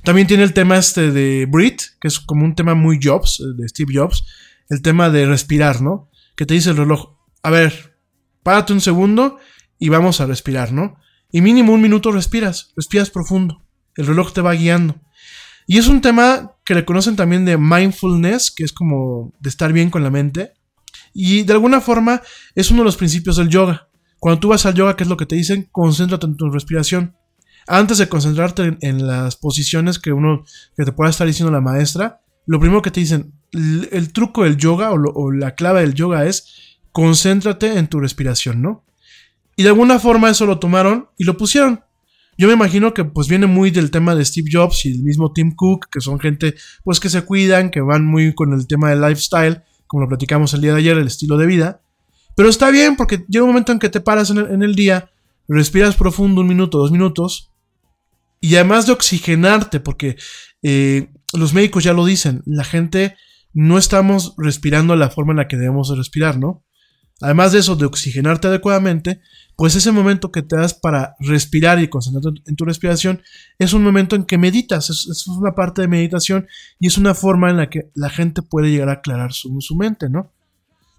[0.03, 3.67] También tiene el tema este de Brit, que es como un tema muy Jobs, de
[3.67, 4.23] Steve Jobs.
[4.69, 6.09] El tema de respirar, ¿no?
[6.35, 7.97] Que te dice el reloj, a ver,
[8.43, 9.37] párate un segundo
[9.77, 10.97] y vamos a respirar, ¿no?
[11.31, 13.63] Y mínimo un minuto respiras, respiras profundo.
[13.95, 15.01] El reloj te va guiando.
[15.65, 19.73] Y es un tema que le conocen también de mindfulness, que es como de estar
[19.73, 20.53] bien con la mente.
[21.13, 22.21] Y de alguna forma
[22.55, 23.89] es uno de los principios del yoga.
[24.19, 25.67] Cuando tú vas al yoga, ¿qué es lo que te dicen?
[25.71, 27.15] Concéntrate en tu respiración.
[27.67, 30.43] Antes de concentrarte en, las posiciones que uno
[30.75, 34.57] que te pueda estar diciendo la maestra, lo primero que te dicen, el, truco del
[34.57, 38.83] yoga o, la clave del yoga es concéntrate en tu respiración, ¿no?
[39.55, 41.83] Y de alguna forma eso lo tomaron y lo pusieron.
[42.37, 45.31] Yo me imagino que pues viene muy del tema de Steve Jobs y el mismo
[45.31, 48.89] Tim Cook, que son gente pues que se cuidan, que van muy con el tema
[48.89, 51.81] del lifestyle, como lo platicamos el día de ayer, el estilo de vida.
[52.35, 54.73] Pero está bien porque llega un momento en que te paras en el, en el
[54.73, 55.11] día,
[55.47, 57.51] respiras profundo un minuto, dos minutos,
[58.43, 60.17] y además de oxigenarte, porque
[60.63, 63.15] eh, los médicos ya lo dicen, la gente
[63.53, 66.63] no estamos respirando la forma en la que debemos de respirar, ¿no?
[67.23, 69.21] además de eso, de oxigenarte adecuadamente,
[69.55, 73.21] pues ese momento que te das para respirar y concentrarte en tu respiración
[73.59, 76.47] es un momento en que meditas, es, una parte de meditación
[76.79, 79.75] y es una forma en la que la gente puede llegar a aclarar su, su
[79.75, 80.31] mente, ¿no?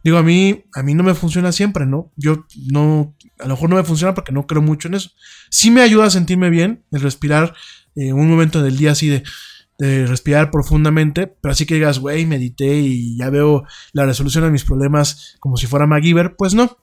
[0.03, 2.13] Digo, a mí, a mí no me funciona siempre, ¿no?
[2.17, 5.11] Yo no, a lo mejor no me funciona porque no creo mucho en eso.
[5.51, 7.55] Sí me ayuda a sentirme bien, el respirar
[7.97, 9.25] en un momento del día así de,
[9.79, 14.51] de respirar profundamente, pero así que digas, güey, medité y ya veo la resolución de
[14.51, 16.79] mis problemas como si fuera MacGyver, pues no.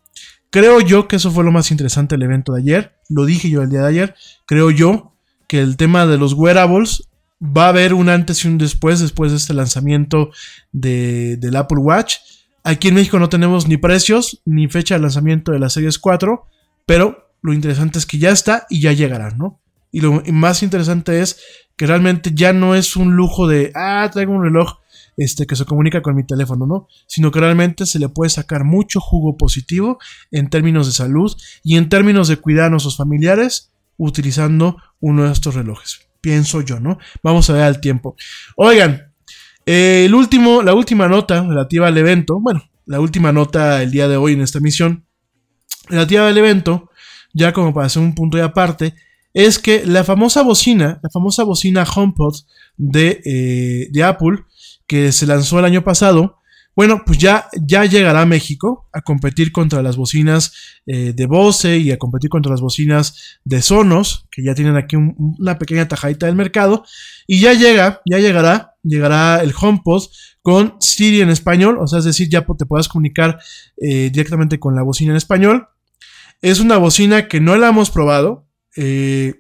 [0.50, 2.96] Creo yo que eso fue lo más interesante del evento de ayer.
[3.10, 4.16] Lo dije yo el día de ayer.
[4.46, 5.14] Creo yo
[5.48, 7.08] que el tema de los wearables
[7.42, 10.30] va a haber un antes y un después después de este lanzamiento
[10.74, 12.18] de, del Apple Watch.
[12.64, 16.46] Aquí en México no tenemos ni precios ni fecha de lanzamiento de la Series 4,
[16.86, 19.61] pero lo interesante es que ya está y ya llegará, ¿no?
[19.92, 21.40] Y lo más interesante es
[21.76, 24.80] que realmente ya no es un lujo de, ah, traigo un reloj
[25.18, 26.88] este, que se comunica con mi teléfono, ¿no?
[27.08, 30.00] Sino que realmente se le puede sacar mucho jugo positivo
[30.32, 35.32] en términos de salud y en términos de cuidar a nuestros familiares utilizando uno de
[35.32, 36.08] estos relojes.
[36.22, 36.98] Pienso yo, ¿no?
[37.24, 38.16] Vamos a ver al tiempo.
[38.56, 39.14] Oigan,
[39.66, 44.08] eh, el último, la última nota relativa al evento, bueno, la última nota el día
[44.08, 45.06] de hoy en esta emisión,
[45.88, 46.90] relativa al evento,
[47.34, 48.96] ya como para hacer un punto de aparte,
[49.34, 52.36] es que la famosa bocina, la famosa bocina HomePod
[52.78, 54.44] de, eh, de Apple,
[54.88, 56.38] que se lanzó el año pasado,
[56.74, 60.54] bueno, pues ya, ya llegará a México a competir contra las bocinas
[60.86, 64.96] eh, de Bose y a competir contra las bocinas de Sonos, que ya tienen aquí
[64.96, 66.86] una pequeña tajadita del mercado.
[67.28, 70.06] Y ya llega, ya llegará, llegará el HomePod
[70.42, 73.38] con Siri en español, o sea, es decir, ya te puedas comunicar
[73.78, 75.68] eh, directamente con la bocina en español.
[76.42, 78.48] Es una bocina que no la hemos probado.
[78.76, 79.36] Eh,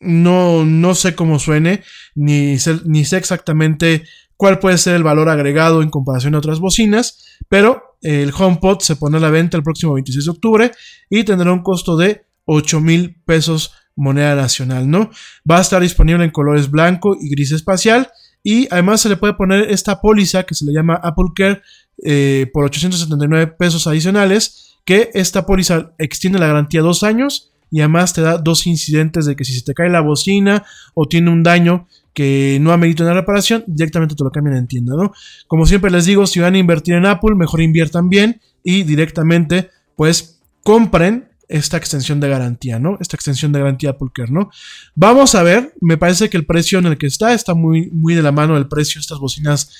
[0.00, 1.82] no, no sé cómo suene,
[2.14, 4.04] ni ni sé exactamente
[4.36, 8.96] cuál puede ser el valor agregado en comparación a otras bocinas, pero el HomePod se
[8.96, 10.72] pone a la venta el próximo 26 de octubre
[11.08, 15.10] y tendrá un costo de 8 mil pesos moneda nacional, ¿no?
[15.50, 18.10] Va a estar disponible en colores blanco y gris espacial
[18.42, 21.62] y además se le puede poner esta póliza que se le llama Apple Care
[22.04, 28.12] eh, por 879 pesos adicionales, que esta póliza extiende la garantía dos años y además
[28.12, 30.64] te da dos incidentes de que si se te cae la bocina
[30.94, 34.94] o tiene un daño que no amerita una reparación, directamente te lo cambian en tienda,
[34.96, 35.12] ¿no?
[35.46, 39.68] Como siempre les digo, si van a invertir en Apple, mejor inviertan bien y directamente,
[39.96, 42.96] pues, compren esta extensión de garantía, ¿no?
[43.00, 44.50] Esta extensión de garantía Apple Care, ¿no?
[44.94, 48.14] Vamos a ver, me parece que el precio en el que está está muy, muy
[48.14, 49.70] de la mano del precio de estas bocinas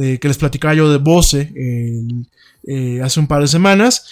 [0.00, 1.52] eh, que les platicaba yo de Bose
[2.66, 4.04] eh, hace un par de semanas.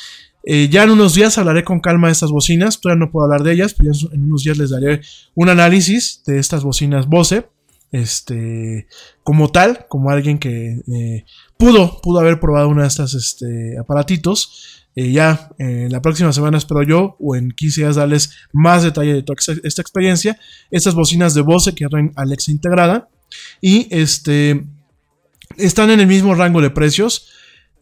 [0.45, 3.43] Eh, ya en unos días hablaré con calma de estas bocinas, todavía no puedo hablar
[3.43, 5.01] de ellas, pero en unos días les daré
[5.35, 7.47] un análisis de estas bocinas Bose
[7.93, 8.87] este,
[9.23, 11.25] como tal, como alguien que eh,
[11.59, 14.81] pudo, pudo haber probado una de estas este, aparatitos.
[14.95, 19.13] Eh, ya eh, la próxima semana espero yo, o en 15 días, darles más detalle
[19.13, 20.39] de toda esta experiencia.
[20.71, 23.09] Estas bocinas de Bose que traen Alexa integrada.
[23.61, 24.65] Y este,
[25.59, 27.29] están en el mismo rango de precios.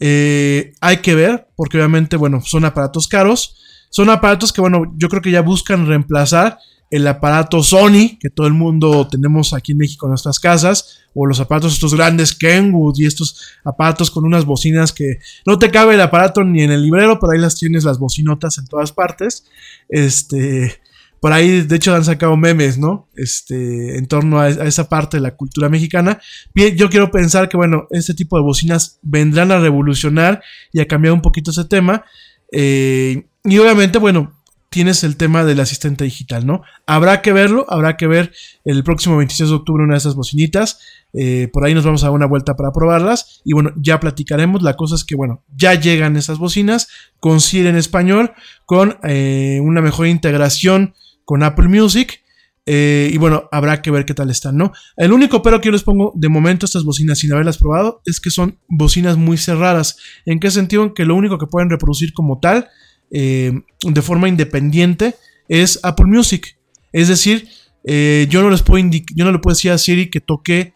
[0.01, 3.57] Hay que ver, porque obviamente, bueno, son aparatos caros.
[3.91, 6.59] Son aparatos que, bueno, yo creo que ya buscan reemplazar
[6.91, 11.25] el aparato Sony, que todo el mundo tenemos aquí en México en nuestras casas, o
[11.25, 15.95] los aparatos estos grandes Kenwood y estos aparatos con unas bocinas que no te cabe
[15.95, 19.45] el aparato ni en el librero, pero ahí las tienes las bocinotas en todas partes.
[19.89, 20.81] Este,
[21.21, 23.09] por ahí de hecho han sacado memes, ¿no?
[23.15, 26.19] Este, en torno a, esa parte de la cultura mexicana.
[26.55, 30.43] Yo quiero pensar que, bueno, este tipo de bocinas vendrán a revolucionar
[30.73, 32.05] y a cambiar un poquito ese tema.
[32.53, 34.41] Eh, y obviamente, bueno,
[34.71, 36.63] tienes el tema del asistente digital, ¿no?
[36.87, 38.33] Habrá que verlo, habrá que ver
[38.65, 40.79] el próximo 26 de octubre una de esas bocinitas.
[41.13, 43.43] Eh, por ahí nos vamos a dar una vuelta para probarlas.
[43.45, 44.63] Y bueno, ya platicaremos.
[44.63, 46.89] La cosa es que, bueno, ya llegan esas bocinas
[47.19, 48.33] con Siri en español,
[48.65, 50.95] con eh, una mejor integración
[51.31, 52.25] con Apple Music.
[52.67, 54.73] Eh, y bueno, habrá que ver qué tal están, ¿no?
[54.97, 58.19] El único pero que yo les pongo de momento estas bocinas sin haberlas probado es
[58.19, 59.97] que son bocinas muy cerradas.
[60.27, 60.83] ¿En qué sentido?
[60.83, 62.67] En que lo único que pueden reproducir como tal
[63.13, 65.15] eh, de forma independiente
[65.47, 66.59] es Apple Music.
[66.93, 67.49] Es decir,
[67.85, 68.85] eh, yo, no les puedo
[69.15, 70.75] yo no le puedo decir a Siri que toque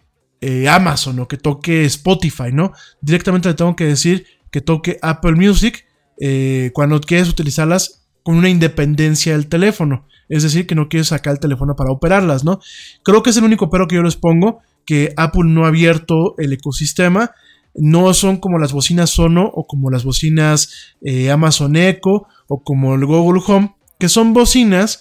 [0.70, 2.72] Amazon o que toque Spotify, ¿no?
[3.00, 5.84] Directamente le tengo que decir que toque Apple Music
[6.72, 10.06] cuando quieres utilizarlas con una independencia del teléfono.
[10.28, 12.60] Es decir, que no quieres sacar el teléfono para operarlas, ¿no?
[13.02, 16.34] Creo que es el único pero que yo les pongo, que Apple no ha abierto
[16.38, 17.32] el ecosistema
[17.74, 22.94] no son como las bocinas Sono o como las bocinas eh, Amazon Echo o como
[22.94, 25.00] el Google Home, que son bocinas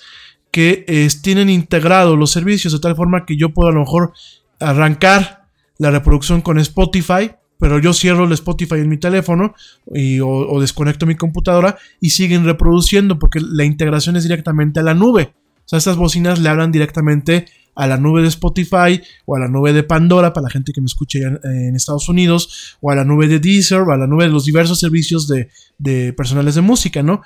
[0.52, 0.86] que
[1.22, 4.14] tienen integrados los servicios de tal forma que yo puedo a lo mejor
[4.60, 5.48] arrancar
[5.78, 9.54] la reproducción con Spotify pero yo cierro el Spotify en mi teléfono
[9.94, 14.94] y, o, desconecto mi computadora y siguen reproduciendo porque la integración es directamente a la
[14.94, 15.34] nube.
[15.60, 19.48] O sea, estas bocinas le hablan directamente a la nube de Spotify o a la
[19.48, 23.04] nube de Pandora para la gente que me escuche en, Estados Unidos o a la
[23.04, 26.62] nube de Deezer o a la nube de los diversos servicios de, de personales de
[26.62, 27.22] música, ¿no?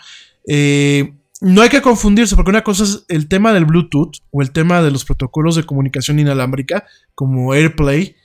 [0.48, 4.52] Eh, no hay que confundirse porque una cosa es el tema del Bluetooth o el
[4.52, 8.16] tema de los protocolos de comunicación inalámbrica como AirPlay,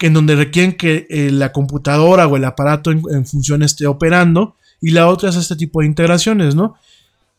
[0.00, 3.86] que en donde requieren que eh, la computadora o el aparato en, en función esté
[3.86, 6.74] operando y la otra es este tipo de integraciones, ¿no?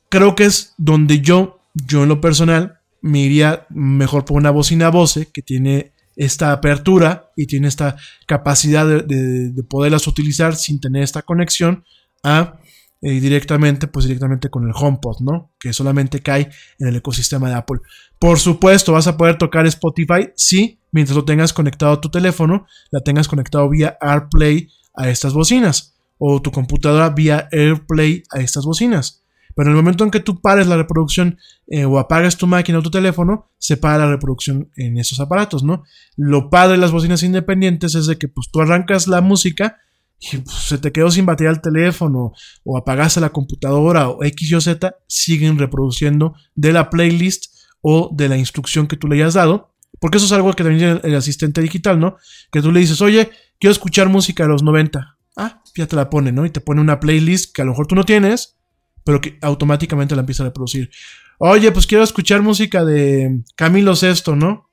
[0.09, 4.89] Creo que es donde yo, yo en lo personal, me iría mejor por una bocina
[4.89, 7.95] Bose que tiene esta apertura y tiene esta
[8.27, 11.83] capacidad de, de- de poderlas utilizar sin tener esta conexión
[12.23, 12.59] a
[13.01, 15.49] eh, directamente, pues directamente con el HomePod, ¿no?
[15.59, 17.79] Que solamente cae en el ecosistema de Apple.
[18.21, 22.67] Por supuesto, vas a poder tocar Spotify, sí, mientras lo tengas conectado a tu teléfono,
[22.91, 28.63] la tengas conectado vía AirPlay a estas bocinas, o tu computadora vía AirPlay a estas
[28.63, 29.23] bocinas.
[29.55, 32.77] Pero en el momento en que tú pares la reproducción eh, o apagas tu máquina
[32.77, 35.81] o tu teléfono, se para la reproducción en esos aparatos, ¿no?
[36.15, 39.79] Lo padre de las bocinas independientes es de que pues tú arrancas la música
[40.19, 42.33] y pues, se te quedó sin batería el teléfono
[42.63, 48.29] o apagaste la computadora o X y Z, siguen reproduciendo de la playlist o de
[48.29, 49.73] la instrucción que tú le hayas dado.
[49.99, 52.17] Porque eso es algo que también el, el asistente digital, ¿no?
[52.51, 53.29] Que tú le dices, oye,
[53.59, 55.17] quiero escuchar música de los 90.
[55.37, 56.45] Ah, ya te la pone, ¿no?
[56.45, 58.57] Y te pone una playlist que a lo mejor tú no tienes,
[59.03, 60.89] pero que automáticamente la empieza a reproducir.
[61.37, 64.69] Oye, pues quiero escuchar música de Camilo Sesto, ¿no?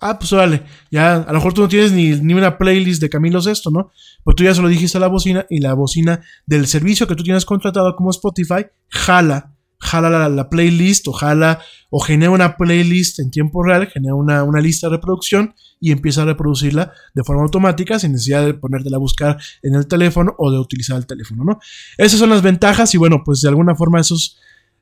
[0.00, 0.62] Ah, pues órale,
[0.92, 3.90] ya a lo mejor tú no tienes ni, ni una playlist de Camilo Sesto, ¿no?
[4.24, 7.16] Pero tú ya se lo dijiste a la bocina y la bocina del servicio que
[7.16, 11.60] tú tienes contratado como Spotify jala, jala la, la playlist o jala
[11.90, 16.22] o genera una playlist en tiempo real, genera una, una lista de reproducción y empieza
[16.22, 20.50] a reproducirla de forma automática sin necesidad de ponértela a buscar en el teléfono o
[20.50, 21.58] de utilizar el teléfono, ¿no?
[21.96, 24.38] Esas son las ventajas y bueno, pues de alguna forma esos,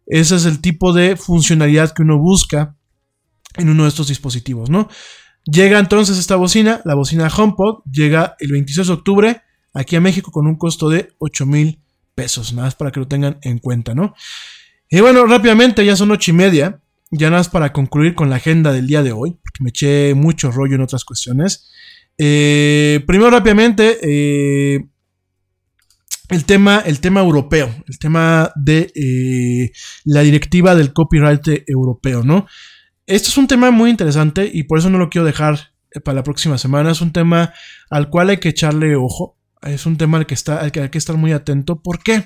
[0.07, 2.77] ese es el tipo de funcionalidad que uno busca
[3.57, 4.89] en uno de estos dispositivos, ¿no?
[5.45, 9.43] Llega entonces esta bocina, la bocina HomePod, llega el 26 de octubre
[9.73, 11.81] aquí a México con un costo de 8 mil
[12.15, 14.15] pesos, nada más para que lo tengan en cuenta, ¿no?
[14.89, 16.81] Y bueno, rápidamente, ya son ocho y media,
[17.11, 20.15] ya nada más para concluir con la agenda del día de hoy, porque me eché
[20.15, 21.71] mucho rollo en otras cuestiones.
[22.19, 24.87] Eh, primero, rápidamente, eh,
[26.29, 29.73] el tema, el tema europeo, el tema de eh,
[30.05, 32.47] la directiva del copyright europeo, ¿no?
[33.07, 35.73] Esto es un tema muy interesante y por eso no lo quiero dejar
[36.05, 36.91] para la próxima semana.
[36.91, 37.53] Es un tema
[37.91, 39.39] al cual hay que echarle ojo.
[39.63, 41.81] Es un tema al que, está, al que hay que estar muy atento.
[41.83, 42.25] ¿Por qué?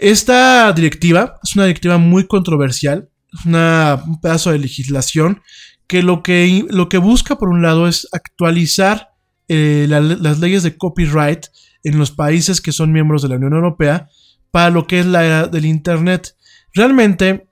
[0.00, 3.10] Esta directiva es una directiva muy controversial.
[3.32, 5.42] Es un pedazo de legislación
[5.86, 9.10] que lo, que lo que busca, por un lado, es actualizar
[9.48, 11.46] eh, la- las leyes de copyright
[11.84, 14.08] en los países que son miembros de la Unión Europea
[14.50, 16.34] para lo que es la era del Internet.
[16.72, 17.48] Realmente,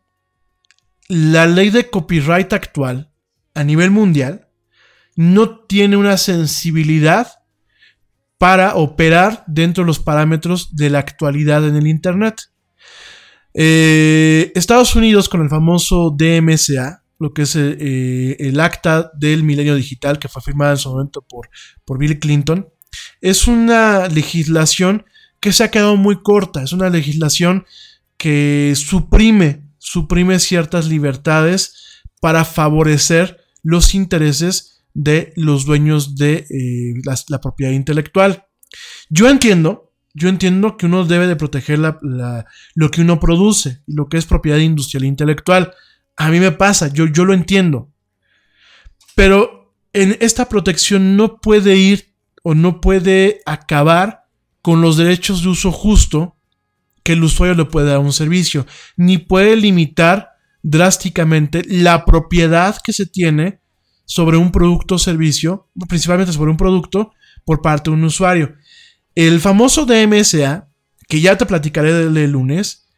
[1.09, 3.11] la ley de copyright actual
[3.55, 4.49] a nivel mundial
[5.17, 7.38] no tiene una sensibilidad
[8.39, 12.51] para operar dentro de los parámetros de la actualidad en el Internet.
[13.53, 19.43] Eh, Estados Unidos con el famoso DMCA, lo que es eh, eh, el acta del
[19.43, 21.51] milenio digital que fue firmada en su momento por,
[21.85, 22.69] por Bill Clinton,
[23.21, 25.05] es una legislación
[25.41, 27.67] que se ha quedado muy corta, es una legislación
[28.17, 36.95] que suprime, suprime ciertas libertades para favorecer los intereses de los dueños de eh,
[37.29, 38.47] la, propiedad intelectual.
[39.09, 42.45] Yo entiendo, yo entiendo que uno debe de proteger la-
[42.75, 45.73] lo que uno produce, lo que es propiedad industrial e intelectual.
[46.17, 47.93] A mí me pasa, yo, yo lo entiendo.
[49.15, 54.25] Pero en esta protección no puede ir o no puede acabar
[54.63, 56.37] con los derechos de uso justo
[57.05, 58.67] que el usuario le puede dar a un servicio,
[58.97, 60.31] ni puede limitar
[60.65, 63.61] drásticamente la propiedad que se tiene
[64.09, 67.13] sobre un producto o servicio, principalmente sobre un producto
[67.45, 68.55] por parte de un usuario.
[69.15, 70.71] El famoso DMSA,
[71.07, 72.89] que ya te platicaré del, del lunes,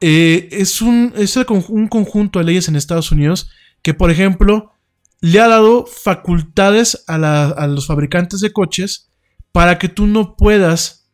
[0.00, 3.50] eh, es, un, es un conjunto de leyes en Estados Unidos
[3.82, 4.72] que, por ejemplo,
[5.20, 9.10] le ha dado facultades a los fabricantes de coches
[9.52, 11.10] para que tú no puedas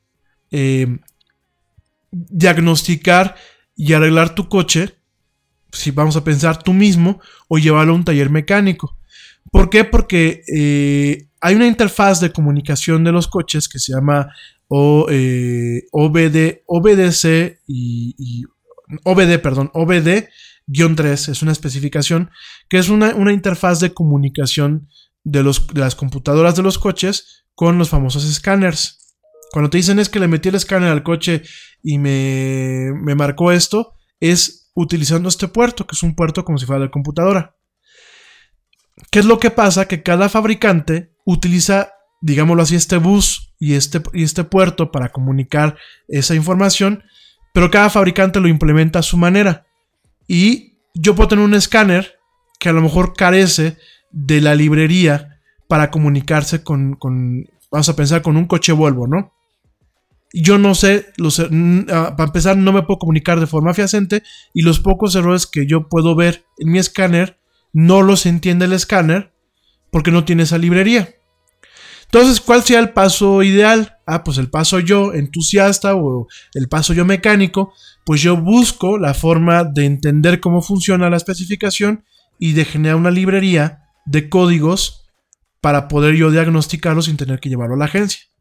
[0.52, 0.98] eh,
[2.12, 3.34] diagnosticar
[3.74, 4.96] y arreglar tu coche,
[5.72, 8.96] si vamos a pensar tú mismo, o llevarlo a un taller mecánico.
[9.50, 9.84] ¿Por qué?
[9.84, 14.28] Porque eh, hay una interfaz de comunicación de los coches que se llama
[14.68, 18.44] o, eh, OBD, OBDC y, y-
[19.04, 22.30] OBD, perdón, OBD-3 es una especificación
[22.68, 24.88] que es una, una interfaz de comunicación
[25.24, 29.16] de, los, las computadoras de los coches con los famosos escáneres.
[29.52, 31.42] Cuando te dicen es que le metí el escáner al coche
[31.82, 36.66] y me, me marcó esto, es utilizando este puerto, que es un puerto como si
[36.66, 37.56] fuera de computadora.
[39.10, 39.86] ¿Qué es lo que pasa?
[39.86, 45.76] Que cada fabricante utiliza, digámoslo así, este bus y este, y este puerto para comunicar
[46.08, 47.04] esa información,
[47.52, 49.66] pero cada fabricante lo implementa a su manera.
[50.26, 52.18] Y yo puedo tener un escáner
[52.58, 53.76] que a lo mejor carece
[54.10, 59.32] de la librería para comunicarse con, con vamos a pensar, con un coche Volvo, ¿no?
[60.32, 64.22] Yo no sé, los, ah, para empezar, no me puedo comunicar de forma fehaciente
[64.54, 67.38] y los pocos errores que yo puedo ver en mi escáner
[67.72, 69.32] no los entiende el escáner
[69.90, 71.14] porque no tiene esa librería.
[72.04, 73.96] Entonces, ¿cuál sea el paso ideal?
[74.06, 77.72] Ah, pues el paso yo entusiasta o el paso yo mecánico,
[78.04, 82.04] pues yo busco la forma de entender cómo funciona la especificación
[82.38, 85.09] y de generar una librería de códigos
[85.62, 88.31] para poder yo diagnosticarlo sin tener que llevarlo a la agencia.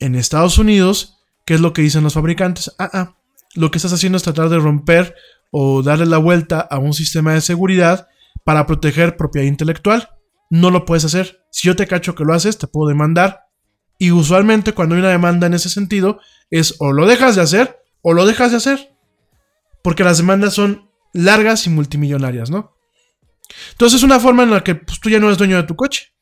[0.00, 2.74] En Estados Unidos, ¿qué es lo que dicen los fabricantes?
[2.78, 3.16] Ah, ah,
[3.54, 5.14] lo que estás haciendo es tratar de romper
[5.50, 8.08] o darle la vuelta a un sistema de seguridad
[8.44, 10.08] para proteger propiedad intelectual.
[10.48, 11.44] No lo puedes hacer.
[11.52, 13.42] Si yo te cacho que lo haces, te puedo demandar.
[13.98, 16.20] Y usualmente cuando hay una demanda en ese sentido,
[16.50, 18.94] es o lo dejas de hacer o lo dejas de hacer.
[19.82, 22.74] Porque las demandas son largas y multimillonarias, ¿no?
[23.72, 25.76] Entonces es una forma en la que pues, tú ya no eres dueño de tu
[25.76, 26.12] coche.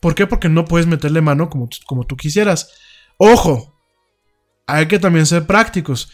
[0.00, 0.26] ¿Por qué?
[0.26, 2.72] Porque no puedes meterle mano como, como tú quisieras.
[3.16, 3.80] Ojo,
[4.66, 6.10] hay que también ser prácticos.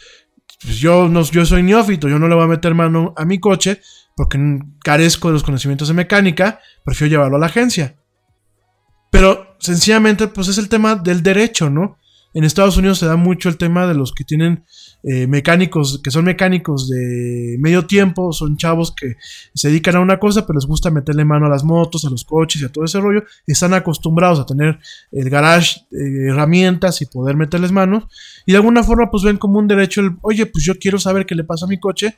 [0.61, 3.39] Pues yo, no, yo soy neófito, yo no le voy a meter mano a mi
[3.39, 3.81] coche
[4.15, 7.97] porque carezco de los conocimientos de mecánica, prefiero llevarlo a la agencia.
[9.11, 11.97] Pero sencillamente, pues es el tema del derecho, ¿no?
[12.35, 14.65] En Estados Unidos se da mucho el tema de los que tienen
[15.03, 19.15] eh, mecánicos, que son mecánicos de medio tiempo, son chavos que
[19.53, 22.25] se dedican a una cosa, pero les gusta meterle mano a las motos, a los
[22.25, 23.23] coches y a todo ese rollo.
[23.47, 24.79] Están acostumbrados a tener
[25.13, 28.03] el garage, eh, herramientas y poder meterles manos.
[28.45, 31.25] Y de alguna forma, pues ven como un derecho el, oye, pues yo quiero saber
[31.25, 32.17] qué le pasa a mi coche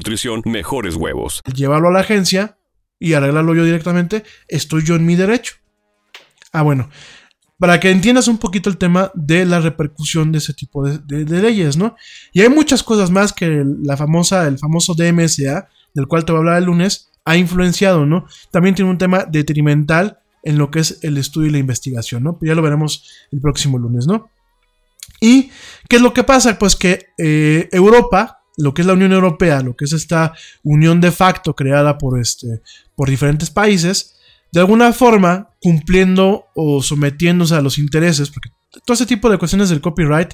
[0.01, 1.43] nutrición, mejores huevos.
[1.53, 2.57] Llevarlo a la agencia
[2.99, 5.55] y arreglarlo yo directamente, estoy yo en mi derecho.
[6.51, 6.89] Ah, bueno,
[7.59, 11.77] para que entiendas un poquito el tema de la repercusión de ese tipo de, leyes,
[11.77, 11.95] ¿no?
[12.33, 16.39] Y hay muchas cosas más que la famosa, el famoso DMSA, del cual te voy
[16.39, 18.25] a hablar el lunes, ha influenciado, ¿no?
[18.49, 22.39] También tiene un tema detrimental en lo que es el estudio y la investigación, ¿no?
[22.41, 24.31] ya lo veremos el próximo lunes, ¿no?
[25.19, 25.51] ¿Y
[25.87, 26.57] qué es lo que pasa?
[26.57, 30.33] Pues que eh, Europa, lo que es la Unión Europea, lo que es esta
[30.63, 32.61] unión de facto creada por, este,
[32.95, 34.15] por diferentes países,
[34.51, 38.49] de alguna forma cumpliendo o sometiéndose a los intereses, porque
[38.85, 40.33] todo ese tipo de cuestiones del copyright,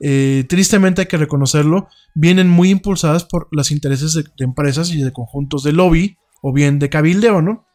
[0.00, 5.12] eh, tristemente hay que reconocerlo, vienen muy impulsadas por los intereses de, empresas y de
[5.12, 7.66] conjuntos de lobby o bien de cabildeo, ¿no?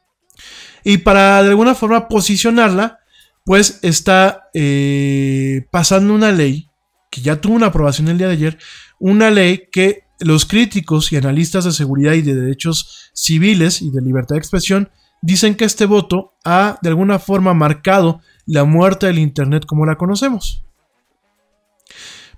[0.83, 2.99] Y para de alguna forma posicionarla,
[3.45, 6.69] pues está eh, pasando una ley
[7.09, 8.57] que ya tuvo una aprobación el día de ayer,
[8.99, 14.01] una ley que los críticos y analistas de seguridad y de derechos civiles y de
[14.01, 19.19] libertad de expresión dicen que este voto ha de alguna forma marcado la muerte del
[19.19, 20.63] Internet como la conocemos.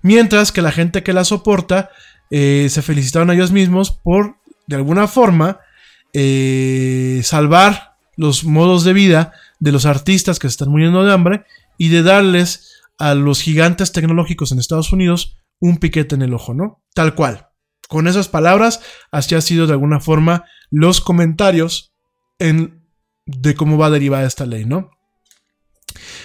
[0.02, 1.90] Mientras que la gente que la soporta
[2.30, 4.36] eh, se felicitaron a ellos mismos por,
[4.66, 5.60] de alguna forma,
[6.12, 11.44] eh, salvar los modos de vida de los artistas que se están muriendo de hambre
[11.78, 16.52] y de darles a los gigantes tecnológicos en Estados Unidos un piquete en el ojo,
[16.54, 16.82] ¿no?
[16.92, 17.48] Tal cual.
[17.88, 18.80] Con esas palabras,
[19.12, 21.94] así ha sido de alguna forma los comentarios
[22.38, 22.84] en,
[23.26, 24.90] de cómo va a derivar esta ley, ¿no?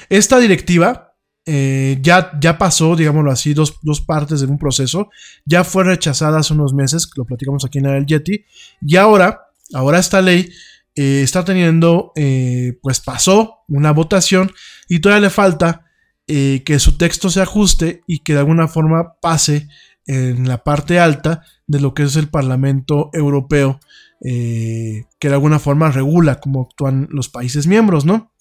[0.10, 1.14] Esta directiva
[1.46, 3.78] eh, ya, ya pasó, digámoslo así, dos,
[4.08, 5.10] partes de un proceso.
[5.46, 8.44] Ya fue rechazada hace unos meses, lo platicamos aquí en el Yeti.
[8.82, 9.44] Y ahora,
[9.74, 10.50] ahora esta ley
[10.96, 14.52] eh, está teniendo, eh, pues pasó una votación
[14.90, 15.87] y todavía le falta
[16.28, 19.68] eh, que su texto se ajuste y que de alguna forma pase
[20.06, 23.80] en la parte alta de lo que es el Parlamento Europeo,
[24.22, 28.32] que de alguna forma regula cómo actúan los países miembros, ¿no?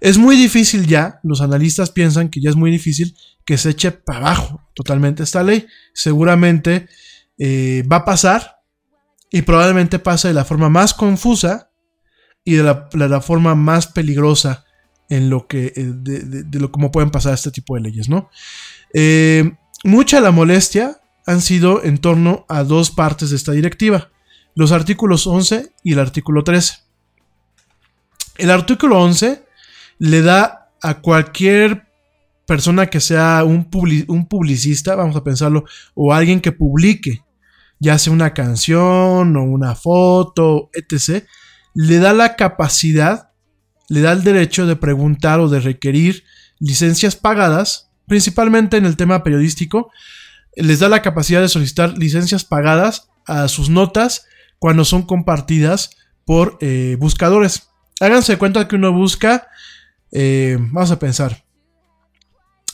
[0.00, 3.16] Es muy difícil ya, los analistas piensan que ya es muy difícil
[3.46, 5.66] que se eche para abajo totalmente esta ley.
[5.94, 6.88] Seguramente
[7.40, 8.58] va a pasar
[9.30, 11.70] y probablemente pase de la forma más confusa
[12.44, 14.64] y de la, forma más peligrosa
[15.08, 18.30] en lo que, eh, de, lo cómo pueden pasar este tipo de leyes, ¿no?
[18.94, 19.52] Eh,
[19.84, 24.10] mucha la molestia han sido en torno a dos partes de esta directiva,
[24.54, 26.78] los artículos 11 y el artículo 13.
[28.38, 29.44] El artículo 11
[29.98, 31.86] le da a cualquier
[32.46, 33.68] persona que sea un,
[34.08, 35.64] un publicista, vamos a pensarlo,
[35.94, 37.22] o alguien que publique,
[37.78, 41.24] ya sea una canción o una foto, etc.,
[41.74, 43.27] le da la capacidad,
[43.88, 46.24] le da el derecho de preguntar o de requerir
[46.58, 49.90] licencias pagadas, principalmente en el tema periodístico,
[50.56, 54.26] les da la capacidad de solicitar licencias pagadas a sus notas
[54.58, 55.90] cuando son compartidas
[56.24, 57.68] por eh, buscadores.
[58.00, 59.48] Háganse cuenta que uno busca,
[60.12, 61.44] eh, vamos a pensar,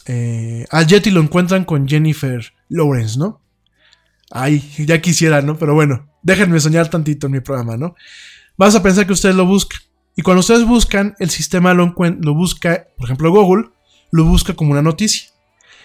[0.07, 3.43] eh, al Yeti lo encuentran con Jennifer Lawrence, ¿no?
[4.31, 5.59] Ay, ya quisiera, ¿no?
[5.59, 7.95] Pero bueno, déjenme soñar tantito en mi programa, ¿no?
[8.57, 9.81] vas a pensar que ustedes lo buscan.
[10.17, 13.71] Y cuando ustedes buscan, el sistema lo, lo busca, por ejemplo Google,
[14.11, 15.31] lo busca como una noticia.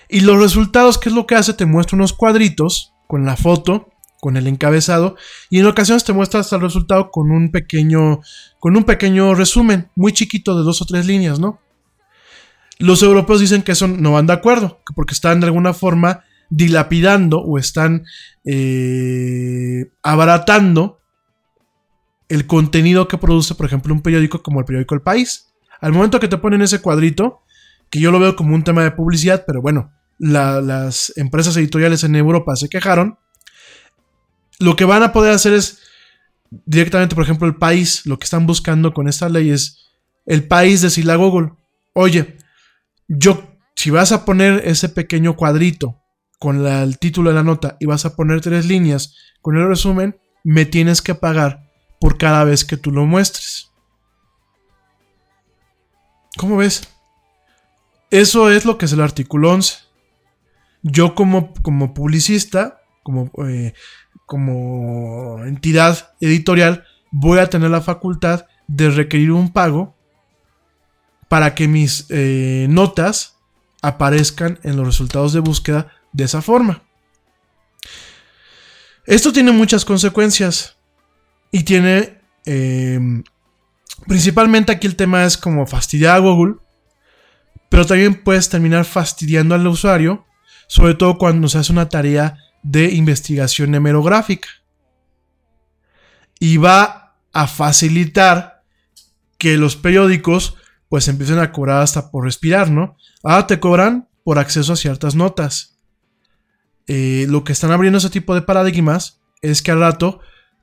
[0.07, 1.53] Y los resultados, ¿qué es lo que hace?
[1.53, 3.89] Te muestra unos cuadritos con la foto,
[4.19, 5.15] con el encabezado,
[5.49, 8.19] y en ocasiones te muestra hasta el resultado con un pequeño,
[8.60, 11.60] con un pequeño resumen, muy chiquito de dos o tres líneas, ¿no?
[12.77, 17.39] Los europeos dicen que eso no van de acuerdo, porque están de alguna forma dilapidando
[17.39, 18.06] o están
[18.45, 20.98] eh, abaratando
[22.30, 25.47] el contenido que produce, por ejemplo, un periódico como el periódico El País.
[25.81, 27.41] Al momento que te ponen ese cuadrito,
[27.89, 32.15] que yo lo veo como un tema de publicidad, pero bueno, las empresas editoriales en
[32.15, 33.18] Europa se quejaron,
[34.60, 35.80] lo que van a poder hacer es
[36.65, 39.89] directamente, por ejemplo, el país, lo que están buscando con esta ley es
[40.26, 41.53] el país decirle a Google,
[41.93, 42.38] oye,
[43.07, 46.01] yo, si vas a poner ese pequeño cuadrito
[46.38, 50.19] con el título de la nota y vas a poner tres líneas con el resumen,
[50.43, 51.69] me tienes que pagar
[51.99, 53.71] por cada vez que tú lo muestres.
[56.38, 56.88] ¿Cómo ves?
[58.11, 59.77] Eso es lo que es el artículo 11.
[60.81, 63.73] Yo como, como publicista, como, eh,
[64.26, 69.95] como entidad editorial, voy a tener la facultad de requerir un pago
[71.27, 73.38] para que mis eh, notas
[73.81, 76.84] aparezcan en los resultados de búsqueda de esa forma.
[79.05, 80.77] Esto tiene muchas consecuencias.
[81.51, 82.19] Y tiene.
[82.45, 83.23] Em,
[84.07, 86.55] principalmente aquí el tema es como fastidiar a Google.
[87.69, 90.26] Pero también puedes terminar fastidiando al usuario.
[90.67, 94.49] Sobre todo cuando se hace una tarea de investigación hemerográfica.
[96.39, 98.63] Y va a facilitar
[99.38, 100.55] que los periódicos
[100.89, 102.97] pues empiecen a cobrar hasta por respirar, ¿no?
[103.23, 105.80] Ahora te cobran por acceso a ciertas notas.
[106.88, 110.19] Eh, lo que están abriendo ese tipo de paradigmas es que al rato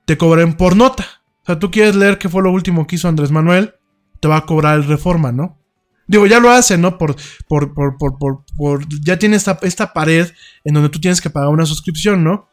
[0.07, 1.05] te cobren por nota.
[1.43, 3.75] O sea, tú quieres leer qué fue lo último que hizo Andrés Manuel,
[4.21, 5.59] te va a cobrar el reforma, ¿no?
[6.09, 6.97] Digo, ya lo hace, ¿no?
[6.99, 7.17] Por,
[7.49, 7.97] por, por,
[8.57, 10.29] por, ya tiene esta, esta pared
[10.65, 12.49] en donde tú tienes que pagar una suscripción, ¿no?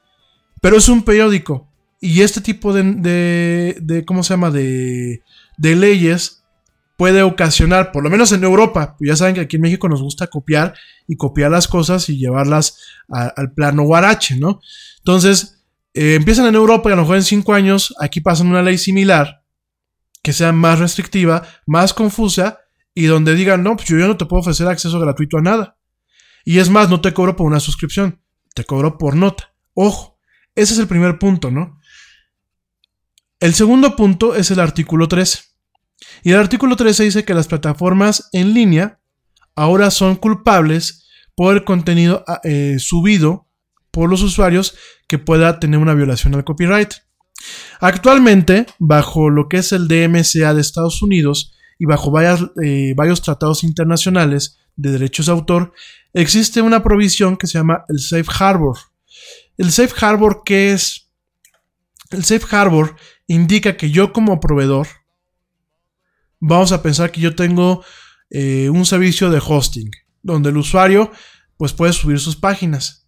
[0.60, 1.70] Pero es un periódico.
[2.02, 4.52] Y este tipo de, de, de ¿cómo se llama?
[4.52, 5.22] De,
[5.58, 6.44] de leyes
[6.98, 10.28] puede ocasionar, por lo menos en Europa, ya saben que aquí en México nos gusta
[10.28, 10.74] copiar
[11.08, 12.78] y copiar las cosas y llevarlas
[13.10, 14.62] al plano guarache, ¿no?
[15.00, 15.63] Entonces,
[15.94, 18.78] eh, empiezan en Europa y a lo mejor en cinco años aquí pasan una ley
[18.78, 19.44] similar
[20.24, 22.60] que sea más restrictiva, más confusa
[22.96, 25.78] y donde digan, no, pues yo no te puedo ofrecer acceso gratuito a nada.
[26.46, 28.22] Y es más, no te cobro por una suscripción,
[28.56, 29.54] te cobro por nota.
[29.74, 30.18] Ojo,
[30.56, 31.80] ese es el primer punto, ¿no?
[33.40, 35.40] El segundo punto es el artículo 13.
[36.24, 39.02] Y el artículo 13 dice que las plataformas en línea
[39.56, 43.50] ahora son culpables por el contenido eh, subido
[43.94, 44.76] por los usuarios
[45.08, 46.96] que pueda tener una violación al copyright.
[47.80, 53.64] Actualmente, bajo lo que es el DMCA de Estados Unidos y bajo eh, varios tratados
[53.64, 55.74] internacionales de derechos de autor,
[56.12, 58.78] existe una provisión que se llama el Safe Harbor.
[59.58, 61.12] El Safe Harbor, ¿qué es?
[62.10, 62.96] El Safe Harbor
[63.28, 64.88] indica que yo como proveedor,
[66.40, 67.84] vamos a pensar que yo tengo
[68.32, 69.92] eh, un servicio de hosting,
[70.24, 71.12] donde el usuario
[71.58, 73.03] pues puede subir sus páginas.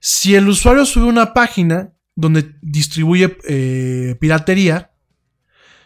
[0.00, 4.92] Si el usuario sube una página donde distribuye eh, piratería,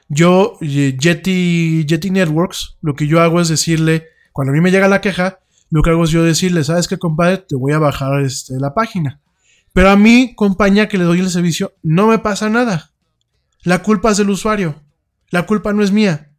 [0.08, 4.88] yo, eh, Jetty Networks, lo que yo hago es decirle, cuando a mí me llega
[4.88, 5.40] la queja,
[5.70, 7.38] lo que hago es yo decirle, ¿sabes qué, compadre?
[7.38, 9.20] Te voy a bajar este, la página.
[9.72, 12.90] Pero a mi compañía que le doy el servicio, no me pasa nada.
[13.62, 14.74] La culpa es del usuario.
[15.30, 16.30] La culpa no es mía.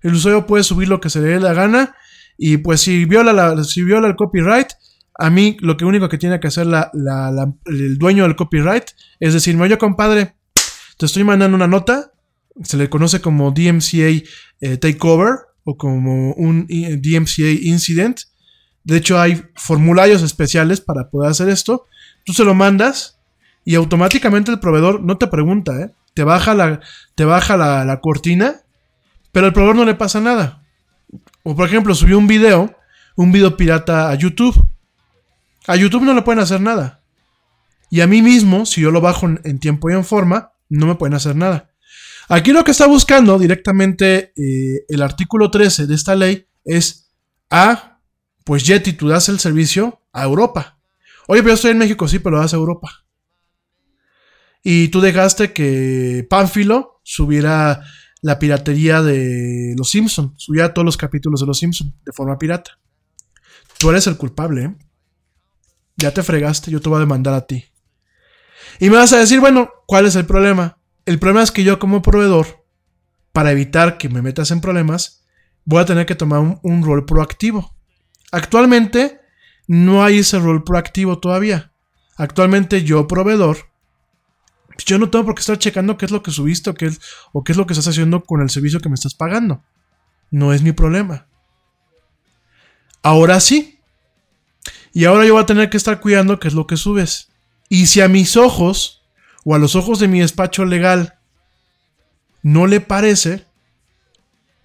[0.00, 1.94] El usuario puede subir lo que se le dé la gana
[2.38, 4.68] y pues si viola, la, si viola el copyright,
[5.18, 8.84] a mí lo que único que tiene que hacer el dueño del copyright
[9.18, 10.34] es decirme, oye compadre,
[10.98, 12.12] te estoy mandando una nota,
[12.62, 14.24] se le conoce como DMCA
[14.60, 18.20] eh, Takeover o como un DMCA Incident.
[18.84, 21.86] De hecho hay formularios especiales para poder hacer esto.
[22.24, 23.18] Tú se lo mandas
[23.64, 25.90] y automáticamente el proveedor no te pregunta, ¿eh?
[26.14, 26.80] te baja, la,
[27.14, 28.62] te baja la cortina,
[29.32, 30.62] pero al proveedor no le pasa nada.
[31.42, 32.74] O por ejemplo, subió un video,
[33.16, 34.56] un video pirata a YouTube.
[35.66, 37.02] A YouTube no le pueden hacer nada.
[37.90, 40.94] Y a mí mismo, si yo lo bajo en, tiempo y en forma, no me
[40.96, 41.70] pueden hacer nada.
[42.28, 47.12] Aquí lo que está buscando directamente eh, el artículo 13 de esta ley es
[47.50, 48.00] a,
[48.44, 50.78] pues Yeti, tú das el servicio a Europa.
[51.28, 53.04] Oye, pero yo estoy en México, sí, pero lo das a Europa.
[54.62, 57.84] Y tú dejaste que Pánfilo subiera
[58.20, 60.34] la piratería de Los Simpson.
[60.36, 62.78] Subía todos los capítulos de Los Simpson de forma pirata.
[63.78, 64.74] Tú eres el culpable, ¿eh?
[65.96, 67.64] Ya te fregaste, yo te voy a demandar a ti.
[68.78, 70.78] Y me vas a decir, bueno, ¿cuál es el problema?
[71.06, 72.64] El problema es que yo como proveedor,
[73.32, 75.24] para evitar que me metas en problemas,
[75.64, 77.74] voy a tener que tomar un, rol proactivo.
[78.32, 79.20] Actualmente
[79.66, 81.72] no hay ese rol proactivo todavía.
[82.16, 83.58] Actualmente yo, proveedor,
[84.84, 87.56] yo no tengo por qué estar checando qué es lo que subiste o qué es
[87.56, 89.62] lo que estás haciendo con el servicio que me estás pagando.
[90.30, 91.26] No es mi problema.
[93.02, 93.75] Ahora sí.
[94.96, 97.28] Y ahora yo voy a tener que estar cuidando qué es lo que subes.
[97.68, 99.02] Y si a mis ojos
[99.44, 101.18] o a los ojos de mi despacho legal
[102.42, 103.44] no le parece,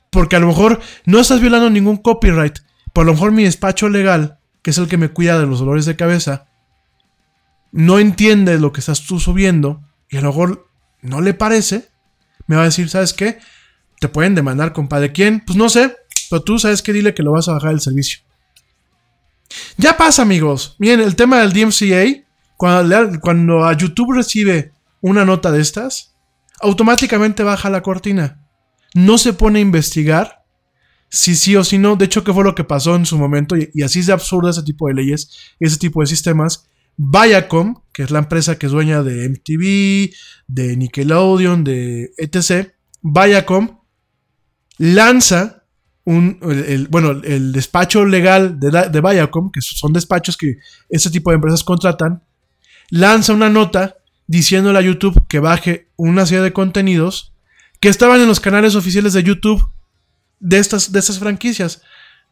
[0.10, 2.60] porque a lo mejor no estás violando ningún copyright,
[2.94, 5.86] por lo mejor mi despacho legal, que es el que me cuida de los dolores
[5.86, 6.48] de cabeza,
[7.74, 10.70] no entiende lo que estás tú subiendo y a lo mejor
[11.02, 11.90] no le parece,
[12.48, 13.40] me va a decir, ¿sabes qué?
[14.00, 15.12] Te pueden demandar, compadre.
[15.12, 15.44] ¿Quién?
[15.46, 15.94] Pues no sé,
[16.30, 18.22] pero tú sabes que dile que lo vas a bajar el servicio.
[19.78, 20.76] Ya pasa, amigos.
[20.80, 22.26] Miren, el tema del DMCA,
[22.58, 24.72] cuando, a YouTube recibe
[25.02, 26.16] una nota de estas,
[26.62, 28.46] automáticamente baja la cortina.
[28.94, 30.44] No se pone a investigar
[31.10, 31.96] si sí o si no.
[31.96, 33.58] De hecho, ¿qué fue lo que pasó en su momento?
[33.58, 35.30] Y, y así es de absurdo ese tipo de leyes,
[35.60, 36.68] ese tipo de sistemas.
[36.98, 40.14] Viacom, que es la empresa que es dueña de MTV,
[40.48, 43.80] de Nickelodeon, de etc., Viacom
[44.78, 45.61] lanza
[46.04, 46.40] un,
[46.90, 50.58] bueno, el despacho legal de, de Viacom, que son despachos que
[50.90, 52.24] ese tipo de empresas contratan,
[52.90, 53.98] lanza una nota
[54.28, 57.34] diciéndole a YouTube que baje una serie de contenidos
[57.80, 59.70] que estaban en los canales oficiales de YouTube
[60.40, 61.82] de estas, de estas franquicias.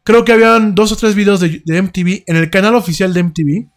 [0.04, 3.24] Creo que habían dos o tres videos de, de MTV en el canal oficial de
[3.24, 3.68] MTV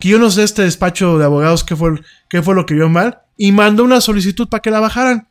[0.00, 2.88] que yo no sé este despacho de abogados qué fue, qué fue lo que vio
[2.88, 5.28] mal, y mandó una solicitud para que la bajaran.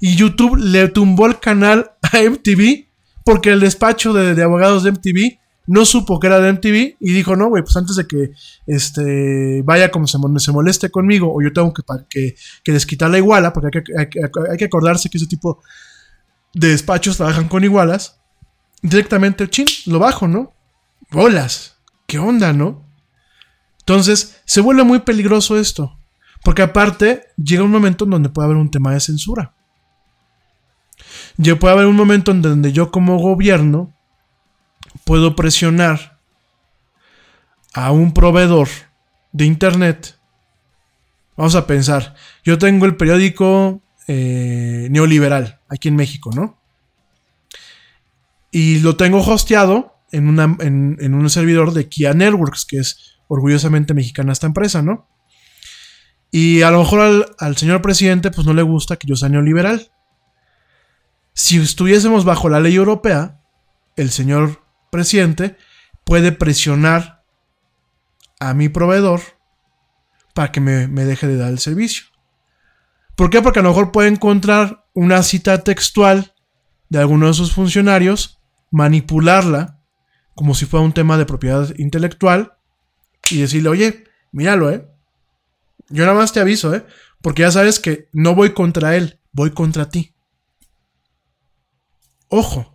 [0.00, 2.86] Y YouTube le tumbó el canal a MTV
[3.24, 7.36] porque el despacho de, abogados de MTV no supo que era de MTV y dijo,
[7.36, 8.32] no, güey, pues antes de que
[8.66, 13.18] este, vaya como se, se moleste conmigo o yo tengo que, que, que desquitar la
[13.18, 14.20] iguala, porque hay que,
[14.50, 15.62] hay que acordarse que ese tipo
[16.52, 18.20] de despachos trabajan con igualas,
[18.82, 20.52] directamente, chin, lo bajo, ¿no?
[21.10, 22.84] Bolas, ¿qué onda, no?
[23.80, 25.98] Entonces, se vuelve muy peligroso esto.
[26.42, 29.54] Porque aparte, llega un momento en donde puede haber un tema de censura.
[31.36, 33.92] Ya puede haber un momento en donde yo como gobierno
[35.04, 36.18] puedo presionar
[37.72, 38.68] a un proveedor
[39.32, 40.16] de internet.
[41.36, 42.14] Vamos a pensar,
[42.44, 46.58] yo tengo el periódico eh, neoliberal aquí en México, ¿no?
[48.52, 54.46] Y lo tengo hosteado en, un servidor de Kia Networks, que es orgullosamente mexicana esta
[54.46, 55.08] empresa, ¿no?
[56.30, 59.90] Y a lo mejor al, señor presidente pues no le gusta que yo sea neoliberal.
[61.34, 63.40] Si estuviésemos bajo la ley europea,
[63.96, 65.56] el señor presidente
[66.04, 67.24] puede presionar
[68.38, 69.20] a mi proveedor
[70.32, 72.04] para que me, deje de dar el servicio.
[73.16, 73.42] ¿Por qué?
[73.42, 76.34] Porque a lo mejor puede encontrar una cita textual
[76.88, 78.40] de alguno de sus funcionarios,
[78.70, 79.80] manipularla
[80.34, 82.54] como si fuera un tema de propiedad intelectual
[83.30, 84.88] y decirle, oye, míralo, ¿eh?
[85.88, 86.84] Yo nada más te aviso, ¿eh?
[87.22, 90.13] Porque ya sabes que no voy contra él, voy contra ti.
[92.28, 92.74] Ojo.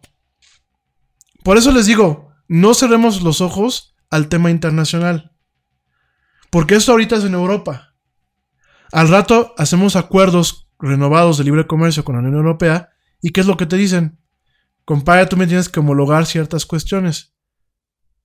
[1.43, 5.35] Por eso les digo, no cerremos los ojos al tema internacional.
[6.49, 7.95] Porque esto ahorita es en Europa.
[8.91, 12.89] Al rato hacemos acuerdos renovados de libre comercio con la Unión Europea.
[13.21, 14.19] ¿Y qué es lo que te dicen?
[14.85, 17.35] Compadre, tú me tienes que homologar ciertas cuestiones.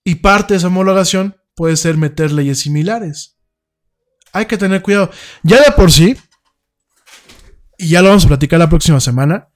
[0.05, 3.39] Y parte de esa homologación puede ser meter leyes similares.
[4.33, 5.11] Hay que tener cuidado.
[5.43, 6.17] Ya de por sí,
[7.79, 9.49] y ya lo vamos a platicar la próxima semana,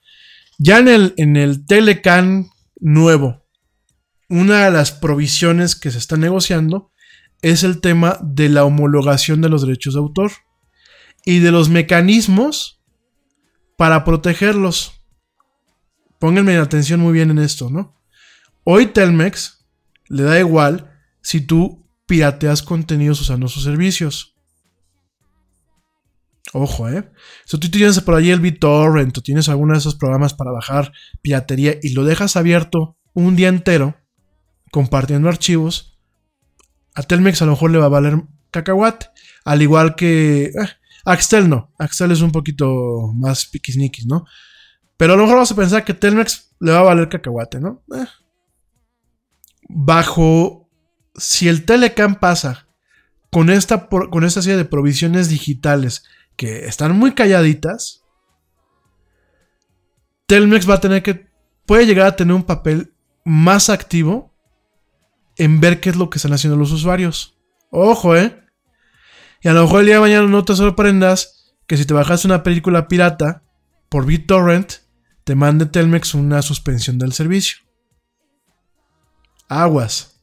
[0.59, 3.47] ya en el, en el Telecan nuevo,
[4.29, 6.93] una de las provisiones que se está negociando
[7.41, 10.33] es el tema de la homologación de los derechos de autor
[11.25, 12.83] y de los mecanismos
[13.77, 14.93] para protegerlos.
[16.19, 17.97] Pónganme atención muy bien en esto, ¿no?
[18.65, 19.65] Hoy Telmex
[20.09, 24.38] le da igual si tú pirateas contenidos usando sus servicios.
[26.53, 27.11] Ojo, ¿eh?
[27.45, 30.93] Si tú tienes por ahí el BitTorrent o tienes alguno de esos programas para bajar
[31.21, 33.97] piratería y lo dejas abierto un día entero
[34.71, 35.99] compartiendo archivos,
[36.95, 39.07] a Telmex a lo mejor le va a valer cacahuate.
[39.45, 40.45] Al igual que...
[40.47, 40.69] Eh,
[41.05, 41.73] Axtel no.
[41.79, 44.25] Axtel es un poquito más piquisniquis, ¿no?
[44.97, 47.83] Pero a lo mejor vamos a pensar que Telmex le va a valer cacahuate, ¿no?
[47.95, 48.07] Eh.
[49.69, 50.65] Bajo...
[51.15, 52.69] Si el Telecam pasa
[53.31, 56.05] con esta, con esta serie de provisiones digitales
[56.39, 58.05] que están muy calladitas,
[60.27, 61.29] Telmex va a tener que,
[61.67, 62.95] puede llegar a tener un papel
[63.25, 64.33] más activo
[65.37, 67.37] en ver qué es lo que están haciendo los usuarios.
[67.71, 68.41] Ojo, ¿eh?
[69.43, 72.25] Y a lo mejor el día de mañana no te sorprendas que si te bajas
[72.25, 73.43] una película pirata
[73.89, 74.75] por BitTorrent,
[75.25, 77.59] te mande Telmex una suspensión del servicio.
[79.49, 80.23] Aguas.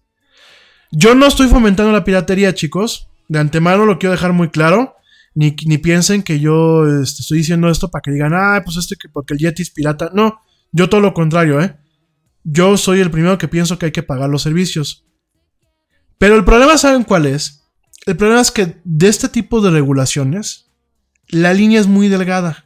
[0.91, 3.09] Yo no estoy fomentando la piratería, chicos.
[3.27, 4.95] De antemano lo quiero dejar muy claro.
[5.35, 9.09] Ni, piensen que yo este, estoy diciendo esto para que digan, ah, pues este que
[9.09, 10.09] porque el Yeti es pirata.
[10.13, 10.39] No,
[10.71, 11.77] yo todo lo contrario, ¿eh?
[12.43, 15.05] Yo soy el primero que pienso que hay que pagar los servicios.
[16.17, 17.65] Pero el problema, ¿saben cuál es?
[18.05, 20.71] El problema es que de este tipo de regulaciones,
[21.27, 22.65] la línea es muy delgada.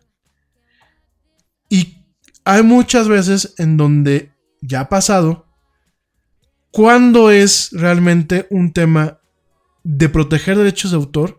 [1.69, 2.05] Y
[2.45, 5.47] hay muchas veces en donde ya ha pasado,
[6.71, 9.19] cuando es realmente un tema
[9.83, 11.38] de proteger derechos de autor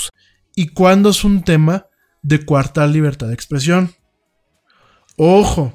[0.55, 1.87] y cuando es un tema
[2.21, 3.93] de cuarta libertad de expresión.
[5.17, 5.73] Ojo.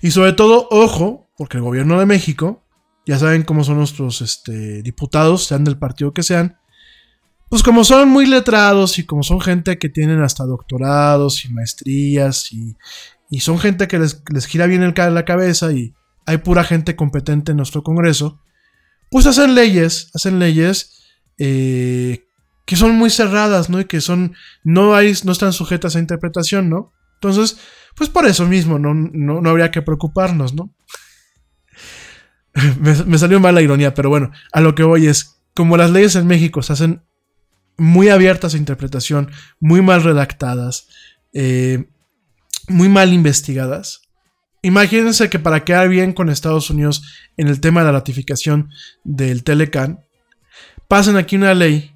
[0.00, 2.64] Y sobre todo, ojo, porque el gobierno de México,
[3.06, 6.58] ya saben cómo son nuestros este, diputados, sean del partido que sean,
[7.48, 12.52] pues como son muy letrados y como son gente que tienen hasta doctorados y maestrías
[12.52, 12.76] y,
[13.40, 15.94] son gente que les, gira bien el, la cabeza y
[16.26, 18.40] hay pura gente competente en nuestro Congreso,
[19.10, 21.02] pues hacen leyes, hacen leyes
[21.38, 22.26] eh,
[22.64, 23.80] que son muy cerradas, ¿no?
[23.80, 24.34] Y que son,
[24.64, 26.92] no, hay, no están sujetas a interpretación, ¿no?
[27.14, 27.58] Entonces,
[27.94, 30.74] pues por eso mismo no, no, habría que preocuparnos, ¿no?
[33.06, 36.16] me, salió mal la ironía, pero bueno, a lo que voy es, como las leyes
[36.16, 37.02] en México se hacen
[37.76, 39.30] muy abiertas a interpretación,
[39.60, 40.88] muy mal redactadas,
[41.32, 41.86] eh,
[42.68, 44.02] muy mal investigadas.
[44.62, 47.02] Imagínense que para quedar bien con Estados Unidos
[47.36, 48.70] en el tema de la ratificación
[49.02, 50.04] del Telecan,
[50.86, 51.91] pasen aquí una ley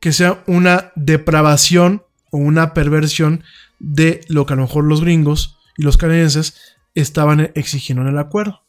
[0.00, 3.44] que sea una depravación o una perversión
[3.78, 8.18] de lo que a lo mejor los gringos y los canadienses estaban exigiendo en el
[8.18, 8.62] acuerdo.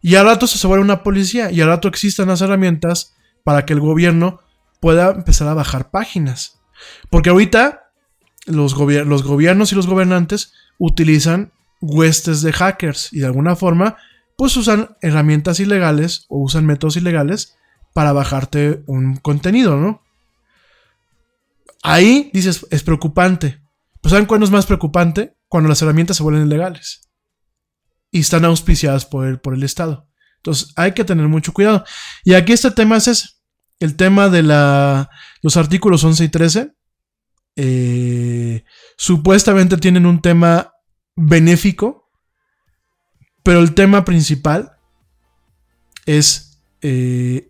[0.00, 3.72] Y al rato se vuelve una policía y al rato existen las herramientas para que
[3.72, 4.40] el gobierno
[4.80, 6.60] pueda empezar a bajar páginas.
[7.10, 7.90] Porque ahorita
[8.46, 13.96] los, los gobiernos y los gobernantes utilizan huestes de hackers y de alguna forma
[14.36, 17.57] pues usan herramientas ilegales o usan métodos ilegales
[17.92, 20.02] para bajarte un contenido, ¿no?
[21.82, 23.60] Ahí dices, es preocupante.
[24.00, 25.36] Pues ¿saben cuándo es más preocupante?
[25.48, 27.08] Cuando las herramientas se vuelven ilegales.
[28.10, 30.08] Y están auspiciadas por el, por el Estado.
[30.36, 31.84] Entonces hay que tener mucho cuidado.
[32.24, 33.28] Y aquí este tema es ese.
[33.80, 35.10] El tema de la,
[35.42, 36.72] los artículos 11 y 13.
[37.56, 38.64] Eh,
[38.96, 40.72] supuestamente tienen un tema
[41.16, 42.10] benéfico.
[43.42, 44.72] Pero el tema principal
[46.06, 47.47] es eh,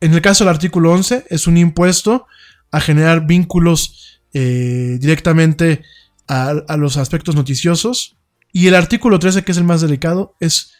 [0.00, 2.26] en el caso del artículo 11, es un impuesto
[2.70, 5.82] a generar vínculos eh, directamente
[6.26, 8.16] a, los aspectos noticiosos.
[8.52, 10.74] Y el artículo 13, que es el más delicado, es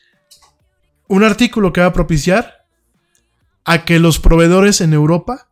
[1.08, 2.66] un artículo que va a propiciar
[3.64, 5.48] a que los proveedores en Europa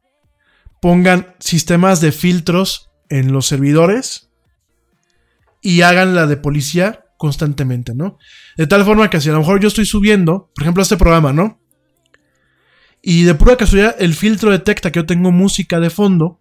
[0.81, 4.31] pongan sistemas de filtros en los servidores
[5.61, 8.19] y hagan la de policía constantemente, ¿no?
[8.57, 11.33] De tal forma que si a lo mejor yo estoy subiendo, por ejemplo, este programa,
[11.33, 11.62] ¿no?
[13.03, 16.39] Y de pura casualidad el filtro detecta que yo tengo música de fondo,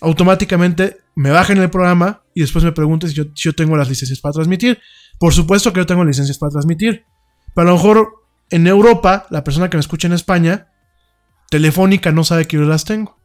[0.00, 3.76] automáticamente me baja en el programa y después me pregunta si yo, si yo tengo
[3.76, 4.78] las licencias para transmitir.
[5.18, 7.04] Por supuesto que yo tengo licencias para transmitir.
[7.54, 8.08] Pero a lo mejor
[8.50, 10.68] en Europa, la persona que me escucha en España,
[11.50, 13.18] Telefónica no sabe que yo las tengo.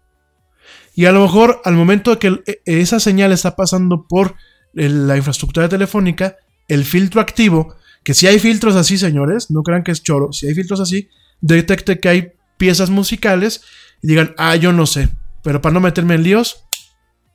[0.96, 4.36] Y a lo mejor al momento que e, esa señal está pasando por
[4.74, 6.38] la infraestructura telefónica,
[6.68, 10.48] el filtro activo, que si hay filtros así, señores, no crean que es choro, si
[10.48, 11.10] hay filtros así,
[11.44, 13.64] detecte que hay piezas musicales
[14.02, 15.10] y digan, ah, yo no sé,
[15.44, 16.66] pero para no meterme en líos,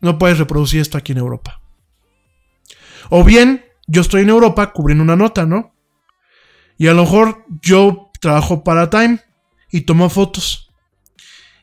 [0.01, 1.60] no puedes reproducir esto aquí en Europa.
[3.10, 5.74] O bien, yo estoy en Europa cubriendo una nota, ¿no?
[6.76, 9.20] Y a lo mejor yo trabajo para Time
[9.70, 10.70] y tomo fotos.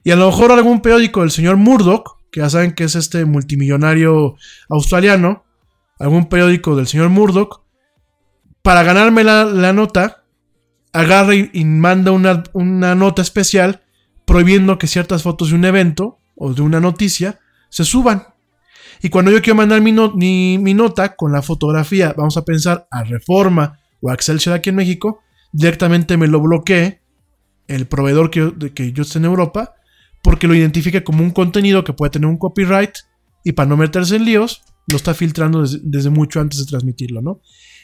[0.03, 3.25] Y a lo mejor algún periódico del señor Murdoch, que ya saben que es este
[3.25, 4.35] multimillonario
[4.69, 5.45] australiano,
[5.99, 7.61] algún periódico del señor Murdoch,
[8.61, 10.24] para ganarme la, nota,
[10.95, 13.81] agarra y, manda una, una, nota especial
[14.25, 17.39] prohibiendo que ciertas fotos de un evento o de una noticia
[17.69, 18.27] se suban.
[19.01, 19.91] Y cuando yo quiero mandar mi,
[20.57, 24.77] mi, nota con la fotografía, vamos a pensar a Reforma o a Excelsior aquí en
[24.77, 27.01] México, directamente me lo bloquee
[27.67, 29.75] el proveedor que que yo esté en Europa
[30.25, 32.95] porque lo identifica como un contenido que puede tener un copyright
[33.43, 37.41] y para no meterse en líos, lo está filtrando desde, mucho antes de transmitirlo, ¿no?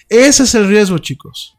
[0.09, 1.55] Ese es el riesgo, chicos.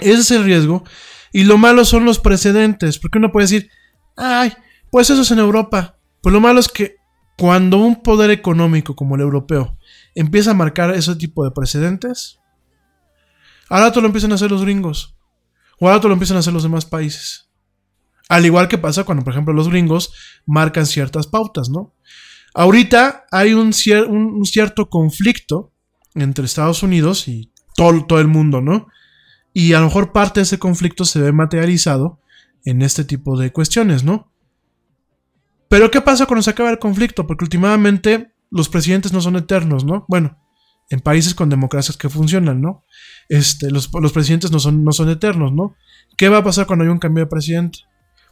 [0.00, 0.84] Ese es el riesgo.
[1.32, 3.70] Y lo malo son los precedentes, porque uno puede decir,
[4.16, 4.52] ay,
[4.90, 5.98] pues eso es en Europa.
[6.22, 6.96] Pues lo malo es que
[7.36, 9.76] cuando un poder económico como el europeo
[10.14, 12.38] empieza a marcar ese tipo de precedentes,
[13.68, 15.16] ahora todo lo empiezan a hacer los gringos.
[15.78, 17.50] O ahora todo lo empiezan a hacer los demás países.
[18.28, 20.12] Al igual que pasa cuando, por ejemplo, los gringos
[20.46, 21.94] marcan ciertas pautas, ¿no?
[22.54, 25.72] Ahorita hay un, cierto conflicto
[26.14, 28.88] entre Estados Unidos y todo, todo el mundo, ¿no?
[29.58, 32.20] Y a lo mejor parte de ese conflicto se ve materializado
[32.66, 34.30] en este tipo de cuestiones, ¿no?
[35.70, 37.26] Pero ¿qué pasa cuando se acaba el conflicto?
[37.26, 40.04] Porque últimamente los presidentes no son eternos, ¿no?
[40.08, 40.36] Bueno,
[40.90, 42.84] en países con democracias que funcionan, ¿no?
[43.30, 45.74] Este, los, presidentes no son, no son eternos, ¿no?
[46.18, 47.78] ¿Qué va a pasar cuando hay un cambio de presidente?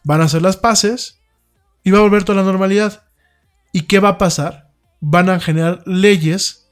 [0.03, 1.23] van a hacer las paces
[1.83, 3.05] y va a volver toda la normalidad.
[3.73, 4.73] ¿Y qué va a pasar?
[5.01, 6.71] Van a generar leyes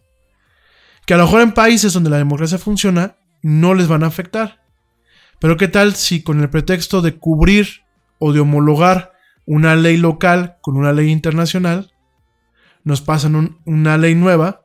[1.06, 4.62] que a lo mejor en países donde la democracia funciona no les van a afectar.
[5.38, 7.82] Pero ¿qué tal si con el pretexto de cubrir
[8.18, 9.12] o de homologar
[9.46, 11.92] una ley local con una ley internacional,
[12.84, 14.64] nos pasan una ley nueva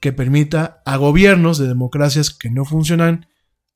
[0.00, 3.26] que permita a gobiernos de democracias que no funcionan,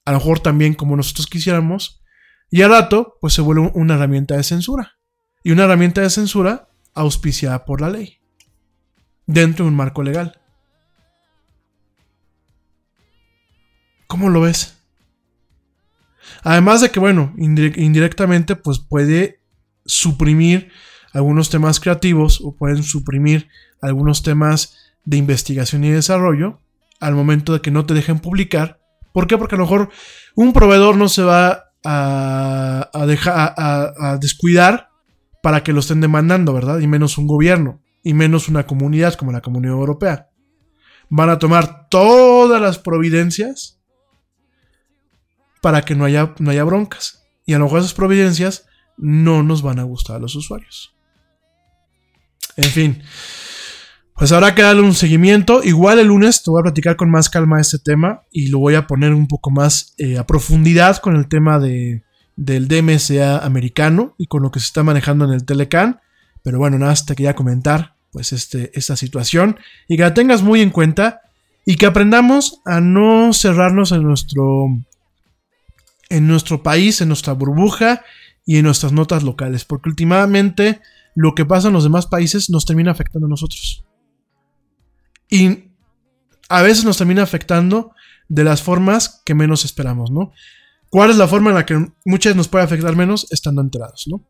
[0.04, 2.02] a lo mejor también como nosotros quisiéramos,
[2.50, 4.98] y al rato, pues se vuelve una herramienta de censura.
[5.42, 8.18] Y una herramienta de censura auspiciada por la ley.
[9.26, 10.40] Dentro de un marco legal.
[14.08, 14.78] ¿Cómo lo ves?
[16.42, 19.40] Además de que, bueno, indirectamente, pues puede
[19.84, 20.70] suprimir
[21.12, 23.48] algunos temas creativos o pueden suprimir
[23.80, 26.60] algunos temas de investigación y desarrollo
[27.00, 28.80] al momento de que no te dejen publicar.
[29.12, 29.36] ¿Por qué?
[29.38, 29.90] Porque a lo mejor
[30.34, 34.88] un proveedor no se va a, dejar, a, descuidar
[35.42, 36.80] para que lo estén demandando, ¿verdad?
[36.80, 40.28] Y menos un gobierno, y menos una comunidad como la Comunidad Europea.
[41.10, 43.77] Van a tomar todas las providencias
[45.60, 47.26] para que no haya, no haya broncas.
[47.46, 48.66] Y a lo mejor esas providencias
[48.96, 50.94] no nos van a gustar a los usuarios.
[52.56, 53.02] En fin,
[54.14, 55.62] pues habrá que darle un seguimiento.
[55.62, 58.74] Igual el lunes te voy a platicar con más calma este tema y lo voy
[58.74, 62.02] a poner un poco más eh, a profundidad con el tema de,
[62.34, 66.00] del DMSA americano y con lo que se está manejando en el Telecan.
[66.42, 70.62] Pero bueno, nada, te quería comentar pues este, esta situación y que la tengas muy
[70.62, 71.20] en cuenta
[71.64, 74.68] y que aprendamos a no cerrarnos en nuestro,
[76.08, 78.02] en nuestro país, en nuestra burbuja
[78.46, 80.80] y en nuestras notas locales, porque últimamente
[81.14, 83.84] lo que pasa en los demás países nos termina afectando a nosotros.
[85.30, 85.64] Y
[86.48, 87.92] a veces nos termina afectando
[88.28, 90.32] de las formas que menos esperamos, ¿no?
[90.90, 94.24] ¿Cuál es la forma en la que muchas nos puede afectar menos estando enterados, ¿no?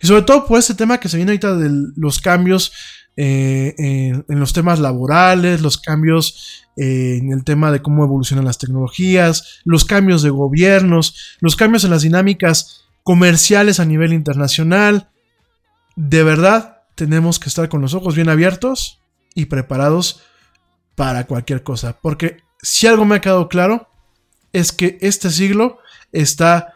[0.00, 2.72] Y sobre todo por este tema que se viene ahorita de los cambios
[3.16, 8.58] eh, en, los temas laborales, los cambios eh, en el tema de cómo evolucionan las
[8.58, 15.08] tecnologías, los cambios de gobiernos, los cambios en las dinámicas comerciales a nivel internacional.
[15.94, 19.00] De verdad, tenemos que estar con los ojos bien abiertos
[19.34, 20.22] y preparados
[20.94, 21.98] para cualquier cosa.
[22.02, 23.88] Porque si algo me ha quedado claro,
[24.52, 25.78] es que este siglo
[26.12, 26.74] está,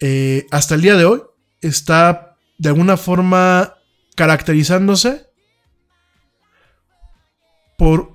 [0.00, 1.22] eh, hasta el día de hoy,
[1.60, 3.74] está de alguna forma
[4.14, 5.23] caracterizándose
[7.76, 8.14] por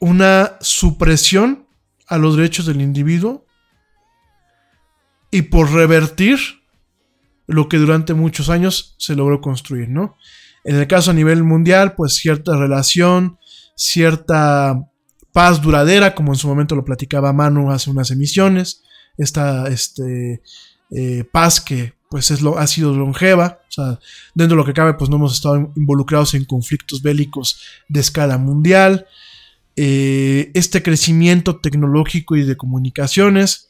[0.00, 1.66] una supresión
[2.06, 3.46] a los derechos del individuo
[5.30, 6.38] y por revertir
[7.46, 10.16] lo que durante muchos años se logró construir, ¿no?
[10.64, 13.38] En el caso a nivel mundial, pues cierta relación,
[13.74, 14.88] cierta
[15.32, 18.82] paz duradera, como en su momento lo platicaba Manu hace unas emisiones,
[19.16, 20.42] esta este,
[20.90, 23.98] eh, paz que pues es lo, ha sido longeva, o sea,
[24.34, 28.38] dentro de lo que cabe, pues no hemos estado involucrados en conflictos bélicos de escala
[28.38, 29.06] mundial,
[29.76, 33.68] eh, este crecimiento tecnológico y de comunicaciones,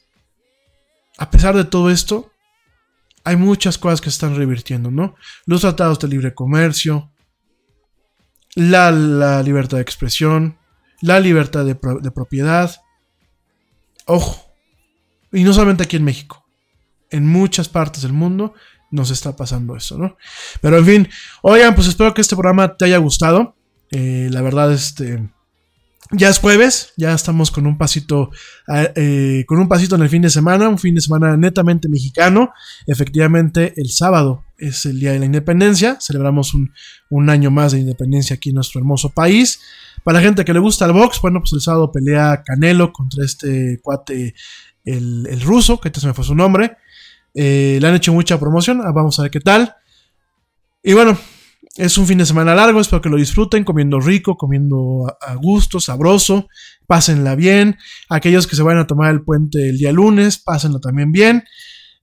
[1.17, 2.31] a pesar de todo esto,
[3.25, 5.15] hay muchas cosas que se están revirtiendo, ¿no?
[5.45, 7.11] Los tratados de libre comercio,
[8.55, 8.91] la,
[9.43, 10.57] libertad de expresión,
[11.01, 12.81] la libertad de, de propiedad.
[14.05, 14.49] Ojo,
[15.33, 16.48] y no solamente aquí en México,
[17.09, 18.53] en muchas partes del mundo
[18.91, 20.17] nos está pasando eso, ¿no?
[20.61, 21.09] Pero en fin,
[21.41, 23.55] oigan, pues espero que este programa te haya gustado.
[23.91, 25.29] Eh, la verdad, este.
[26.11, 28.31] Ya es jueves, ya estamos con un pasito,
[28.95, 32.51] eh, con un pasito en el fin de semana, un fin de semana netamente mexicano.
[32.87, 36.73] Efectivamente, el sábado es el Día de la Independencia, celebramos un,
[37.11, 39.61] un año más de independencia aquí en nuestro hermoso país.
[40.03, 43.23] Para la gente que le gusta el box, bueno, pues el sábado pelea Canelo contra
[43.23, 44.33] este cuate,
[44.85, 46.75] el, el ruso, que este se me fue su nombre.
[47.33, 48.81] Eh, le han hecho mucha promoción.
[48.81, 49.75] Ah, vamos a ver qué tal.
[50.83, 51.17] Y bueno,
[51.75, 52.81] es un fin de semana largo.
[52.81, 56.47] Espero que lo disfruten comiendo rico, comiendo a gusto, sabroso.
[56.87, 57.77] Pásenla bien.
[58.09, 61.43] Aquellos que se vayan a tomar el puente el día lunes, pásenlo también bien.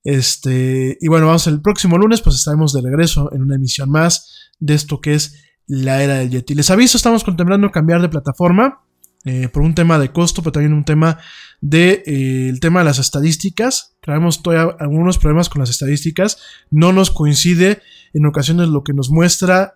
[0.05, 4.53] Este, y bueno, vamos el próximo lunes, pues estaremos de regreso en una emisión más
[4.61, 6.55] de esto que es la era del Yeti.
[6.55, 8.83] Les aviso, estamos contemplando cambiar de plataforma.
[9.29, 11.19] Eh, por un tema de costo, pero también un tema
[11.61, 13.97] de eh, tema de las estadísticas.
[14.01, 16.39] Traemos todavía algunos problemas con las estadísticas.
[16.71, 17.83] No nos coincide
[18.15, 19.75] en ocasiones lo que nos muestra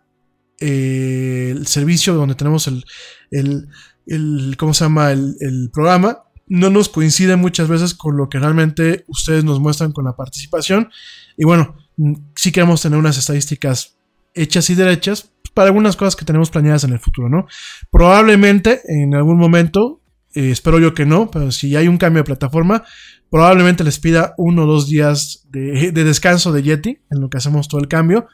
[0.60, 2.84] eh, el servicio donde tenemos el,
[3.30, 5.12] el, ¿cómo se llama?
[5.12, 6.24] El, el, programa.
[6.46, 10.90] No nos coincide muchas veces con lo que realmente ustedes nos muestran con la participación.
[11.36, 13.96] Y bueno, mm, sí queremos tener unas estadísticas
[14.34, 17.46] hechas y derechas para algunas cosas que tenemos planeadas en el futuro, ¿no?
[17.90, 19.99] Probablemente en algún momento,
[20.34, 22.84] eh, espero yo que no, pero si hay un cambio de plataforma,
[23.30, 27.68] probablemente les pida uno o dos días de, descanso de Yeti en lo que hacemos
[27.68, 28.28] todo el cambio.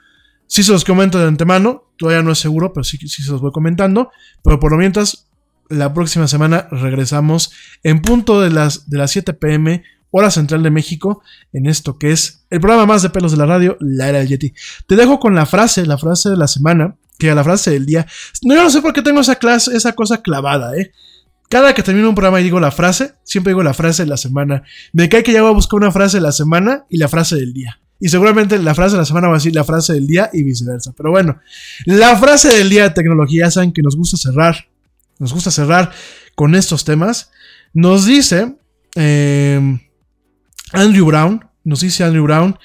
[0.46, 3.52] Si se los comento de antemano, todavía no es seguro, pero sí, se los voy
[3.52, 4.10] comentando.
[4.42, 5.28] Pero por lo mientras,
[5.68, 7.52] la próxima semana regresamos
[7.82, 12.12] en punto de las, de las 7 pm hora central de México, en esto que
[12.12, 14.54] es el programa más de pelos de la radio, La Era del Yeti.
[14.86, 17.86] Te dejo con la frase, la frase de la semana, que a la frase del
[17.86, 18.06] día.
[18.42, 20.92] No, yo no sé por qué tengo esa clase, esa cosa clavada, ¿eh?
[21.48, 24.16] Cada que termino un programa y digo la frase, siempre digo la frase de la
[24.16, 24.62] semana.
[24.92, 27.36] Me cae que ya voy a buscar una frase de la semana y la frase
[27.36, 27.80] del día.
[28.00, 30.42] Y seguramente la frase de la semana va a decir la frase del día y
[30.42, 30.92] viceversa.
[30.96, 31.38] Pero bueno,
[31.84, 34.66] la frase del día de tecnología, saben que nos gusta cerrar.
[35.18, 35.92] Nos gusta cerrar
[36.34, 37.30] con estos temas.
[37.72, 38.56] Nos dice
[38.96, 39.78] eh,
[40.72, 42.58] Andrew Brown, nos dice Andrew Brown,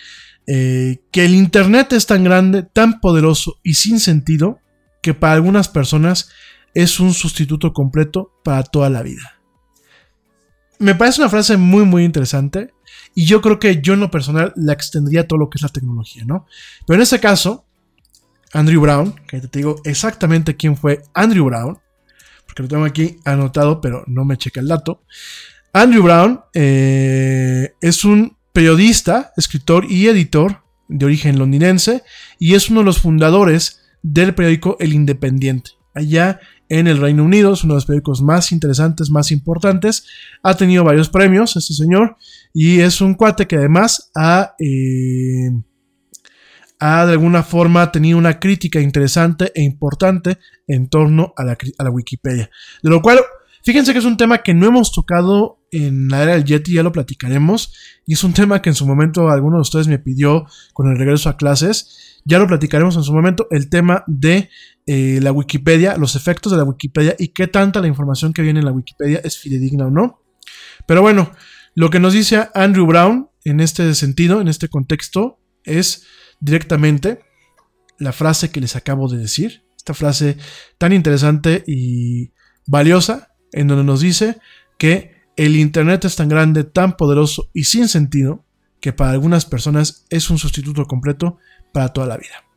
[0.48, 4.60] eh, que el Internet es tan grande, tan poderoso y sin sentido
[5.02, 6.30] que para algunas personas
[6.74, 9.40] es un sustituto completo para toda la vida.
[10.80, 12.74] Me parece una frase muy muy interesante
[13.14, 15.62] y yo creo que yo en lo personal la extendría a todo lo que es
[15.62, 16.46] la tecnología, ¿no?
[16.88, 17.66] Pero en este caso,
[18.54, 21.78] Andrew Brown, que te digo exactamente quién fue Andrew Brown,
[22.46, 25.04] porque lo tengo aquí anotado, pero no me checa el dato.
[25.74, 32.04] Andrew Brown eh, es un periodista, escritor y editor de origen londinense
[32.38, 35.72] y es uno de los fundadores del periódico El Independiente.
[35.94, 36.40] Allá
[36.72, 40.06] en el Reino Unido es uno de los periódicos más interesantes, más importantes.
[40.42, 42.16] Ha tenido varios premios este señor
[42.54, 45.52] y es un cuate que además ha, eh,
[46.80, 51.84] ha de alguna forma tenido una crítica interesante e importante en torno a la, a
[51.84, 52.50] la Wikipedia.
[52.82, 53.20] De lo cual
[53.64, 56.84] Fíjense que es un tema que no hemos tocado en la era del Yeti, ya
[56.84, 57.74] lo platicaremos.
[58.08, 60.98] Y es un tema que en su momento alguno de ustedes me pidió con el
[60.98, 62.22] regreso a clases.
[62.26, 64.50] Ya lo platicaremos en su momento, el tema de
[64.88, 68.60] eh, la Wikipedia, los efectos de la Wikipedia y qué tanta la información que viene
[68.60, 70.22] en la Wikipedia es fidedigna o no.
[70.86, 71.32] Pero bueno,
[71.76, 76.06] lo que nos dice Andrew Brown en este sentido, en este contexto, es
[76.40, 77.22] directamente
[77.98, 79.64] la frase que les acabo de decir.
[79.78, 80.38] Esta frase
[80.78, 82.34] tan interesante y
[82.68, 84.38] valiosa en donde nos dice
[84.78, 88.46] que el Internet es tan grande, tan poderoso y sin sentido
[88.80, 91.38] que para algunas personas es un sustituto completo
[91.72, 92.51] para toda la vida.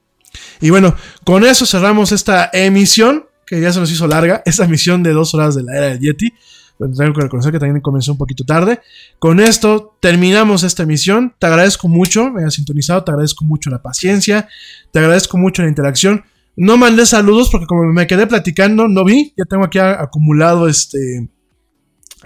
[0.60, 0.94] Y bueno,
[1.24, 5.34] con eso cerramos esta emisión, que ya se nos hizo larga, esta emisión de dos
[5.34, 6.32] horas de la era del Yeti.
[6.78, 8.80] Bueno, tengo que reconocer que también comenzó un poquito tarde.
[9.18, 11.34] Con esto terminamos esta emisión.
[11.38, 14.48] Te agradezco mucho, me has sintonizado, te agradezco mucho la paciencia,
[14.90, 16.24] te agradezco mucho la interacción.
[16.56, 19.32] No mandé saludos porque como me quedé platicando, no vi.
[19.36, 21.28] Ya tengo aquí acumulado este.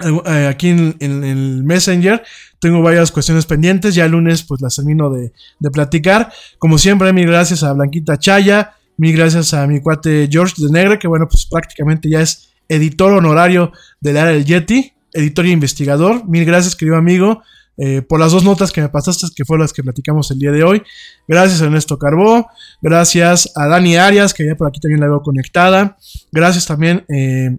[0.01, 2.23] Eh, aquí en, el Messenger
[2.59, 3.95] tengo varias cuestiones pendientes.
[3.95, 6.33] Ya el lunes pues las termino de, de platicar.
[6.59, 8.75] Como siempre, mil gracias a Blanquita Chaya.
[8.97, 13.13] Mil gracias a mi cuate George de Negre, que bueno, pues prácticamente ya es editor
[13.13, 16.29] honorario del área del Yeti, editor y investigador.
[16.29, 17.43] Mil gracias, querido amigo.
[17.81, 20.51] Eh, por las dos notas que me pasaste, que fueron las que platicamos el día
[20.51, 20.83] de hoy.
[21.29, 22.49] Gracias a Ernesto Carbó,
[22.83, 25.97] gracias a Dani Arias, que ya por aquí también la veo conectada.
[26.33, 27.57] Gracias también eh,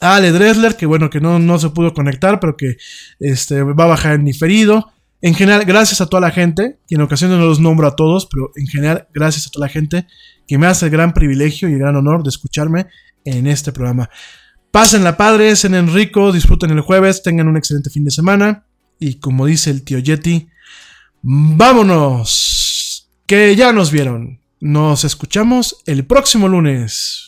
[0.00, 2.76] a Ale Dressler, que bueno, que no, no se pudo conectar, pero que
[3.20, 4.92] este, va a bajar en diferido.
[5.20, 8.26] En general, gracias a toda la gente, que en ocasiones no los nombro a todos,
[8.26, 10.06] pero en general, gracias a toda la gente
[10.46, 12.86] que me hace el gran privilegio y el gran honor de escucharme
[13.24, 14.08] en este programa.
[14.70, 18.64] Pásenla padres, en rico, disfruten el jueves, tengan un excelente fin de semana.
[19.00, 20.48] Y como dice el tío Yeti,
[21.22, 24.40] vámonos, que ya nos vieron.
[24.60, 27.27] Nos escuchamos el próximo lunes.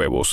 [0.01, 0.29] huevos.